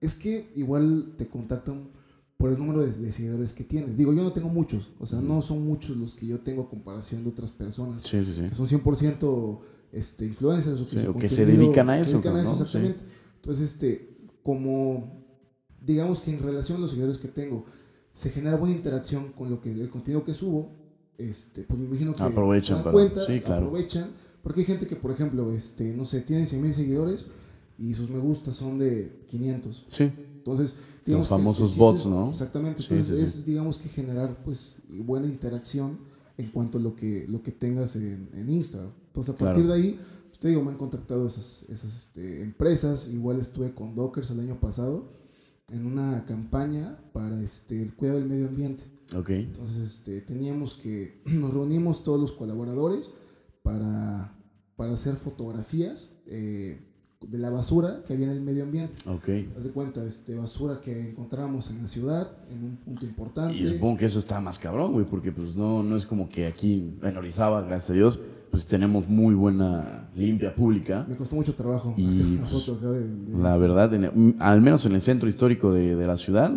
es 0.00 0.14
que 0.14 0.50
igual 0.54 1.14
te 1.16 1.26
contactan 1.26 1.88
por 2.36 2.50
el 2.50 2.58
número 2.58 2.80
de, 2.80 2.92
de 2.92 3.12
seguidores 3.12 3.52
que 3.52 3.64
tienes. 3.64 3.96
Digo, 3.96 4.12
yo 4.12 4.22
no 4.22 4.32
tengo 4.32 4.48
muchos, 4.48 4.90
o 4.98 5.06
sea, 5.06 5.20
no 5.20 5.40
son 5.42 5.66
muchos 5.66 5.96
los 5.96 6.14
que 6.14 6.26
yo 6.26 6.40
tengo 6.40 6.62
a 6.62 6.68
comparación 6.68 7.24
de 7.24 7.30
otras 7.30 7.50
personas 7.50 8.02
Sí, 8.02 8.22
sí, 8.24 8.34
sí. 8.34 8.42
que 8.48 8.54
son 8.54 8.66
100% 8.66 9.58
este, 9.92 10.26
influencers 10.26 10.80
o 10.80 10.86
que, 10.86 11.26
o 11.26 11.28
se 11.28 11.46
dedican 11.46 11.88
a 11.88 11.96
se 11.96 12.02
eso, 12.02 12.10
dedican 12.12 12.36
a 12.36 12.42
eso, 12.42 12.52
exactamente. 12.52 13.04
Entonces, 13.36 13.72
este, 13.72 14.16
como 14.42 15.26
digamos 15.80 16.20
que 16.20 16.32
en 16.32 16.42
relación 16.42 16.78
a 16.78 16.80
los 16.80 16.90
seguidores 16.90 17.16
que 17.18 17.28
tengo, 17.28 17.64
se 18.12 18.30
genera 18.30 18.56
buena 18.56 18.74
interacción 18.74 19.32
con 19.32 19.50
lo 19.50 19.60
que 19.60 19.70
el 19.70 19.88
contenido 19.88 20.24
que 20.24 20.34
subo, 20.34 20.70
este, 21.16 21.62
pues 21.62 21.78
me 21.78 21.86
imagino 21.86 22.14
que 22.14 22.22
Aprovechan 22.22 22.78
se 22.78 22.84
dan 22.84 22.92
cuenta, 22.92 23.26
sí, 23.26 23.40
claro. 23.40 23.66
aprovechan, 23.66 24.10
porque 24.42 24.60
hay 24.60 24.66
gente 24.66 24.86
que, 24.86 24.96
por 24.96 25.10
ejemplo, 25.10 25.52
este, 25.52 25.94
no 25.94 26.04
sé, 26.04 26.20
tiene 26.22 26.44
100 26.44 26.62
mil 26.62 26.74
seguidores 26.74 27.26
y 27.78 27.94
sus 27.94 28.08
me 28.10 28.18
gustas 28.18 28.54
son 28.54 28.78
de 28.78 29.24
500. 29.28 29.86
Sí. 29.90 30.04
Entonces, 30.36 30.74
digamos 31.04 31.28
que 31.28 31.34
el 31.34 31.38
famosos 31.40 31.68
chiste 31.70 31.80
bots, 31.80 32.00
es- 32.00 32.06
¿no? 32.06 32.28
Exactamente. 32.30 32.82
Sí, 32.82 32.88
Entonces, 32.90 33.16
sí, 33.18 33.24
es, 33.24 33.30
sí. 33.32 33.42
digamos 33.46 33.78
que 33.78 33.88
generar, 33.88 34.42
pues, 34.44 34.78
buena 34.88 35.26
interacción 35.26 35.98
en 36.38 36.50
cuanto 36.50 36.78
a 36.78 36.80
lo 36.80 36.94
que, 36.94 37.26
lo 37.28 37.42
que 37.42 37.52
tengas 37.52 37.96
en, 37.96 38.28
en 38.34 38.50
Instagram. 38.50 38.90
Pues, 39.12 39.28
a 39.28 39.36
partir 39.36 39.64
Claro. 39.64 39.80
de 39.80 39.82
ahí, 39.88 40.00
pues, 40.28 40.38
te 40.38 40.48
digo, 40.48 40.62
me 40.62 40.70
han 40.70 40.78
contactado 40.78 41.26
esas, 41.26 41.64
esas 41.68 41.96
este, 41.96 42.42
empresas. 42.42 43.08
Igual 43.08 43.40
estuve 43.40 43.72
con 43.74 43.94
Dockers 43.94 44.30
el 44.30 44.40
año 44.40 44.58
pasado 44.60 45.04
en 45.72 45.84
una 45.86 46.24
campaña 46.26 46.98
para 47.12 47.40
este, 47.42 47.82
el 47.82 47.94
cuidado 47.94 48.18
del 48.20 48.28
medio 48.28 48.46
ambiente. 48.48 48.84
Ok. 49.16 49.30
Entonces, 49.30 49.78
este, 49.78 50.20
teníamos 50.20 50.74
que, 50.74 51.20
nos 51.26 51.52
reunimos 51.52 52.04
todos 52.04 52.20
los 52.20 52.32
colaboradores 52.32 53.12
para, 53.62 54.32
para 54.76 54.92
hacer 54.94 55.16
fotografías 55.16 56.12
eh, 56.26 56.80
de 57.28 57.38
la 57.38 57.50
basura 57.50 58.02
que 58.06 58.12
había 58.14 58.26
en 58.26 58.32
el 58.32 58.40
medio 58.40 58.62
ambiente. 58.64 58.98
Ok. 59.08 59.28
Haz 59.56 59.64
de 59.64 59.70
cuenta, 59.70 60.04
este, 60.04 60.34
basura 60.36 60.80
que 60.80 61.10
encontramos 61.10 61.70
en 61.70 61.82
la 61.82 61.88
ciudad, 61.88 62.30
en 62.50 62.62
un 62.64 62.76
punto 62.76 63.04
importante. 63.04 63.56
Y 63.56 63.68
supongo 63.68 63.96
que 63.98 64.06
eso 64.06 64.18
está 64.18 64.40
más 64.40 64.58
cabrón, 64.58 64.92
güey, 64.92 65.04
porque 65.06 65.32
pues 65.32 65.56
no, 65.56 65.82
no 65.82 65.96
es 65.96 66.06
como 66.06 66.28
que 66.28 66.46
aquí 66.46 66.94
en 67.02 67.16
Orizaba, 67.16 67.62
gracias 67.62 67.90
a 67.90 67.92
Dios, 67.94 68.20
pues 68.50 68.66
tenemos 68.66 69.08
muy 69.08 69.34
buena 69.34 70.08
limpia 70.14 70.54
pública. 70.54 71.04
Me 71.08 71.16
costó 71.16 71.36
mucho 71.36 71.54
trabajo 71.54 71.92
Y, 71.96 72.08
hacer 72.08 72.24
una 72.26 72.40
pues, 72.48 72.52
foto 72.64 72.74
acá 72.78 72.90
de, 72.92 73.00
de 73.08 73.38
La 73.38 73.50
eso. 73.50 73.60
verdad, 73.60 73.94
en 73.94 74.36
al 74.38 74.60
menos 74.60 74.86
en 74.86 74.92
el 74.92 75.02
centro 75.02 75.28
histórico 75.28 75.72
de, 75.72 75.96
de 75.96 76.06
la 76.06 76.16
ciudad, 76.16 76.50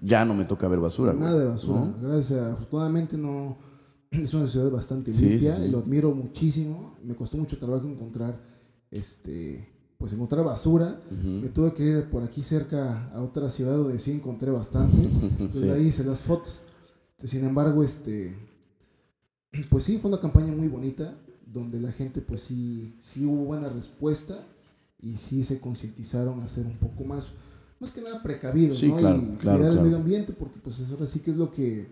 ya 0.00 0.24
no 0.24 0.34
me 0.34 0.44
toca 0.46 0.66
ver 0.66 0.80
basura. 0.80 1.12
güey, 1.12 1.24
Nada 1.24 1.38
de 1.38 1.46
basura. 1.46 1.80
¿no? 1.80 1.94
Gracias. 2.00 2.40
Afortunadamente 2.52 3.16
no 3.18 3.58
es 4.10 4.32
una 4.34 4.48
ciudad 4.48 4.70
bastante 4.70 5.12
Sí, 5.12 5.24
limpia 5.28 5.52
sí, 5.56 5.62
sí. 5.62 5.68
y 5.68 5.70
lo 5.70 5.78
admiro 5.80 6.12
muchísimo. 6.14 6.96
Me 7.04 7.14
costó 7.14 7.36
mucho 7.36 7.58
trabajo 7.58 7.86
encontrar 7.86 8.40
este 8.90 9.68
pues 9.98 10.12
encontrar 10.12 10.44
basura. 10.44 11.00
Ujú. 11.10 11.28
Me 11.42 11.48
tuve 11.48 11.72
que 11.72 11.82
ir 11.84 12.04
por 12.10 12.22
aquí 12.22 12.42
cerca 12.42 13.10
a 13.12 13.22
otra 13.22 13.48
ciudad 13.50 13.76
donde 13.76 13.98
sí 13.98 14.12
encontré 14.12 14.50
bastante. 14.50 14.96
Entonces 15.38 15.62
Sí. 15.62 15.70
ahí 15.70 15.86
hice 15.86 16.04
las 16.04 16.20
fotos. 16.20 16.60
Sin 17.18 17.44
embargo, 17.44 17.82
este 17.82 18.36
pues 19.70 19.84
sí, 19.84 19.96
fue 19.98 20.10
una 20.10 20.20
campaña 20.20 20.52
muy 20.52 20.68
bonita 20.68 21.14
donde 21.46 21.80
la 21.80 21.90
gente 21.92 22.20
pues 22.20 22.42
sí, 22.42 22.94
sí 22.98 23.24
hubo 23.24 23.44
buena 23.44 23.68
respuesta 23.70 24.44
y 25.00 25.16
sí 25.16 25.42
se 25.44 25.60
concientizaron 25.60 26.40
a 26.40 26.48
ser 26.48 26.66
un 26.66 26.76
poco 26.76 27.04
más, 27.04 27.30
más 27.80 27.90
que 27.90 28.02
nada 28.02 28.22
precavidos, 28.22 28.76
Sí, 28.78 28.88
¿no? 28.88 28.96
claro, 28.96 29.16
y 29.18 29.36
claro, 29.36 29.58
cuidar 29.58 29.60
el 29.60 29.78
claro. 29.78 29.82
medio 29.82 29.96
ambiente 29.96 30.32
porque 30.34 30.58
pues 30.62 30.78
eso 30.78 30.92
ahora 30.94 31.06
sí 31.06 31.20
que 31.20 31.30
es 31.30 31.36
lo 31.36 31.50
que, 31.50 31.88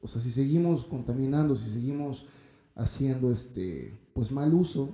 o 0.00 0.08
sea, 0.08 0.22
si 0.22 0.30
seguimos 0.30 0.84
contaminando, 0.84 1.54
si 1.54 1.68
seguimos 1.70 2.24
haciendo 2.74 3.30
este, 3.30 3.92
pues 4.14 4.30
mal 4.32 4.54
uso, 4.54 4.88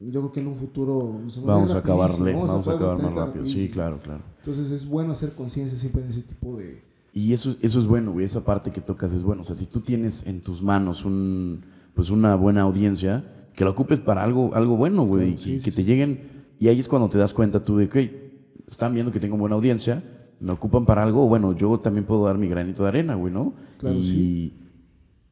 yo 0.00 0.20
creo 0.20 0.32
que 0.32 0.40
en 0.40 0.48
un 0.48 0.56
futuro 0.56 1.20
Vamos 1.44 1.72
a 1.72 1.78
acabar, 1.78 2.10
rapidísimo, 2.10 2.26
le- 2.26 2.32
vamos 2.48 2.68
a 2.68 2.72
acabar 2.72 2.96
acabar 2.96 3.02
más 3.02 3.14
rápido. 3.14 3.46
Sí, 3.46 3.68
claro, 3.70 4.00
claro. 4.02 4.22
Entonces 4.38 4.70
es 4.70 4.86
bueno 4.88 5.12
hacer 5.12 5.32
conciencia 5.32 5.78
siempre 5.78 6.02
en 6.02 6.10
ese 6.10 6.22
tipo 6.22 6.56
de... 6.56 6.82
Y 7.12 7.32
eso, 7.32 7.54
eso 7.62 7.78
es 7.78 7.86
bueno, 7.86 8.12
güey, 8.12 8.26
esa 8.26 8.44
parte 8.44 8.72
que 8.72 8.80
tocas 8.80 9.14
es 9.14 9.22
bueno. 9.22 9.42
O 9.42 9.44
sea, 9.44 9.54
si 9.54 9.66
tú 9.66 9.80
tienes 9.80 10.26
en 10.26 10.40
tus 10.40 10.62
manos 10.62 11.04
un, 11.04 11.62
pues 11.94 12.10
una 12.10 12.34
buena 12.34 12.62
audiencia, 12.62 13.24
que 13.54 13.64
la 13.64 13.70
ocupes 13.70 14.00
para 14.00 14.24
algo, 14.24 14.52
algo 14.54 14.76
bueno, 14.76 15.04
güey, 15.04 15.34
y 15.34 15.58
que 15.60 15.70
sí, 15.70 15.70
te 15.70 15.84
lleguen, 15.84 16.46
y 16.58 16.66
ahí 16.66 16.80
es 16.80 16.88
cuando 16.88 17.08
te 17.08 17.18
das 17.18 17.32
cuenta 17.32 17.62
tú 17.62 17.76
de 17.76 17.88
que, 17.88 18.24
están 18.68 18.94
viendo 18.94 19.12
que 19.12 19.20
tengo 19.20 19.36
buena 19.36 19.54
audiencia, 19.54 20.02
me 20.40 20.50
ocupan 20.50 20.84
para 20.84 21.04
algo, 21.04 21.28
bueno, 21.28 21.52
yo 21.52 21.78
también 21.78 22.04
puedo 22.04 22.24
dar 22.24 22.36
mi 22.36 22.48
granito 22.48 22.82
de 22.82 22.88
arena, 22.88 23.14
güey, 23.14 23.32
¿no? 23.32 23.54
Claro, 23.78 23.96
y, 23.96 24.02
sí. 24.02 24.54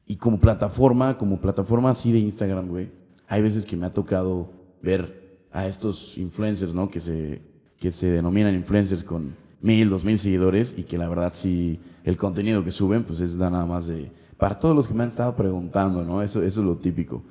y 0.07 0.17
como 0.17 0.39
plataforma, 0.39 1.19
como 1.19 1.41
plataforma 1.41 1.91
así 1.91 2.13
de 2.13 2.21
Instagram, 2.21 2.69
güey, 2.69 2.91
hay 3.33 3.41
veces 3.41 3.65
que 3.65 3.79
me 3.79 3.87
ha 3.87 3.95
tocado 3.95 4.51
ver 4.83 5.47
a 5.53 5.67
estos 5.67 6.19
influencers, 6.19 6.75
¿no? 6.75 6.91
Que 6.91 7.01
se, 7.01 7.41
que 7.79 7.91
se 7.91 8.11
denominan 8.11 8.55
influencers 8.55 9.03
con 9.03 9.35
mil, 9.63 9.89
dos 9.89 10.05
mil 10.05 10.19
seguidores 10.19 10.75
y 10.77 10.83
que 10.83 10.99
la 10.99 11.09
verdad 11.09 11.33
sí, 11.35 11.81
el 12.05 12.19
contenido 12.19 12.63
que 12.63 12.71
suben, 12.71 13.05
pues 13.05 13.23
es 13.23 13.35
nada 13.37 13.65
más 13.65 13.87
de... 13.87 14.13
Para 14.37 14.59
todos 14.59 14.77
los 14.77 14.87
que 14.87 14.93
me 14.93 15.05
han 15.05 15.09
estado 15.09 15.35
preguntando, 15.35 16.05
¿no? 16.05 16.21
Eso, 16.21 16.43
eso 16.43 16.61
es 16.61 16.67
lo 16.67 16.77
típico. 16.77 17.23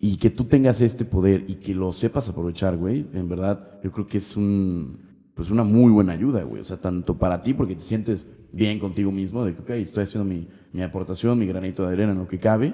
Y 0.00 0.16
que 0.16 0.30
tú 0.30 0.44
tengas 0.44 0.80
este 0.80 1.04
poder 1.04 1.44
y 1.46 1.56
que 1.56 1.74
lo 1.74 1.92
sepas 1.92 2.26
aprovechar, 2.30 2.78
güey, 2.78 3.04
en 3.12 3.28
verdad, 3.28 3.82
yo 3.84 3.92
creo 3.92 4.06
que 4.06 4.16
es 4.16 4.34
un, 4.34 4.98
pues 5.34 5.50
una 5.50 5.62
muy 5.62 5.92
buena 5.92 6.14
ayuda, 6.14 6.42
güey. 6.42 6.62
O 6.62 6.64
sea, 6.64 6.78
tanto 6.78 7.18
para 7.18 7.42
ti, 7.42 7.52
porque 7.52 7.74
te 7.74 7.82
sientes 7.82 8.26
bien 8.50 8.78
contigo 8.78 9.12
mismo, 9.12 9.44
de 9.44 9.54
que, 9.54 9.60
ok, 9.60 9.70
estoy 9.72 10.04
haciendo 10.04 10.24
mi, 10.24 10.48
mi 10.72 10.80
aportación, 10.80 11.38
mi 11.38 11.44
granito 11.44 11.86
de 11.86 11.92
arena 11.92 12.12
en 12.12 12.18
lo 12.18 12.28
que 12.28 12.38
cabe, 12.38 12.72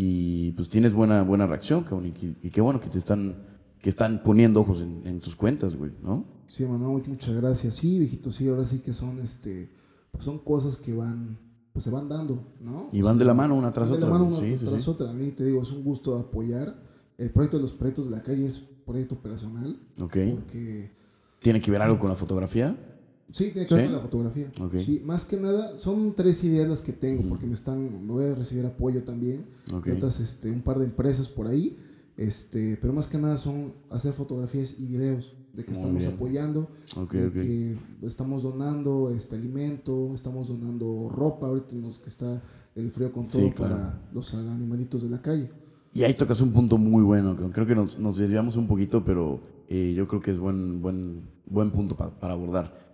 y 0.00 0.52
pues 0.52 0.68
tienes 0.68 0.92
buena, 0.92 1.24
buena 1.24 1.48
reacción, 1.48 1.82
cabrón, 1.82 2.06
y, 2.06 2.50
qué 2.50 2.60
bueno 2.60 2.78
que 2.78 2.88
te 2.88 3.00
están, 3.00 3.34
que 3.82 3.88
están 3.88 4.22
poniendo 4.22 4.60
ojos 4.60 4.80
en, 4.80 5.04
en 5.04 5.18
tus 5.18 5.34
cuentas, 5.34 5.74
güey, 5.74 5.90
¿no? 6.00 6.24
Sí, 6.46 6.62
hermano, 6.62 7.02
muchas 7.04 7.34
gracias. 7.34 7.74
Sí, 7.74 7.98
viejito, 7.98 8.30
sí, 8.30 8.46
ahora 8.46 8.64
sí 8.64 8.78
que 8.78 8.92
son, 8.92 9.18
este, 9.18 9.68
pues 10.12 10.22
son 10.22 10.38
cosas 10.38 10.76
que 10.76 10.94
van, 10.94 11.36
pues 11.72 11.84
se 11.84 11.90
van 11.90 12.08
dando, 12.08 12.44
¿no? 12.60 12.90
Y 12.92 13.02
van 13.02 13.18
de 13.18 13.24
la 13.24 13.34
mano 13.34 13.56
una 13.56 13.72
tras 13.72 13.90
van 13.90 13.98
de 13.98 14.04
otra, 14.04 14.08
la 14.08 14.18
mano 14.20 14.36
güey. 14.36 14.38
una 14.38 14.48
Sí, 14.52 14.58
sí, 14.60 14.70
tras 14.70 14.82
sí. 14.82 14.88
otra. 14.88 15.10
A 15.10 15.12
mí, 15.12 15.32
te 15.32 15.44
digo, 15.44 15.62
es 15.62 15.72
un 15.72 15.82
gusto 15.82 16.16
apoyar. 16.16 16.80
El 17.18 17.30
proyecto 17.30 17.56
de 17.56 17.62
los 17.64 17.72
proyectos 17.72 18.08
de 18.08 18.12
la 18.12 18.22
calle 18.22 18.46
es 18.46 18.60
proyecto 18.86 19.16
operacional. 19.16 19.80
Ok. 20.00 20.16
Porque, 20.30 20.92
¿Tiene 21.40 21.60
que 21.60 21.72
ver 21.72 21.82
algo 21.82 21.98
con 21.98 22.08
la 22.08 22.14
fotografía? 22.14 22.97
Sí, 23.30 23.50
tiene 23.50 23.66
que 23.66 23.74
ver 23.74 23.84
¿Sí? 23.84 23.88
con 23.90 23.96
la 23.96 24.02
fotografía. 24.02 24.52
Ok. 24.60 24.76
Sí, 24.78 25.02
más 25.04 25.24
que 25.24 25.36
nada, 25.38 25.76
son 25.76 26.14
tres 26.14 26.42
ideas 26.44 26.68
las 26.68 26.82
que 26.82 26.92
tengo, 26.92 27.28
porque 27.28 27.46
me 27.46 27.54
están, 27.54 28.06
me 28.06 28.12
voy 28.12 28.24
a 28.26 28.34
recibir 28.34 28.64
apoyo 28.66 29.02
también. 29.04 29.44
Ok. 29.72 29.86
de 29.86 29.92
otras, 29.92 30.20
este, 30.20 30.50
un 30.50 30.62
par 30.62 30.78
de 30.78 30.84
empresas 30.86 31.28
por 31.28 31.46
ahí. 31.46 31.76
Este, 32.16 32.76
pero 32.80 32.92
más 32.92 33.06
que 33.06 33.16
nada 33.18 33.36
son 33.36 33.72
hacer 33.90 34.12
fotografías 34.12 34.74
y 34.78 34.84
videos 34.86 35.32
de 35.52 35.64
que 35.64 35.70
Muy 35.70 35.78
estamos 35.80 36.02
bien. 36.02 36.14
apoyando, 36.14 36.68
Ok, 36.96 37.12
de 37.12 37.30
que 37.32 37.78
estamos 38.06 38.42
donando 38.42 39.10
este 39.14 39.36
alimento, 39.36 40.12
estamos 40.14 40.48
donando 40.48 41.08
ropa 41.10 41.46
ahorita 41.46 41.74
en 41.76 41.82
los 41.82 41.98
que 41.98 42.08
está 42.08 42.42
el 42.74 42.90
frío 42.90 43.12
con 43.12 43.28
todo 43.28 43.42
Sí, 43.42 43.50
claro. 43.52 43.74
para 43.76 44.02
los 44.12 44.34
animalitos 44.34 45.02
de 45.02 45.10
la 45.10 45.22
calle. 45.22 45.50
Y 45.94 46.02
ahí 46.02 46.14
tocas 46.14 46.40
un 46.40 46.52
punto 46.52 46.76
muy 46.76 47.02
bueno, 47.02 47.34
creo 47.52 47.66
que 47.66 47.74
nos, 47.74 47.98
nos 47.98 48.16
desviamos 48.18 48.56
un 48.56 48.66
poquito, 48.68 49.04
pero 49.04 49.40
eh, 49.68 49.94
yo 49.96 50.06
creo 50.08 50.20
que 50.20 50.30
es 50.32 50.38
buen, 50.38 50.80
buen, 50.82 51.22
buen 51.46 51.70
punto 51.70 51.96
pa- 51.96 52.10
para 52.18 52.34
abordar. 52.34 52.87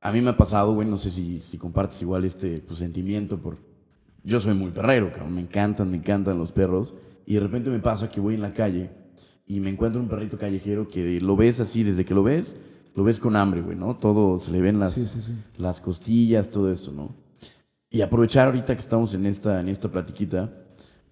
A 0.00 0.12
mí 0.12 0.20
me 0.20 0.30
ha 0.30 0.36
pasado, 0.36 0.74
güey, 0.74 0.88
no 0.88 0.98
sé 0.98 1.10
si, 1.10 1.40
si 1.42 1.58
compartes 1.58 2.00
igual 2.02 2.24
este 2.24 2.60
pues, 2.60 2.78
sentimiento 2.78 3.38
por... 3.38 3.56
Yo 4.22 4.40
soy 4.40 4.54
muy 4.54 4.70
perrero, 4.70 5.10
cabrón, 5.10 5.34
me 5.34 5.40
encantan, 5.40 5.90
me 5.90 5.96
encantan 5.96 6.38
los 6.38 6.52
perros, 6.52 6.94
y 7.26 7.34
de 7.34 7.40
repente 7.40 7.70
me 7.70 7.78
pasa 7.78 8.10
que 8.10 8.20
voy 8.20 8.34
en 8.34 8.42
la 8.42 8.52
calle 8.52 8.90
y 9.46 9.60
me 9.60 9.70
encuentro 9.70 10.00
un 10.00 10.08
perrito 10.08 10.38
callejero 10.38 10.88
que 10.88 11.20
lo 11.20 11.36
ves 11.36 11.60
así, 11.60 11.82
desde 11.82 12.04
que 12.04 12.14
lo 12.14 12.22
ves, 12.22 12.56
lo 12.94 13.04
ves 13.04 13.18
con 13.18 13.36
hambre, 13.36 13.62
güey, 13.62 13.76
¿no? 13.76 13.96
Todo, 13.96 14.38
se 14.40 14.50
le 14.52 14.60
ven 14.60 14.78
las, 14.78 14.92
Sí, 14.92 15.06
sí, 15.06 15.22
sí. 15.22 15.32
las 15.56 15.80
costillas, 15.80 16.50
todo 16.50 16.70
esto, 16.70 16.92
¿no? 16.92 17.14
Y 17.90 18.02
aprovechar 18.02 18.46
ahorita 18.46 18.74
que 18.74 18.80
estamos 18.80 19.14
en 19.14 19.24
esta, 19.24 19.60
en 19.60 19.68
esta 19.68 19.90
platiquita, 19.90 20.52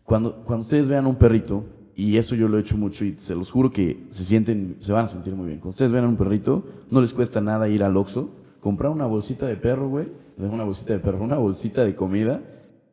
cuando, 0.05 0.45
cuando 0.45 0.65
ustedes 0.65 0.89
vean 0.89 1.07
un 1.07 1.17
perrito, 1.17 1.65
y 1.95 2.19
eso 2.19 2.35
yo 2.35 2.49
lo 2.49 2.59
he 2.59 2.61
hecho 2.61 2.77
mucho 2.77 3.05
y 3.07 3.17
se 3.19 3.35
los 3.35 3.51
juro 3.51 3.71
que 3.71 4.07
se 4.11 4.25
sienten, 4.25 4.77
se 4.81 4.93
van 4.93 5.07
a 5.07 5.09
sentir 5.09 5.35
muy 5.35 5.47
bien. 5.47 5.59
Cuando 5.59 5.71
ustedes 5.71 5.91
vean 5.91 6.05
un 6.05 6.17
perrito, 6.17 6.65
no 6.91 7.01
les 7.01 7.15
cuesta 7.15 7.41
nada 7.41 7.69
ir 7.69 7.83
al 7.83 7.97
Oxxo, 7.97 8.29
comprar 8.67 8.91
una 8.91 9.07
bolsita 9.07 9.47
de 9.47 9.55
perro, 9.55 9.89
güey, 9.89 10.09
una 10.39 10.65
bolsita 10.65 10.95
de 10.95 10.99
perro, 10.99 11.23
una 11.23 11.37
bolsita 11.37 11.85
de 11.85 11.95
comida 11.95 12.43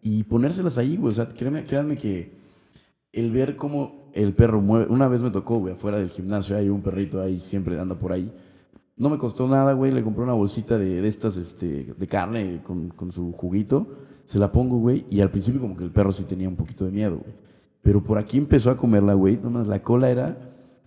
y 0.03 0.21
ponérselas 0.21 0.77
ahí, 0.77 0.97
güey. 0.97 1.13
O 1.13 1.15
sea, 1.15 1.29
créanme, 1.29 1.65
créanme 1.65 1.97
que 1.97 2.31
el 3.11 3.31
ver 3.31 3.55
cómo 3.55 4.11
el 4.13 4.35
perro 4.35 4.61
mueve, 4.61 4.85
una 4.93 5.07
vez 5.07 5.23
me 5.23 5.31
tocó, 5.31 5.57
güey, 5.57 5.73
afuera 5.73 5.97
del 5.97 6.11
gimnasio, 6.11 6.55
hay 6.55 6.69
un 6.69 6.83
perrito 6.83 7.19
ahí, 7.19 7.39
siempre 7.39 7.79
anda 7.79 7.95
por 7.95 8.11
ahí. 8.11 8.31
No 8.97 9.09
me 9.09 9.17
costó 9.17 9.47
nada, 9.47 9.73
güey. 9.73 9.91
Le 9.91 10.03
compré 10.03 10.21
una 10.21 10.33
bolsita 10.33 10.77
de, 10.77 11.01
de 11.01 11.07
estas, 11.07 11.37
este, 11.37 11.95
de 11.97 12.07
carne 12.07 12.61
con, 12.63 12.89
con 12.89 13.11
su 13.11 13.31
juguito. 13.31 13.87
Se 14.27 14.37
la 14.37 14.51
pongo, 14.51 14.77
güey. 14.77 15.07
Y 15.09 15.21
al 15.21 15.31
principio 15.31 15.59
como 15.59 15.75
que 15.75 15.85
el 15.85 15.91
perro 15.91 16.11
sí 16.11 16.25
tenía 16.25 16.47
un 16.47 16.55
poquito 16.55 16.85
de 16.85 16.91
miedo, 16.91 17.17
güey. 17.17 17.33
Pero 17.81 18.03
por 18.03 18.19
aquí 18.19 18.37
empezó 18.37 18.69
a 18.69 18.77
comerla, 18.77 19.15
güey. 19.15 19.39
Nomás 19.41 19.67
la 19.67 19.81
cola 19.81 20.11
era 20.11 20.37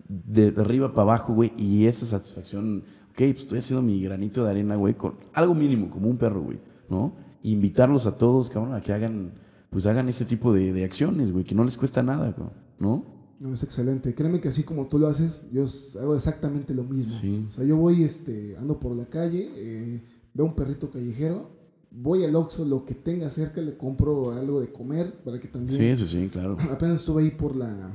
de 0.09 0.55
arriba 0.57 0.91
para 0.91 1.03
abajo, 1.03 1.35
güey. 1.35 1.53
Y 1.57 1.87
esa 1.87 2.07
satisfacción, 2.07 2.85
ok, 3.17 3.33
pues 3.33 3.41
estoy 3.41 3.59
haciendo 3.61 3.83
mi 3.83 4.03
granito 4.03 4.45
de 4.45 4.51
arena, 4.51 4.77
güey, 4.77 4.95
con 4.95 5.15
algo 5.33 5.55
mínimo, 5.55 5.89
como 5.89 6.09
un 6.09 6.19
perro, 6.19 6.43
güey, 6.43 6.59
¿no? 6.91 7.15
Invitarlos 7.43 8.07
a 8.07 8.17
todos, 8.17 8.51
cabrón, 8.51 8.75
a 8.75 8.83
que 8.83 8.93
hagan, 8.93 9.33
pues 9.71 9.87
hagan 9.87 10.11
este 10.11 10.27
tipo 10.27 10.53
de, 10.53 10.73
de 10.75 10.85
acciones, 10.85 11.33
güey, 11.33 11.45
que 11.45 11.55
no 11.55 11.65
les 11.65 11.79
cuesta 11.79 12.03
nada, 12.03 12.31
cabrón, 12.35 12.53
¿no? 12.79 13.17
No, 13.41 13.55
es 13.55 13.63
excelente. 13.63 14.15
Créeme 14.15 14.41
que 14.41 14.49
así 14.49 14.65
como 14.65 14.87
tú 14.87 14.99
lo 14.99 15.09
haces, 15.09 15.41
yo 15.51 15.65
hago 16.01 16.15
exactamente 16.15 16.75
lo 16.75 16.85
mismo. 16.85 17.19
Sí. 17.21 17.45
O 17.49 17.51
sea, 17.51 17.65
yo 17.65 17.77
voy, 17.77 18.03
este, 18.03 18.57
ando 18.59 18.79
por 18.79 18.95
la 18.95 19.07
calle, 19.07 19.51
eh, 19.55 20.03
veo 20.35 20.47
un 20.47 20.55
perrito 20.55 20.91
callejero, 20.91 21.51
voy 21.91 22.25
al 22.25 22.35
Oxxo, 22.35 22.67
lo 22.67 22.85
que 22.85 22.95
tenga 22.95 23.31
cerca, 23.31 23.63
le 23.63 23.79
compro 23.79 24.33
algo 24.33 24.61
de 24.61 24.71
comer 24.71 25.23
para 25.25 25.41
que 25.41 25.49
también... 25.49 25.79
Sí, 25.79 25.87
eso 25.87 26.07
sí, 26.07 26.29
claro. 26.29 26.57
Apenas 26.71 27.01
estuve 27.01 27.23
ahí 27.23 27.31
por 27.31 27.57
la, 27.57 27.93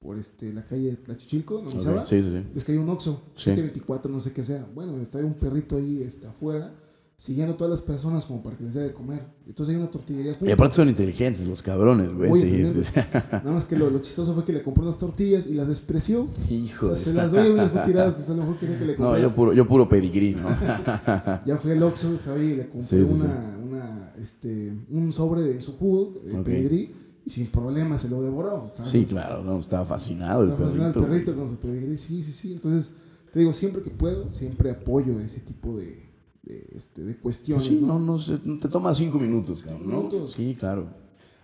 por 0.00 0.16
este, 0.18 0.52
la 0.54 0.64
calle 0.64 0.96
Tlachichilco, 0.96 1.60
¿no? 1.62 1.68
Ok, 1.68 1.74
Orizaba. 1.74 2.04
Sí, 2.04 2.22
sí, 2.22 2.30
sí. 2.30 2.42
Es 2.56 2.64
que 2.64 2.72
hay 2.72 2.78
un 2.78 2.88
Oxxo, 2.88 3.20
Sí. 3.36 3.50
724, 3.50 4.10
no 4.10 4.20
sé 4.20 4.32
qué 4.32 4.42
sea. 4.42 4.66
Bueno, 4.74 4.96
está 4.96 5.18
ahí 5.18 5.24
un 5.24 5.34
perrito 5.34 5.76
ahí 5.76 6.02
este, 6.02 6.26
afuera, 6.26 6.72
siguiendo 7.18 7.52
a 7.52 7.56
todas 7.58 7.70
las 7.70 7.82
personas 7.82 8.24
como 8.24 8.42
para 8.42 8.56
que 8.56 8.64
les 8.64 8.72
dé 8.72 8.80
de 8.82 8.92
comer. 8.94 9.20
Entonces 9.46 9.74
hay 9.74 9.78
una 9.78 9.90
tortillería 9.90 10.34
Y 10.40 10.50
aparte 10.50 10.76
son 10.76 10.88
inteligentes 10.88 11.46
los 11.46 11.60
cabrones, 11.62 12.10
güey. 12.14 12.32
Sí. 12.34 12.82
Nada 13.30 13.52
más 13.52 13.66
que 13.66 13.76
lo, 13.76 13.90
lo 13.90 13.98
chistoso 13.98 14.32
fue 14.32 14.42
que 14.46 14.54
le 14.54 14.62
compró 14.62 14.84
unas 14.84 14.96
tortillas 14.96 15.46
y 15.46 15.52
las 15.52 15.68
despreció. 15.68 16.28
Hijo 16.48 16.86
O 16.86 16.90
de... 16.92 16.96
sea, 16.96 17.12
se 17.12 17.14
las 17.18 17.30
doy 17.30 17.48
y 17.48 17.50
me 17.50 17.56
las 17.58 17.74
dejó 17.74 17.84
tiradas, 17.86 18.14
pues 18.14 18.30
a 18.30 18.32
lo 18.32 18.38
mejor 18.40 18.56
quería 18.56 18.78
que 18.78 18.84
le 18.86 18.92
No, 18.92 18.96
comprara. 18.96 19.20
yo 19.22 19.34
puro, 19.34 19.52
yo 19.52 19.68
puro 19.68 19.86
pedigrí, 19.86 20.34
¿no? 20.34 20.48
Ya 21.44 21.58
fui 21.58 21.72
al 21.72 21.82
Oxxo, 21.82 22.14
estaba 22.14 22.38
ahí 22.38 22.46
y 22.52 22.56
le 22.56 22.68
compré 22.70 23.02
una, 23.02 23.58
una, 23.62 24.12
este, 24.18 24.72
un 24.90 25.12
sobre 25.12 25.42
de 25.42 25.60
su 25.60 25.74
jugo, 25.76 26.22
de 26.24 26.38
Ok. 26.38 26.44
pedigrí, 26.46 26.94
y 27.24 27.30
sin 27.30 27.46
problema 27.48 27.98
se 27.98 28.08
lo 28.08 28.22
devoró. 28.22 28.64
Estaba- 28.64 28.88
Sí, 28.88 29.04
claro, 29.04 29.42
no, 29.42 29.58
estaba 29.58 29.84
fascinado 29.86 30.42
el 30.44 30.50
fascinado 30.52 30.92
perrito. 30.92 31.00
el 31.00 31.06
perrito 31.06 31.36
con 31.36 31.48
su 31.48 31.56
pedigrí, 31.56 31.96
sí, 31.96 32.22
sí, 32.24 32.32
sí. 32.32 32.52
Entonces, 32.52 32.94
te 33.32 33.40
digo, 33.40 33.52
siempre 33.52 33.82
que 33.82 33.90
puedo, 33.90 34.28
siempre 34.28 34.70
apoyo 34.70 35.18
ese 35.20 35.40
tipo 35.40 35.76
de, 35.78 36.08
de, 36.42 36.66
este, 36.74 37.02
de 37.02 37.14
Pues 37.14 37.36
cuestiones. 37.38 37.64
sí, 37.66 37.78
¿no? 37.80 37.98
no, 37.98 37.98
no, 37.98 38.18
sé, 38.18 38.38
te 38.38 38.68
toma 38.68 38.94
cinco 38.94 39.18
minutos, 39.18 39.62
cabrón, 39.62 39.82
¿no? 39.88 39.96
Minutos. 39.98 40.32
Sí, 40.32 40.56
claro. 40.58 40.86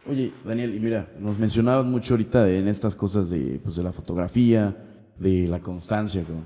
Oye, 0.08 0.32
Daniel, 0.44 0.74
y 0.74 0.78
mira, 0.80 1.08
nos 1.18 1.38
mencionabas 1.38 1.84
mucho 1.84 2.14
ahorita 2.14 2.48
en 2.50 2.68
estas 2.68 2.94
cosas 2.94 3.28
de, 3.28 3.60
pues, 3.62 3.76
de 3.76 3.82
la 3.82 3.92
fotografía, 3.92 4.76
de 5.18 5.48
la 5.48 5.60
constancia, 5.60 6.22
cabrón. 6.22 6.44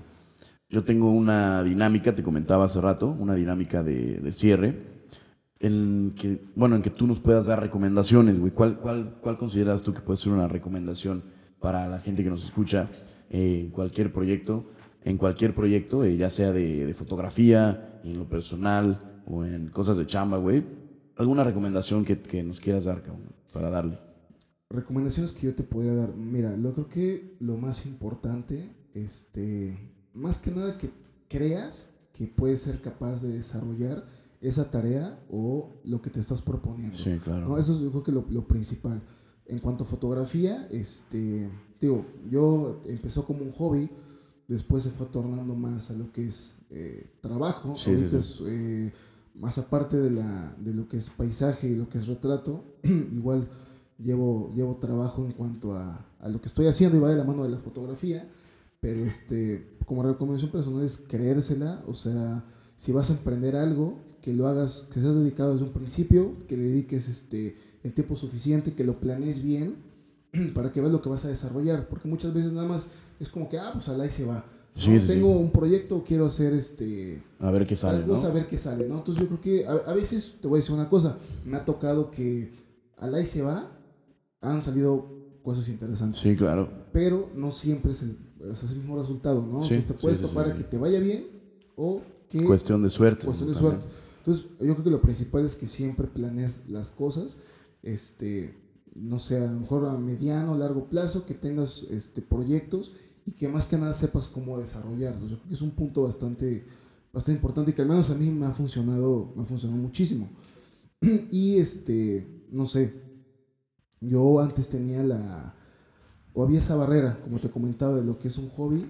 Yo 0.70 0.84
tengo 0.84 1.10
una 1.10 1.62
dinámica, 1.64 2.14
te 2.14 2.22
comentaba 2.22 2.64
hace 2.66 2.80
rato, 2.80 3.08
una 3.18 3.34
dinámica 3.34 3.82
de, 3.82 4.20
de 4.20 4.32
cierre, 4.32 4.99
en 5.60 6.14
que, 6.18 6.42
bueno, 6.56 6.74
en 6.74 6.82
que 6.82 6.90
tú 6.90 7.06
nos 7.06 7.20
puedas 7.20 7.46
dar 7.46 7.60
recomendaciones, 7.60 8.38
güey. 8.38 8.50
¿Cuál, 8.50 8.78
cuál, 8.78 9.18
¿Cuál 9.20 9.36
consideras 9.36 9.82
tú 9.82 9.92
que 9.92 10.00
puede 10.00 10.16
ser 10.16 10.32
una 10.32 10.48
recomendación 10.48 11.22
para 11.60 11.86
la 11.86 12.00
gente 12.00 12.24
que 12.24 12.30
nos 12.30 12.44
escucha 12.44 12.88
eh, 13.28 13.60
en 13.60 13.70
cualquier 13.70 14.12
proyecto? 14.12 14.70
En 15.04 15.18
cualquier 15.18 15.54
proyecto, 15.54 16.02
eh, 16.04 16.16
ya 16.16 16.30
sea 16.30 16.52
de, 16.52 16.92
fotografía, 16.94 18.00
en 18.04 18.18
lo 18.18 18.28
personal 18.28 19.22
o 19.26 19.44
en 19.44 19.68
cosas 19.68 19.98
de 19.98 20.06
chamba, 20.06 20.38
güey. 20.38 20.64
¿Alguna 21.16 21.44
recomendación 21.44 22.06
que, 22.06 22.18
que 22.20 22.42
nos 22.42 22.58
quieras 22.58 22.86
dar, 22.86 23.02
para 23.52 23.68
darle? 23.68 23.98
Recomendaciones 24.70 25.32
que 25.32 25.46
yo 25.46 25.54
te 25.54 25.62
podría 25.62 25.94
dar. 25.94 26.14
Mira, 26.14 26.56
yo 26.56 26.72
creo 26.72 26.88
que 26.88 27.36
lo 27.38 27.58
más 27.58 27.84
importante, 27.84 28.74
este, 28.94 29.76
más 30.14 30.38
que 30.38 30.50
nada 30.50 30.78
que 30.78 30.90
creas 31.28 31.90
que 32.14 32.26
puedes 32.26 32.62
ser 32.62 32.80
capaz 32.80 33.20
de 33.20 33.32
desarrollar 33.32 34.04
esa 34.40 34.70
tarea 34.70 35.18
o 35.30 35.80
lo 35.84 36.00
que 36.00 36.10
te 36.10 36.20
estás 36.20 36.40
proponiendo. 36.40 36.96
Sí, 36.96 37.18
claro. 37.22 37.48
¿no? 37.48 37.58
Eso 37.58 37.72
es 37.72 37.80
yo 37.80 37.90
creo 37.90 38.02
que 38.02 38.12
lo, 38.12 38.24
lo 38.30 38.46
principal. 38.46 39.02
En 39.46 39.58
cuanto 39.58 39.84
a 39.84 39.86
fotografía, 39.86 40.66
este, 40.70 41.50
digo, 41.80 42.06
yo 42.30 42.80
empezó 42.86 43.26
como 43.26 43.42
un 43.42 43.50
hobby, 43.52 43.90
después 44.48 44.84
se 44.84 44.90
fue 44.90 45.06
tornando 45.06 45.54
más 45.54 45.90
a 45.90 45.94
lo 45.94 46.10
que 46.12 46.26
es 46.26 46.56
eh, 46.70 47.10
trabajo. 47.20 47.74
Sí, 47.76 47.90
Ahorita 47.90 48.08
sí, 48.08 48.16
es 48.16 48.40
eh, 48.46 48.92
más 49.34 49.58
aparte 49.58 49.96
de, 49.96 50.10
la, 50.10 50.54
de 50.58 50.72
lo 50.72 50.88
que 50.88 50.96
es 50.96 51.10
paisaje 51.10 51.68
y 51.68 51.76
lo 51.76 51.88
que 51.88 51.98
es 51.98 52.06
retrato, 52.06 52.64
igual 52.84 53.48
llevo, 53.98 54.52
llevo 54.54 54.76
trabajo 54.76 55.24
en 55.24 55.32
cuanto 55.32 55.74
a, 55.74 56.06
a 56.20 56.28
lo 56.28 56.40
que 56.40 56.48
estoy 56.48 56.66
haciendo 56.66 56.96
y 56.96 57.00
va 57.00 57.08
de 57.08 57.16
la 57.16 57.24
mano 57.24 57.42
de 57.42 57.50
la 57.50 57.58
fotografía, 57.58 58.28
pero 58.80 59.04
este, 59.04 59.76
como 59.84 60.02
recomendación 60.02 60.50
personal 60.50 60.84
es 60.84 60.96
creérsela, 60.96 61.82
o 61.86 61.94
sea, 61.94 62.44
si 62.76 62.92
vas 62.92 63.10
a 63.10 63.14
emprender 63.14 63.56
algo, 63.56 63.98
que 64.22 64.32
lo 64.32 64.46
hagas, 64.46 64.86
que 64.92 65.00
seas 65.00 65.14
dedicado 65.14 65.52
desde 65.52 65.64
un 65.64 65.72
principio, 65.72 66.34
que 66.48 66.56
le 66.56 66.64
dediques 66.64 67.08
este, 67.08 67.56
el 67.82 67.92
tiempo 67.92 68.16
suficiente, 68.16 68.72
que 68.74 68.84
lo 68.84 68.98
planees 69.00 69.42
bien 69.42 69.76
para 70.54 70.70
que 70.72 70.80
veas 70.80 70.92
lo 70.92 71.00
que 71.02 71.08
vas 71.08 71.24
a 71.24 71.28
desarrollar, 71.28 71.88
porque 71.88 72.08
muchas 72.08 72.32
veces 72.34 72.52
nada 72.52 72.68
más 72.68 72.88
es 73.18 73.28
como 73.28 73.48
que, 73.48 73.58
ah, 73.58 73.70
pues 73.72 73.88
al 73.88 74.00
ahí 74.00 74.10
se 74.10 74.24
va. 74.24 74.44
Sí, 74.76 74.90
¿no? 74.90 75.00
sí, 75.00 75.06
sí. 75.06 75.12
Tengo 75.14 75.30
un 75.30 75.50
proyecto, 75.50 76.04
quiero 76.06 76.26
hacer 76.26 76.52
este, 76.54 77.22
A 77.40 77.50
ver 77.50 77.66
qué 77.66 77.74
sale, 77.74 77.98
tal 78.00 78.08
¿no? 78.08 78.14
a 78.14 78.30
ver 78.32 78.46
qué 78.46 78.56
sale, 78.56 78.88
¿no? 78.88 78.98
Entonces 78.98 79.20
yo 79.22 79.28
creo 79.28 79.40
que 79.40 79.66
a, 79.66 79.72
a 79.72 79.94
veces, 79.94 80.36
te 80.40 80.46
voy 80.48 80.58
a 80.58 80.60
decir 80.60 80.74
una 80.74 80.88
cosa, 80.88 81.18
me 81.44 81.56
ha 81.56 81.64
tocado 81.64 82.10
que 82.10 82.52
al 82.96 83.14
ahí 83.14 83.26
se 83.26 83.42
va, 83.42 83.68
han 84.40 84.62
salido 84.62 85.08
cosas 85.42 85.68
interesantes. 85.68 86.20
Sí, 86.20 86.36
claro. 86.36 86.68
Pero 86.92 87.30
no 87.34 87.50
siempre 87.50 87.92
es 87.92 88.02
el, 88.02 88.16
es 88.52 88.62
el 88.70 88.76
mismo 88.76 88.96
resultado, 88.96 89.44
¿no? 89.44 89.62
Sí, 89.64 89.74
sea, 89.74 89.86
te 89.86 89.94
puedes 89.94 90.18
sí, 90.18 90.24
sí, 90.24 90.30
topar 90.30 90.46
sí, 90.46 90.50
a 90.52 90.56
sí. 90.56 90.62
que 90.62 90.68
te 90.68 90.78
vaya 90.78 91.00
bien 91.00 91.26
o 91.76 92.02
que 92.28 92.44
Cuestión 92.44 92.82
de 92.82 92.90
suerte. 92.90 93.24
cuestión 93.26 93.48
de. 93.48 93.54
También. 93.54 93.80
suerte. 93.80 93.96
Entonces, 94.30 94.46
yo 94.60 94.74
creo 94.74 94.84
que 94.84 94.90
lo 94.90 95.00
principal 95.00 95.44
es 95.44 95.56
que 95.56 95.66
siempre 95.66 96.06
planees 96.06 96.60
las 96.68 96.90
cosas, 96.92 97.36
este, 97.82 98.54
no 98.94 99.18
sé, 99.18 99.38
a 99.38 99.50
lo 99.50 99.58
mejor 99.60 99.86
a 99.86 99.98
mediano, 99.98 100.56
largo 100.56 100.84
plazo, 100.84 101.26
que 101.26 101.34
tengas 101.34 101.84
este, 101.90 102.22
proyectos 102.22 102.92
y 103.26 103.32
que 103.32 103.48
más 103.48 103.66
que 103.66 103.76
nada 103.76 103.92
sepas 103.92 104.28
cómo 104.28 104.56
desarrollarlos. 104.58 105.30
Yo 105.30 105.36
creo 105.36 105.48
que 105.48 105.54
es 105.54 105.62
un 105.62 105.72
punto 105.72 106.02
bastante, 106.02 106.64
bastante 107.12 107.38
importante 107.38 107.72
y 107.72 107.74
que 107.74 107.82
al 107.82 107.88
menos 107.88 108.08
a 108.10 108.14
mí 108.14 108.30
me 108.30 108.46
ha 108.46 108.52
funcionado, 108.52 109.32
me 109.34 109.42
ha 109.42 109.46
funcionado 109.46 109.80
muchísimo. 109.82 110.28
y 111.30 111.56
este, 111.56 112.44
no 112.52 112.66
sé, 112.66 112.92
yo 114.00 114.38
antes 114.40 114.68
tenía 114.68 115.02
la, 115.02 115.54
o 116.34 116.44
había 116.44 116.60
esa 116.60 116.76
barrera, 116.76 117.18
como 117.24 117.40
te 117.40 117.50
comentaba, 117.50 117.96
de 117.96 118.04
lo 118.04 118.16
que 118.16 118.28
es 118.28 118.38
un 118.38 118.48
hobby 118.50 118.86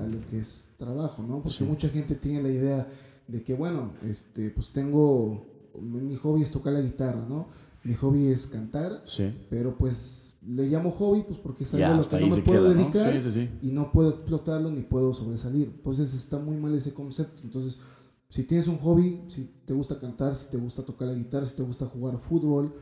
a 0.00 0.06
lo 0.06 0.26
que 0.30 0.38
es 0.38 0.70
trabajo, 0.78 1.22
¿no? 1.22 1.42
Porque 1.42 1.58
Sí. 1.58 1.64
mucha 1.64 1.90
gente 1.90 2.14
tiene 2.14 2.42
la 2.42 2.48
idea 2.48 2.88
de 3.30 3.42
que, 3.42 3.54
bueno, 3.54 3.92
este, 4.02 4.50
pues 4.50 4.70
tengo, 4.72 5.46
mi 5.80 6.16
hobby 6.16 6.42
es 6.42 6.50
tocar 6.50 6.72
la 6.72 6.80
guitarra, 6.80 7.24
¿no? 7.28 7.46
Mi 7.84 7.94
hobby 7.94 8.26
es 8.26 8.46
cantar, 8.46 9.02
Sí. 9.06 9.32
pero 9.48 9.76
pues 9.76 10.34
le 10.42 10.66
llamo 10.68 10.90
hobby 10.90 11.22
pues 11.22 11.38
porque 11.38 11.64
es 11.64 11.74
algo 11.74 11.86
a 11.86 11.96
lo 11.96 12.08
que 12.08 12.20
no 12.20 12.26
me 12.36 12.42
puedo 12.42 12.64
queda, 12.64 12.74
¿no? 12.74 12.80
dedicar 12.80 13.12
Sí, 13.12 13.20
sí, 13.22 13.32
sí. 13.32 13.48
y 13.62 13.70
no 13.72 13.92
puedo 13.92 14.10
explotarlo 14.10 14.70
ni 14.70 14.82
puedo 14.82 15.12
sobresalir. 15.12 15.70
Entonces 15.74 16.12
está 16.14 16.38
muy 16.38 16.56
mal 16.56 16.74
ese 16.74 16.92
concepto. 16.92 17.42
Entonces, 17.44 17.78
si 18.28 18.44
tienes 18.44 18.66
un 18.68 18.78
hobby, 18.78 19.20
si 19.28 19.44
te 19.64 19.74
gusta 19.74 19.98
cantar, 19.98 20.34
si 20.34 20.48
te 20.50 20.56
gusta 20.56 20.82
tocar 20.82 21.08
la 21.08 21.14
guitarra, 21.14 21.44
si 21.46 21.56
te 21.56 21.62
gusta 21.62 21.86
jugar 21.86 22.18
fútbol, 22.18 22.72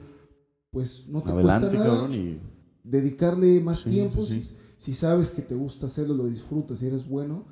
pues 0.70 1.04
no 1.08 1.22
te 1.22 1.32
Adelante, 1.32 1.66
cuesta 1.68 1.84
nada 1.84 1.96
cabrón, 2.00 2.14
y 2.14 2.40
dedicarle 2.84 3.60
más 3.60 3.84
tiempo. 3.84 4.24
sí, 4.26 4.40
Si, 4.42 4.56
si 4.76 4.92
sabes 4.92 5.30
que 5.30 5.42
te 5.42 5.54
gusta 5.54 5.86
hacerlo, 5.86 6.14
lo 6.14 6.26
disfrutas, 6.26 6.78
si 6.78 6.86
eres 6.86 7.08
bueno, 7.08 7.44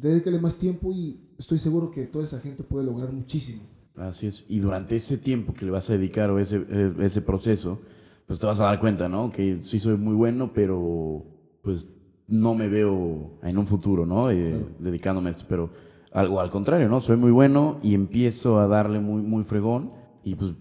dedícale 0.00 0.38
más 0.38 0.56
tiempo 0.56 0.92
y 0.92 1.18
estoy 1.38 1.58
seguro 1.58 1.90
que 1.90 2.04
toda 2.04 2.24
esa 2.24 2.40
gente 2.40 2.62
puede 2.62 2.84
lograr 2.86 3.12
muchísimo. 3.12 3.62
Así 3.96 4.26
es. 4.26 4.44
Y 4.48 4.58
durante 4.58 4.96
ese 4.96 5.16
tiempo 5.16 5.54
que 5.54 5.64
le 5.64 5.70
vas 5.70 5.88
a 5.88 5.94
dedicar 5.94 6.30
o 6.30 6.38
ese, 6.38 6.64
eh, 6.68 6.92
ese 7.00 7.22
proceso, 7.22 7.80
pues 8.26 8.38
te 8.38 8.46
vas 8.46 8.60
a 8.60 8.64
dar 8.64 8.78
cuenta, 8.78 9.08
¿no? 9.08 9.30
Que 9.32 9.58
sí 9.62 9.80
soy 9.80 9.96
muy 9.96 10.14
bueno, 10.14 10.50
pero 10.52 11.24
pues 11.62 11.86
no 12.28 12.54
me 12.54 12.68
veo 12.68 13.38
en 13.42 13.56
un 13.56 13.66
futuro, 13.66 14.04
¿no? 14.04 14.30
Eh, 14.30 14.50
Claro. 14.50 14.66
Dedicándome 14.78 15.28
a 15.28 15.32
esto. 15.32 15.44
Pero 15.48 15.70
algo 16.12 16.40
al 16.40 16.50
contrario, 16.50 16.88
¿no? 16.88 17.00
Soy 17.00 17.16
muy 17.16 17.30
bueno 17.30 17.78
y 17.82 17.94
empiezo 17.94 18.58
a 18.58 18.66
darle 18.66 19.00
muy, 19.00 19.22
muy 19.22 19.44
fregón. 19.44 19.92
Y 20.24 20.34
pues 20.34 20.52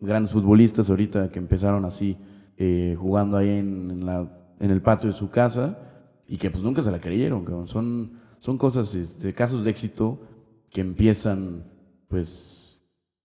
grandes 0.00 0.32
futbolistas 0.32 0.90
ahorita 0.90 1.30
que 1.30 1.38
empezaron 1.38 1.84
así, 1.84 2.16
eh, 2.58 2.94
jugando 2.98 3.36
ahí 3.38 3.48
en, 3.48 3.90
en 3.90 4.06
la, 4.06 4.30
en 4.60 4.70
el 4.70 4.82
patio 4.82 5.10
de 5.10 5.16
su 5.16 5.30
casa 5.30 5.78
y 6.28 6.36
que 6.36 6.50
pues 6.50 6.62
nunca 6.62 6.82
se 6.82 6.90
la 6.92 7.00
creyeron, 7.00 7.44
cabrón. 7.44 7.68
Son, 7.68 8.12
son 8.44 8.58
cosas, 8.58 8.94
este, 8.94 9.32
casos 9.32 9.64
de 9.64 9.70
éxito 9.70 10.20
que 10.68 10.82
empiezan, 10.82 11.64
pues, 12.08 12.82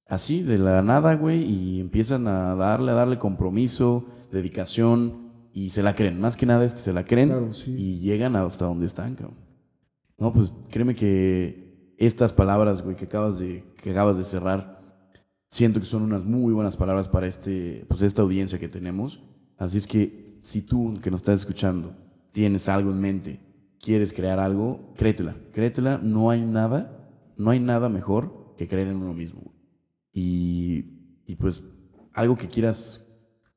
así, 0.07 0.41
de 0.43 0.57
la 0.57 0.81
nada, 0.81 1.15
güey, 1.15 1.43
y 1.43 1.81
empiezan 1.81 2.25
a 2.27 2.55
darle, 2.55 2.91
a 2.91 2.93
darle 2.93 3.19
compromiso, 3.19 4.05
dedicación, 4.31 5.29
y 5.51 5.71
se 5.71 5.83
la 5.83 5.93
creen. 5.93 6.21
Más 6.21 6.37
que 6.37 6.45
nada 6.45 6.63
es 6.63 6.73
que 6.73 6.79
se 6.79 6.93
la 6.93 7.03
creen 7.03 7.27
Claro, 7.29 7.53
sí. 7.53 7.75
y 7.77 7.99
llegan 7.99 8.37
hasta 8.37 8.65
donde 8.65 8.85
están, 8.85 9.15
cabrón. 9.15 9.35
No, 10.17 10.31
pues 10.31 10.53
créeme 10.69 10.95
que 10.95 11.95
estas 11.97 12.31
palabras, 12.31 12.81
güey, 12.81 12.95
que 12.95 13.05
acabas 13.05 13.39
de, 13.39 13.65
que 13.81 13.91
acabas 13.91 14.17
de 14.17 14.23
cerrar, 14.23 14.81
siento 15.47 15.81
que 15.81 15.85
son 15.85 16.03
unas 16.03 16.23
muy 16.23 16.53
buenas 16.53 16.77
palabras 16.77 17.09
para 17.09 17.27
este, 17.27 17.83
pues 17.89 18.01
esta 18.03 18.21
audiencia 18.21 18.57
que 18.57 18.69
tenemos. 18.69 19.21
Así 19.57 19.79
es 19.79 19.85
que 19.85 20.39
si 20.43 20.61
tú 20.61 20.93
que 21.01 21.11
nos 21.11 21.19
estás 21.19 21.41
escuchando 21.41 21.93
tienes 22.31 22.69
algo 22.69 22.89
en 22.91 23.01
mente, 23.01 23.48
quieres 23.81 24.13
crear 24.13 24.39
algo, 24.39 24.93
créetela, 24.95 25.35
créetela, 25.51 25.97
no 25.97 26.29
hay 26.29 26.45
nada, 26.45 27.09
no 27.37 27.51
hay 27.51 27.59
nada 27.59 27.89
mejor 27.89 28.53
que 28.57 28.67
creer 28.67 28.87
en 28.87 28.97
uno 28.97 29.13
mismo. 29.13 29.53
Y, 30.11 30.85
y 31.25 31.35
pues 31.35 31.63
algo 32.13 32.35
que 32.35 32.47
quieras 32.47 33.05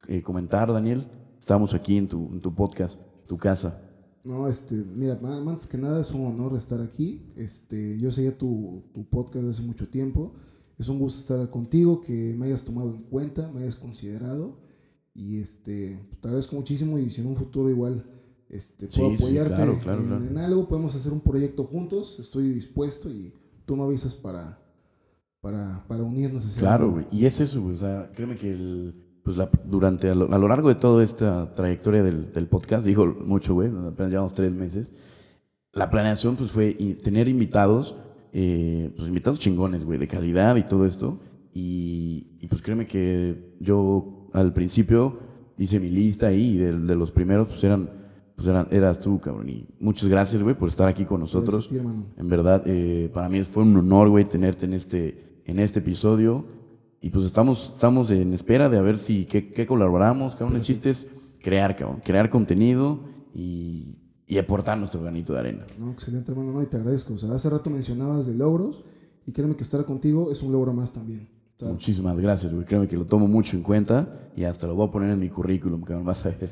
eh, 0.08 0.22
comentar, 0.22 0.72
Daniel, 0.72 1.06
estamos 1.38 1.74
aquí 1.74 1.96
en 1.96 2.08
tu, 2.08 2.38
tu 2.40 2.54
podcast, 2.54 3.00
tu 3.26 3.36
casa. 3.36 3.80
No, 4.24 4.46
este, 4.46 4.76
mira, 4.76 5.18
antes 5.22 5.66
que 5.66 5.76
nada 5.76 6.00
es 6.00 6.12
un 6.12 6.26
honor 6.26 6.56
estar 6.56 6.80
aquí. 6.80 7.32
Este, 7.34 7.98
yo 7.98 8.12
seguía 8.12 8.38
tu, 8.38 8.84
tu 8.94 9.04
podcast 9.04 9.48
hace 9.48 9.62
mucho 9.62 9.88
tiempo. 9.88 10.32
Es 10.78 10.88
un 10.88 10.98
gusto 10.98 11.18
estar 11.20 11.50
contigo, 11.50 12.00
que 12.00 12.34
me 12.38 12.46
hayas 12.46 12.64
tomado 12.64 12.90
en 12.90 13.02
cuenta, 13.02 13.50
me 13.52 13.62
hayas 13.62 13.74
considerado. 13.74 14.60
Y 15.14 15.40
este, 15.40 15.98
pues, 16.08 16.20
te 16.20 16.28
agradezco 16.28 16.56
muchísimo 16.56 16.98
y 16.98 17.10
si 17.10 17.20
en 17.20 17.26
un 17.26 17.36
futuro 17.36 17.68
igual 17.68 18.04
este, 18.52 18.86
puedo 18.86 19.10
Sí, 19.10 19.16
sí, 19.16 19.22
apoyarte 19.24 19.54
claro, 19.54 19.78
claro, 19.82 20.00
en, 20.02 20.06
claro. 20.08 20.24
en 20.26 20.38
algo, 20.38 20.68
podemos 20.68 20.94
hacer 20.94 21.12
un 21.12 21.20
proyecto 21.20 21.64
juntos. 21.64 22.18
Estoy 22.20 22.50
dispuesto 22.50 23.10
y 23.10 23.32
tú 23.64 23.76
me 23.76 23.82
avisas 23.82 24.14
para, 24.14 24.58
para, 25.40 25.84
para 25.88 26.02
unirnos. 26.04 26.44
hacia 26.46 26.60
Claro, 26.60 26.90
güey. 26.92 27.06
Y 27.10 27.26
es 27.26 27.40
eso, 27.40 27.60
güey. 27.62 27.74
O 27.74 27.78
sea, 27.78 28.10
créeme 28.14 28.36
que 28.36 28.52
el, 28.52 28.94
pues 29.24 29.36
la- 29.36 29.50
durante, 29.64 30.08
a 30.10 30.14
lo, 30.14 30.32
a 30.32 30.38
lo 30.38 30.46
largo 30.48 30.68
de 30.68 30.74
toda 30.76 31.02
esta 31.02 31.54
trayectoria 31.54 32.02
del, 32.02 32.32
del 32.32 32.46
podcast, 32.46 32.86
dijo 32.86 33.06
mucho, 33.06 33.54
güey, 33.54 33.68
apenas 33.68 34.10
llevamos 34.12 34.34
tres 34.34 34.52
meses, 34.52 34.92
la 35.72 35.88
planeación 35.90 36.36
pues 36.36 36.50
fue 36.50 36.74
tener 37.02 37.28
invitados, 37.28 37.96
eh, 38.34 38.92
pues 38.96 39.08
invitados 39.08 39.38
chingones, 39.38 39.84
güey, 39.84 39.98
de 39.98 40.06
calidad 40.08 40.56
y 40.56 40.64
todo 40.64 40.84
esto. 40.84 41.18
Y, 41.54 42.36
y, 42.40 42.46
pues 42.48 42.62
créeme 42.62 42.86
que 42.86 43.56
yo 43.60 44.28
al 44.32 44.52
principio 44.54 45.18
hice 45.58 45.78
mi 45.80 45.90
lista 45.90 46.28
ahí 46.28 46.54
y 46.54 46.56
de, 46.58 46.78
de 46.78 46.94
los 46.94 47.10
primeros 47.10 47.48
pues 47.48 47.62
eran, 47.64 47.90
pues 48.36 48.48
eran, 48.48 48.68
eras 48.70 49.00
tú, 49.00 49.20
cabrón. 49.20 49.48
Y 49.48 49.66
muchas 49.80 50.08
gracias, 50.08 50.42
güey, 50.42 50.54
por 50.56 50.68
estar 50.68 50.88
aquí 50.88 51.04
con 51.04 51.20
nosotros. 51.20 51.68
Ti. 51.68 51.76
En 52.16 52.28
verdad, 52.28 52.62
eh, 52.66 53.10
para 53.12 53.28
mí 53.28 53.42
fue 53.42 53.62
un 53.62 53.76
honor, 53.76 54.08
güey, 54.08 54.24
tenerte 54.24 54.66
en 54.66 54.74
este, 54.74 55.40
en 55.44 55.58
este 55.58 55.80
episodio. 55.80 56.44
Y 57.00 57.10
pues 57.10 57.26
estamos, 57.26 57.72
estamos 57.74 58.10
en 58.10 58.32
espera 58.32 58.68
de 58.68 58.78
a 58.78 58.82
ver 58.82 58.98
si 58.98 59.26
qué, 59.26 59.52
qué 59.52 59.66
colaboramos, 59.66 60.36
cabrón. 60.36 60.56
El 60.56 60.62
chiste 60.62 60.90
es 60.90 61.08
crear, 61.40 61.76
cabrón, 61.76 62.00
crear 62.04 62.30
contenido 62.30 63.00
y, 63.34 63.96
y 64.26 64.38
aportar 64.38 64.78
nuestro 64.78 65.02
granito 65.02 65.32
de 65.32 65.40
arena. 65.40 65.66
No, 65.78 65.90
excelente, 65.90 66.30
hermano. 66.30 66.52
No, 66.52 66.62
y 66.62 66.66
te 66.66 66.76
agradezco. 66.76 67.14
O 67.14 67.16
sea, 67.16 67.32
hace 67.34 67.50
rato 67.50 67.70
mencionabas 67.70 68.26
de 68.26 68.34
logros 68.34 68.84
y 69.26 69.32
créeme 69.32 69.56
que 69.56 69.62
estar 69.62 69.84
contigo 69.84 70.30
es 70.30 70.42
un 70.42 70.52
logro 70.52 70.72
más 70.72 70.92
también. 70.92 71.28
O 71.56 71.58
sea, 71.58 71.68
Muchísimas 71.68 72.18
gracias, 72.18 72.52
güey. 72.52 72.64
Créeme 72.64 72.88
que 72.88 72.96
lo 72.96 73.04
tomo 73.04 73.26
mucho 73.26 73.56
en 73.56 73.62
cuenta 73.62 74.30
y 74.36 74.44
hasta 74.44 74.66
lo 74.66 74.74
voy 74.74 74.88
a 74.88 74.90
poner 74.90 75.10
en 75.10 75.18
mi 75.18 75.28
currículum, 75.28 75.82
cabrón. 75.82 76.06
Vas 76.06 76.24
a 76.24 76.30
ver. 76.30 76.50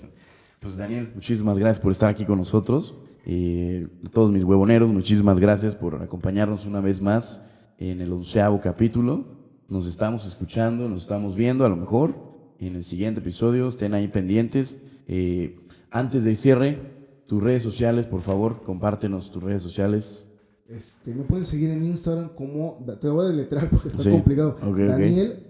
Pues 0.61 0.77
Daniel, 0.77 1.11
muchísimas 1.15 1.57
gracias 1.57 1.81
por 1.81 1.91
estar 1.91 2.11
aquí 2.11 2.27
con 2.27 2.37
nosotros. 2.37 2.95
Eh, 3.25 3.89
todos 4.13 4.31
mis 4.31 4.45
huevoneros, 4.45 4.91
muchísimas 4.91 5.41
gracias 5.41 5.75
por 5.75 6.03
acompañarnos 6.03 6.67
una 6.67 6.83
vez 6.83 7.01
más 7.01 7.41
en 7.79 8.03
el 8.03 8.13
onceavo 8.13 8.61
capítulo. 8.61 9.25
Nos 9.71 9.87
estamos 9.87 10.27
escuchando, 10.27 10.87
nos 10.87 11.01
estamos 11.01 11.35
viendo 11.35 11.65
a 11.65 11.71
lo 11.71 11.77
mejor 11.77 12.15
en 12.59 12.77
el 12.77 12.85
siguiente 12.85 13.21
episodio. 13.21 13.69
Estén 13.69 13.95
ahí 13.95 14.09
pendientes. 14.09 14.79
Eh, 15.09 15.67
antes 15.91 16.25
de 16.25 16.35
cierre, 16.35 16.79
tus 17.27 17.43
redes 17.43 17.63
sociales, 17.63 18.07
por 18.07 18.21
favor, 18.21 18.63
compártenos 18.63 19.31
tus 19.31 19.43
redes 19.43 19.63
sociales. 19.63 20.27
Este, 20.71 21.13
me 21.13 21.25
pueden 21.25 21.45
seguir 21.45 21.71
en 21.71 21.83
Instagram 21.83 22.29
como, 22.37 22.79
te 23.01 23.09
lo 23.09 23.15
voy 23.15 23.27
a 23.27 23.29
deletrear 23.31 23.69
porque 23.71 23.89
está 23.89 24.03
Sí, 24.03 24.11
complicado. 24.11 24.57
Daniel 24.63 25.45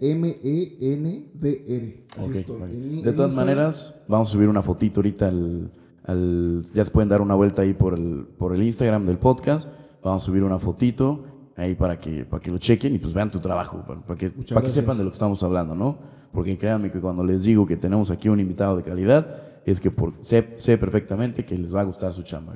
M-E-N-D-R. 0.81 2.05
Así 2.17 2.29
Ok, 2.31 2.35
estoy. 2.37 2.63
En- 2.63 3.03
De 3.03 3.11
en 3.11 3.17
todas 3.17 3.33
Instagram. 3.33 3.37
maneras, 3.37 4.01
vamos 4.09 4.29
a 4.29 4.33
subir 4.33 4.49
una 4.49 4.63
fotito 4.63 5.01
ahorita 5.01 5.29
al, 5.29 5.71
al- 6.05 6.65
Ya 6.75 6.85
se 6.85 6.91
pueden 6.91 7.09
dar 7.09 7.21
una 7.21 7.35
vuelta 7.35 7.63
ahí 7.63 7.75
por 7.75 7.95
el, 7.95 8.27
por 8.39 8.55
el 8.55 8.63
Instagram 8.63 9.05
del 9.07 9.19
podcast. 9.19 9.69
Vamos 10.03 10.23
a 10.23 10.27
subir 10.27 10.43
una 10.43 10.59
fotito 10.59 11.25
ahí 11.57 11.75
para 11.75 12.01
que, 12.01 12.25
para 12.25 12.43
que 12.43 12.51
lo 12.51 12.57
chequen 12.59 12.95
y 12.95 12.99
pues 12.99 13.13
vean 13.13 13.31
tu 13.31 13.39
trabajo, 13.41 13.85
para, 13.87 14.01
para 14.01 14.19
que, 14.19 14.31
Muchas 14.31 14.55
para 14.55 14.67
que 14.67 14.73
sepan 14.73 14.97
de 14.97 15.05
lo 15.05 15.11
que 15.11 15.15
estamos 15.15 15.43
hablando, 15.43 15.75
¿no? 15.75 15.99
Porque 16.33 16.57
créanme 16.57 16.91
que 16.91 17.01
cuando 17.01 17.23
les 17.25 17.43
digo 17.43 17.67
que 17.67 17.77
tenemos 17.77 18.11
aquí 18.11 18.29
un 18.31 18.41
invitado 18.41 18.77
de 18.77 18.83
calidad, 18.85 19.43
es 19.67 19.79
que 19.81 19.91
por, 19.91 20.15
sé, 20.21 20.55
sé 20.59 20.79
perfectamente 20.79 21.45
que 21.45 21.59
les 21.59 21.75
va 21.75 21.83
a 21.83 21.85
gustar 21.85 22.15
su 22.15 22.23
chamba. 22.23 22.55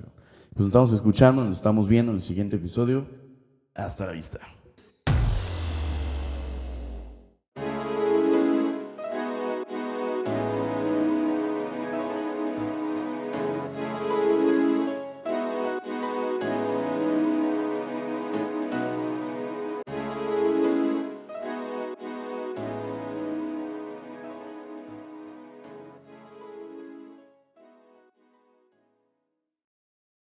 Pues 0.55 0.61
nos 0.61 0.69
estamos 0.69 0.93
escuchando, 0.93 1.45
nos 1.45 1.57
estamos 1.57 1.89
viendo 1.89 2.13
en 2.13 2.17
el 2.17 2.23
siguiente 2.23 2.55
episodio. 2.57 3.09
Hasta 3.75 4.07
la 4.07 4.13
vista. 4.13 4.39